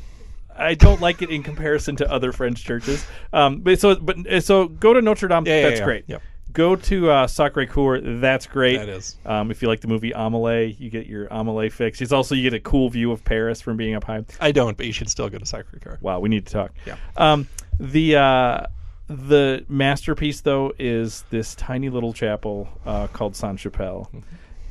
I 0.57 0.75
don't 0.75 1.01
like 1.01 1.23
it 1.23 1.31
in 1.31 1.43
comparison 1.45 1.95
to 1.97 2.11
other 2.11 2.33
French 2.33 2.65
churches. 2.65 3.07
Um, 3.33 3.61
but 3.61 3.79
so 3.79 3.95
but 3.95 4.17
so 4.43 4.67
go 4.67 4.93
to 4.95 5.01
Notre 5.01 5.29
Dame. 5.29 5.47
Yeah, 5.47 5.57
yeah, 5.57 5.63
that's 5.69 5.79
yeah. 5.81 5.85
great. 5.85 6.05
Yep. 6.09 6.23
Go 6.55 6.77
to 6.77 7.11
uh, 7.11 7.27
Sacre 7.27 7.67
Coeur. 7.67 8.01
That's 8.01 8.47
great. 8.47 8.79
That 8.79 8.89
is. 8.89 9.17
Um, 9.27 9.51
if 9.51 9.61
you 9.61 9.67
like 9.67 9.81
the 9.81 9.89
movie 9.89 10.13
Amelie, 10.13 10.77
you 10.79 10.89
get 10.89 11.07
your 11.07 11.27
Amelie 11.27 11.69
fix. 11.69 12.01
It's 12.01 12.13
also 12.13 12.37
you 12.37 12.43
get 12.43 12.55
a 12.55 12.61
cool 12.61 12.89
view 12.89 13.11
of 13.11 13.25
Paris 13.25 13.61
from 13.61 13.77
being 13.77 13.97
up 13.97 14.05
high. 14.05 14.25
I 14.41 14.53
don't, 14.53 14.77
but 14.77 14.87
you 14.87 14.93
should 14.93 15.11
still 15.11 15.29
go 15.29 15.39
to 15.39 15.45
Sacre 15.45 15.81
Coeur. 15.81 15.99
Wow, 16.01 16.21
we 16.21 16.29
need 16.29 16.47
to 16.47 16.53
talk. 16.53 16.73
Yeah. 16.87 16.97
Um, 17.17 17.49
the 17.81 18.17
uh, 18.17 18.67
the 19.09 19.65
masterpiece 19.69 20.43
though 20.43 20.73
is 20.79 21.25
this 21.31 21.57
tiny 21.57 21.91
little 21.91 22.13
chapel 22.13 22.69
uh, 22.87 23.09
called 23.09 23.35
Saint 23.35 23.59
Chapelle, 23.59 24.09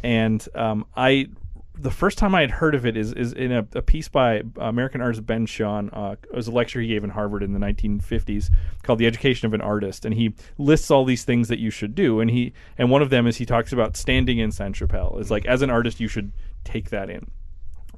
and 0.03 0.47
um, 0.55 0.85
I 0.95 1.27
the 1.75 1.91
first 1.91 2.17
time 2.17 2.35
I 2.35 2.41
had 2.41 2.51
heard 2.51 2.75
of 2.75 2.85
it 2.85 2.95
is 2.95 3.13
is 3.13 3.33
in 3.33 3.51
a, 3.51 3.67
a 3.73 3.81
piece 3.81 4.07
by 4.07 4.43
American 4.57 5.01
artist 5.01 5.25
Ben 5.25 5.45
Shahn. 5.45 5.89
Uh, 5.91 6.15
it 6.23 6.35
was 6.35 6.47
a 6.47 6.51
lecture 6.51 6.79
he 6.79 6.87
gave 6.87 7.03
in 7.03 7.09
Harvard 7.09 7.41
in 7.41 7.53
the 7.53 7.59
1950s 7.59 8.49
called 8.83 8.99
"The 8.99 9.07
Education 9.07 9.47
of 9.47 9.53
an 9.53 9.61
Artist," 9.61 10.05
and 10.05 10.13
he 10.13 10.35
lists 10.57 10.91
all 10.91 11.03
these 11.03 11.23
things 11.23 11.47
that 11.47 11.59
you 11.59 11.71
should 11.71 11.95
do. 11.95 12.19
And 12.19 12.29
he 12.29 12.53
and 12.77 12.91
one 12.91 13.01
of 13.01 13.09
them 13.09 13.25
is 13.25 13.37
he 13.37 13.45
talks 13.45 13.73
about 13.73 13.97
standing 13.97 14.37
in 14.37 14.51
Sainte-Chapelle. 14.51 15.17
It's 15.19 15.31
like 15.31 15.45
as 15.45 15.61
an 15.61 15.69
artist 15.69 15.99
you 15.99 16.07
should 16.07 16.31
take 16.63 16.91
that 16.91 17.09
in, 17.09 17.29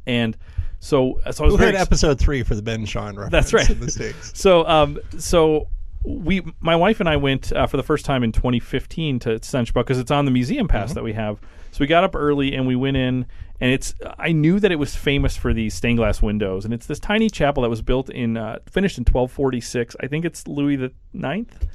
and 0.07 0.37
so 0.79 1.19
so 1.31 1.43
I 1.43 1.47
was 1.47 1.53
Who 1.53 1.57
very 1.57 1.75
ex- 1.75 1.81
episode 1.81 2.19
three 2.19 2.43
for 2.43 2.55
the 2.55 2.61
Ben 2.61 2.85
Shahn 2.85 3.15
reference? 3.15 3.31
That's 3.31 3.53
right. 3.53 3.67
The 3.67 4.13
so, 4.33 4.65
um, 4.67 4.99
so 5.17 5.67
we, 6.05 6.41
my 6.59 6.75
wife 6.75 6.99
and 6.99 7.09
I 7.09 7.17
went 7.17 7.51
uh, 7.53 7.67
for 7.67 7.77
the 7.77 7.83
first 7.83 8.05
time 8.05 8.23
in 8.23 8.31
2015 8.31 9.19
to 9.19 9.43
Saint 9.43 9.73
because 9.73 9.99
it's 9.99 10.11
on 10.11 10.25
the 10.25 10.31
museum 10.31 10.67
pass 10.67 10.93
that 10.93 11.03
we 11.03 11.13
have. 11.13 11.39
So 11.71 11.79
we 11.79 11.87
got 11.87 12.03
up 12.03 12.15
early 12.15 12.55
and 12.55 12.67
we 12.67 12.75
went 12.75 12.95
in, 12.97 13.25
and 13.59 13.71
it's. 13.71 13.93
I 14.17 14.31
knew 14.31 14.59
that 14.59 14.71
it 14.71 14.77
was 14.77 14.95
famous 14.95 15.35
for 15.35 15.53
these 15.53 15.73
stained 15.73 15.97
glass 15.97 16.21
windows, 16.21 16.63
and 16.65 16.73
it's 16.73 16.85
this 16.85 16.99
tiny 16.99 17.29
chapel 17.29 17.63
that 17.63 17.69
was 17.69 17.81
built 17.81 18.09
in, 18.09 18.37
uh, 18.37 18.59
finished 18.69 18.97
in 18.97 19.01
1246. 19.03 19.95
I 20.01 20.07
think 20.07 20.25
it's 20.25 20.47
Louis 20.47 20.75
the 20.77 20.91
Ninth. 21.13 21.65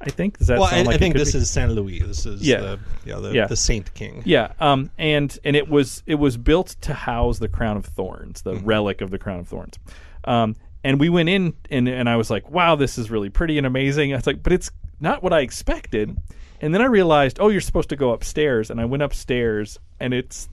I 0.00 0.10
think 0.10 0.38
does 0.38 0.48
that 0.48 0.58
Well, 0.58 0.68
I, 0.70 0.82
like 0.82 0.96
I 0.96 0.98
think 0.98 1.14
this 1.14 1.32
be? 1.32 1.38
is 1.38 1.48
Saint 1.50 1.70
Louis. 1.72 2.00
This 2.00 2.26
is 2.26 2.42
Yeah. 2.46 2.60
the 2.60 2.78
yeah 3.06 3.20
the, 3.20 3.32
Yeah. 3.32 3.46
the 3.46 3.56
Saint 3.56 3.94
King. 3.94 4.22
Yeah, 4.26 4.52
um, 4.60 4.90
and 4.98 5.38
and 5.44 5.54
it 5.56 5.68
was 5.68 6.02
it 6.06 6.16
was 6.16 6.36
built 6.36 6.76
to 6.82 6.92
house 6.94 7.38
the 7.38 7.48
crown 7.48 7.76
of 7.76 7.86
thorns, 7.86 8.42
the 8.42 8.56
relic 8.56 9.00
of 9.00 9.10
the 9.10 9.18
crown 9.18 9.38
of 9.40 9.48
thorns. 9.48 9.78
Um, 10.24 10.56
and 10.84 11.00
we 11.00 11.08
went 11.08 11.30
in, 11.30 11.54
and 11.70 11.88
and 11.88 12.08
I 12.08 12.16
was 12.16 12.30
like, 12.30 12.48
wow, 12.50 12.76
this 12.76 12.98
is 12.98 13.10
really 13.10 13.30
pretty 13.30 13.58
and 13.58 13.66
amazing. 13.66 14.12
I 14.12 14.16
was 14.16 14.26
like, 14.26 14.42
but 14.42 14.52
it's 14.52 14.70
not 15.00 15.22
what 15.22 15.32
I 15.32 15.40
expected. 15.40 16.16
And 16.60 16.72
then 16.72 16.80
I 16.80 16.86
realized, 16.86 17.38
oh, 17.40 17.48
you're 17.48 17.60
supposed 17.60 17.88
to 17.88 17.96
go 17.96 18.12
upstairs, 18.12 18.70
and 18.70 18.80
I 18.80 18.84
went 18.84 19.02
upstairs, 19.02 19.78
and 19.98 20.14
it's 20.14 20.48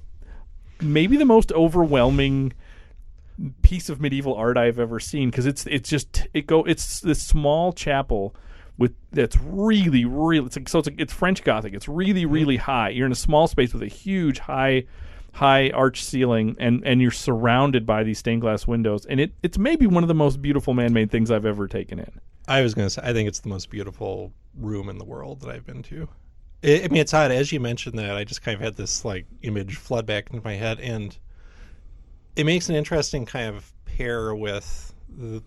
maybe 0.81 1.17
the 1.17 1.25
most 1.25 1.51
overwhelming 1.51 2.53
piece 3.61 3.89
of 3.89 3.99
medieval 3.99 4.35
art 4.35 4.57
I've 4.57 4.79
ever 4.79 4.99
seen 4.99 5.29
because 5.29 5.45
it's 5.45 5.65
it's 5.67 5.89
just 5.89 6.27
it 6.33 6.47
go 6.47 6.63
it's 6.63 6.99
this 6.99 7.21
small 7.21 7.73
chapel 7.73 8.35
with 8.77 8.93
that's 9.11 9.37
really 9.37 10.05
really 10.05 10.45
it's 10.45 10.55
like, 10.55 10.69
so 10.69 10.79
it's 10.79 10.87
like, 10.87 10.99
it's 10.99 11.13
French 11.13 11.43
Gothic 11.43 11.73
it's 11.73 11.87
really 11.87 12.23
mm-hmm. 12.23 12.33
really 12.33 12.57
high 12.57 12.89
you're 12.89 13.05
in 13.05 13.11
a 13.11 13.15
small 13.15 13.47
space 13.47 13.73
with 13.73 13.81
a 13.81 13.87
huge 13.87 14.39
high 14.39 14.83
high 15.33 15.69
arch 15.69 16.03
ceiling 16.03 16.55
and 16.59 16.83
and 16.85 17.01
you're 17.01 17.09
surrounded 17.09 17.85
by 17.85 18.03
these 18.03 18.19
stained 18.19 18.41
glass 18.41 18.67
windows 18.67 19.05
and 19.05 19.19
it 19.19 19.31
it's 19.43 19.57
maybe 19.57 19.87
one 19.87 20.03
of 20.03 20.09
the 20.09 20.13
most 20.13 20.41
beautiful 20.41 20.73
man-made 20.73 21.09
things 21.09 21.31
I've 21.31 21.45
ever 21.45 21.67
taken 21.67 21.99
in 21.99 22.19
I 22.47 22.61
was 22.61 22.73
going 22.73 22.85
to 22.87 22.89
say, 22.89 23.01
I 23.03 23.13
think 23.13 23.27
it's 23.27 23.39
the 23.39 23.49
most 23.49 23.69
beautiful 23.69 24.33
room 24.55 24.89
in 24.89 24.97
the 24.97 25.05
world 25.05 25.41
that 25.41 25.49
I've 25.49 25.65
been 25.65 25.83
to. 25.83 26.09
I 26.63 26.83
I 26.83 26.87
mean, 26.89 27.01
it's 27.01 27.13
odd. 27.13 27.31
As 27.31 27.51
you 27.51 27.59
mentioned 27.59 27.97
that, 27.99 28.15
I 28.17 28.23
just 28.23 28.41
kind 28.41 28.55
of 28.55 28.61
had 28.61 28.75
this 28.75 29.05
like 29.05 29.25
image 29.41 29.77
flood 29.77 30.05
back 30.05 30.29
into 30.29 30.43
my 30.43 30.53
head, 30.53 30.79
and 30.79 31.17
it 32.35 32.45
makes 32.45 32.69
an 32.69 32.75
interesting 32.75 33.25
kind 33.25 33.55
of 33.55 33.71
pair 33.85 34.35
with 34.35 34.93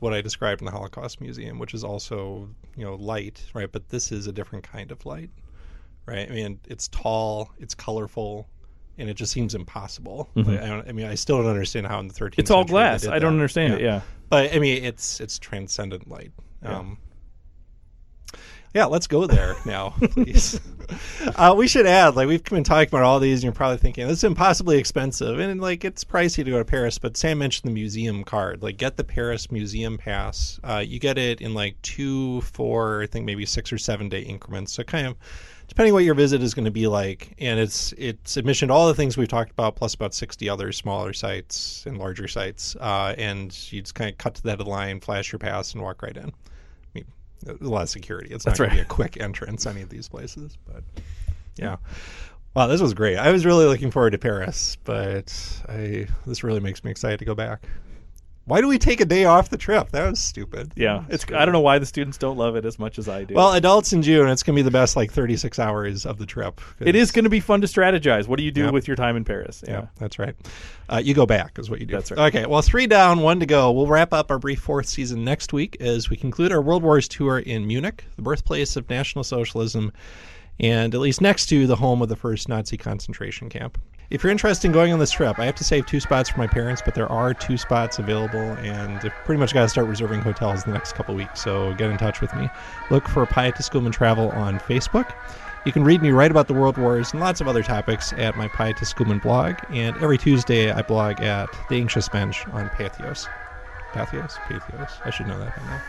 what 0.01 0.12
I 0.12 0.20
described 0.20 0.61
in 0.61 0.66
the 0.66 0.70
Holocaust 0.70 1.20
Museum, 1.20 1.59
which 1.59 1.75
is 1.75 1.85
also 1.85 2.49
you 2.77 2.85
know 2.85 2.94
light, 2.94 3.44
right? 3.55 3.70
But 3.70 3.88
this 3.88 4.11
is 4.11 4.27
a 4.27 4.33
different 4.33 4.64
kind 4.64 4.90
of 4.90 5.05
light, 5.05 5.31
right? 6.07 6.29
I 6.29 6.33
mean, 6.33 6.61
it's 6.66 6.88
tall, 6.88 7.53
it's 7.59 7.75
colorful. 7.75 8.49
And 8.98 9.11
it 9.11 9.14
just 9.14 9.33
seems 9.33 9.54
impossible. 9.54 10.30
Like, 10.35 10.61
I, 10.61 10.85
I 10.88 10.92
mean, 10.92 11.07
I 11.07 11.14
still 11.16 11.38
don't 11.38 11.50
understand 11.50 11.87
how 11.87 11.98
in 12.00 12.07
the 12.09 12.14
13th 12.14 12.30
Mm-hmm. 12.30 12.40
it's 12.40 12.50
all 12.50 12.64
glass 12.64 13.07
I 13.07 13.18
don't 13.18 13.20
that. 13.20 13.26
understand 13.38 13.74
it 13.74 13.80
yeah 13.80 14.02
But 14.28 14.54
I 14.54 14.59
mean, 14.61 14.85
it's 14.85 15.20
it's 15.20 15.38
transcendent 15.38 16.09
light. 16.09 16.33
Yeah. 16.62 16.78
Um, 16.78 16.98
yeah, 18.72 18.87
let's 18.87 19.07
go 19.07 19.26
there 19.26 19.54
now, 19.66 19.90
please. 20.00 20.61
uh, 21.37 21.54
we 21.57 21.68
should 21.68 21.87
add, 21.87 22.16
like, 22.16 22.26
we've 22.26 22.42
been 22.42 22.64
talking 22.64 22.88
about 22.88 23.02
all 23.04 23.20
these, 23.20 23.38
and 23.38 23.44
you're 23.44 23.52
probably 23.52 23.76
thinking 23.78 24.09
this 24.09 24.18
is 24.18 24.24
impossibly 24.24 24.78
expensive, 24.78 25.38
and 25.38 25.61
like, 25.61 25.85
it's 25.85 26.02
pricey 26.02 26.44
to 26.44 26.50
go 26.50 26.59
to 26.59 26.64
Paris. 26.64 26.98
But 26.98 27.16
Sam 27.16 27.38
mentioned 27.38 27.70
the 27.70 27.74
museum 27.74 28.24
card. 28.24 28.62
Like, 28.64 28.76
get 28.76 28.96
the 28.96 29.04
Paris 29.04 29.52
Museum 29.52 29.96
Pass. 29.96 30.59
Uh, 30.64 30.83
you 30.85 30.98
get 30.98 31.18
it 31.18 31.40
in 31.40 31.54
like 31.54 31.80
two, 31.83 32.40
four, 32.40 33.02
I 33.02 33.07
think 33.07 33.24
maybe 33.26 33.46
six 33.46 33.72
or 33.72 33.78
seven 33.78 34.09
day 34.09 34.22
increments. 34.22 34.72
So 34.72 34.83
kind 34.83 35.07
of 35.07 35.14
depending 35.68 35.94
what 35.94 36.05
your 36.05 36.14
visit 36.14 36.42
is 36.42 36.55
going 36.55 36.64
to 36.64 36.70
be 36.70 36.87
like, 36.87 37.35
and 37.38 37.59
it's 37.59 37.92
it's 37.98 38.37
admission 38.37 38.68
to 38.68 38.74
all 38.74 38.88
the 38.88 38.94
things 38.94 39.16
we've 39.16 39.29
talked 39.29 39.50
about, 39.50 39.77
plus 39.77 39.94
about 39.94 40.14
sixty 40.14 40.48
other 40.48 40.72
smaller 40.72 41.12
sites 41.12 41.85
and 41.87 41.98
larger 41.98 42.29
sites, 42.29 42.77
uh, 42.77 43.14
and 43.18 43.72
you 43.72 43.81
just 43.81 43.94
kind 43.94 44.11
of 44.11 44.18
cut 44.18 44.35
to 44.35 44.42
the 44.42 44.50
head 44.50 44.61
of 44.61 44.66
the 44.66 44.70
line, 44.70 45.00
flash 45.00 45.33
your 45.33 45.38
pass, 45.38 45.72
and 45.72 45.83
walk 45.83 46.03
right 46.03 46.16
in. 46.16 46.29
I 46.29 46.31
mean, 46.94 47.05
a 47.46 47.64
lot 47.64 47.83
of 47.83 47.88
security. 47.88 48.31
It's 48.33 48.44
That's 48.44 48.59
not 48.59 48.68
going 48.68 48.79
right. 48.79 48.85
to 48.85 48.88
be 48.88 48.92
a 48.92 48.94
quick 48.96 49.20
entrance 49.20 49.66
any 49.66 49.83
of 49.83 49.88
these 49.88 50.09
places, 50.09 50.57
but 50.66 50.85
yeah. 51.57 51.77
Wow, 52.55 52.68
this 52.68 52.81
was 52.81 52.94
great. 52.94 53.16
I 53.16 53.33
was 53.33 53.44
really 53.44 53.64
looking 53.64 53.90
forward 53.90 54.11
to 54.11 54.18
Paris, 54.18 54.77
but 54.85 55.33
I 55.68 56.07
this 56.24 56.44
really 56.44 56.61
makes 56.61 56.85
me 56.85 56.90
excited 56.90 57.18
to 57.18 57.24
go 57.24 57.35
back. 57.35 57.66
Why 58.46 58.61
do 58.61 58.68
we 58.68 58.76
take 58.78 59.00
a 59.00 59.07
day 59.07 59.24
off 59.24 59.48
the 59.48 59.57
trip? 59.57 59.90
That 59.92 60.09
was 60.11 60.20
stupid. 60.20 60.72
yeah 60.76 61.04
it's 61.09 61.24
I 61.33 61.44
don't 61.46 61.52
know 61.52 61.61
why 61.61 61.78
the 61.78 61.87
students 61.87 62.18
don't 62.18 62.37
love 62.37 62.57
it 62.57 62.64
as 62.64 62.78
much 62.78 62.98
as 62.98 63.09
I 63.09 63.24
do 63.24 63.35
Well, 63.35 63.52
adults 63.54 63.92
in 63.92 64.02
June, 64.02 64.28
it's 64.28 64.42
going 64.42 64.54
to 64.54 64.59
be 64.59 64.62
the 64.62 64.70
best 64.70 64.96
like 64.96 65.11
36 65.12 65.59
hours 65.59 66.04
of 66.04 66.18
the 66.18 66.26
trip. 66.26 66.61
it 66.80 66.94
is 66.94 67.11
going 67.11 67.24
to 67.24 67.30
be 67.30 67.40
fun 67.40 67.61
to 67.62 67.66
strategize 67.66 68.28
what 68.28 68.37
do 68.38 68.44
you 68.44 68.50
do 68.50 68.64
Yep. 68.64 68.72
with 68.74 68.87
your 68.88 68.96
time 68.96 69.16
in 69.16 69.24
Paris 69.24 69.64
Yeah, 69.66 69.87
that's 69.98 70.18
right. 70.18 70.35
Uh, 70.88 71.00
you 71.02 71.14
go 71.14 71.24
back 71.24 71.59
is 71.59 71.70
what 71.70 71.80
you 71.80 71.87
do. 71.87 71.94
That's 71.94 72.11
right. 72.11 72.35
Okay, 72.35 72.44
well, 72.46 72.61
three 72.61 72.87
down, 72.87 73.20
one 73.20 73.40
to 73.40 73.46
go. 73.46 73.72
We'll 73.72 73.87
wrap 73.87 74.12
up 74.12 74.30
our 74.30 74.38
brief 74.38 74.61
fourth 74.61 74.85
season 74.87 75.24
next 75.24 75.54
week 75.54 75.78
as 75.80 76.11
we 76.11 76.16
conclude 76.18 76.52
our 76.52 76.61
World 76.61 76.83
Wars 76.83 77.09
tour 77.09 77.38
in 77.38 77.66
Munich, 77.66 78.04
the 78.16 78.22
birthplace 78.22 78.76
of 78.76 78.90
National 78.90 79.24
Socialism, 79.24 79.90
and 80.61 80.95
at 80.95 81.01
least 81.01 81.21
next 81.21 81.47
to 81.47 81.67
the 81.67 81.77
home 81.77 82.03
of 82.03 82.09
the 82.09 82.17
first 82.17 82.49
Nazi 82.49 82.77
concentration 82.77 83.49
camp. 83.49 83.79
If 84.11 84.23
you're 84.23 84.31
interested 84.31 84.69
in 84.69 84.73
going 84.73 84.93
on 84.93 84.99
this 84.99 85.11
trip, 85.11 85.38
I 85.38 85.47
have 85.47 85.55
to 85.57 85.64
save 85.64 85.87
two 85.87 85.99
spots 85.99 86.29
for 86.29 86.38
my 86.38 86.47
parents, 86.47 86.83
but 86.85 86.95
there 86.95 87.11
are 87.11 87.33
two 87.33 87.57
spots 87.57 87.99
available, 87.99 88.38
and 88.38 88.99
I've 88.99 89.12
pretty 89.25 89.40
much 89.40 89.55
got 89.55 89.62
to 89.62 89.69
start 89.69 89.88
reserving 89.88 90.21
hotels 90.21 90.64
in 90.64 90.71
the 90.71 90.77
next 90.77 90.93
couple 90.93 91.14
weeks. 91.14 91.43
So 91.43 91.73
get 91.75 91.90
in 91.90 91.97
touch 91.97 92.21
with 92.21 92.35
me. 92.35 92.49
Look 92.90 93.09
for 93.09 93.25
Pietist 93.27 93.73
Schoolman 93.73 93.93
Travel 93.93 94.31
on 94.31 94.61
Facebook. 94.61 95.14
You 95.64 95.73
can 95.73 95.85
read 95.85 96.03
me 96.03 96.11
write 96.11 96.31
about 96.31 96.49
the 96.49 96.55
World 96.55 96.77
Wars 96.77 97.12
and 97.12 97.21
lots 97.21 97.40
of 97.40 97.49
other 97.49 97.62
topics 97.62 98.12
at 98.12 98.37
my 98.37 98.49
Pietist 98.49 98.95
Schoolman 98.95 99.23
blog, 99.23 99.57
and 99.71 99.97
every 99.97 100.19
Tuesday 100.19 100.71
I 100.71 100.83
blog 100.83 101.21
at 101.23 101.49
The 101.71 101.77
Anxious 101.77 102.09
Bench 102.09 102.47
on 102.49 102.69
Patheos. 102.69 103.27
Pathos? 103.95 104.37
Pathos. 104.49 105.01
I 105.05 105.11
should 105.11 105.29
know 105.29 105.38
that 105.38 105.57
by 105.57 105.62
now. 105.67 105.81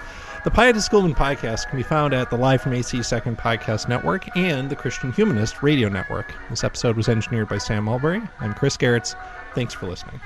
The 0.45 0.51
Pietist 0.51 0.91
Schoolman 0.91 1.15
podcast 1.15 1.69
can 1.69 1.77
be 1.77 1.81
found 1.81 2.13
at 2.13 2.29
the 2.29 2.37
Live 2.37 2.61
from 2.61 2.73
AC 2.73 3.01
Second 3.01 3.35
Podcast 3.35 3.89
Network 3.89 4.37
and 4.37 4.69
the 4.69 4.75
Christian 4.75 5.11
Humanist 5.11 5.63
Radio 5.63 5.89
Network. 5.89 6.35
This 6.51 6.63
episode 6.63 6.95
was 6.95 7.09
engineered 7.09 7.49
by 7.49 7.57
Sam 7.57 7.85
Mulberry. 7.85 8.21
I'm 8.39 8.53
Chris 8.53 8.77
Gehrz. 8.77 9.15
Thanks 9.55 9.73
for 9.73 9.87
listening. 9.87 10.21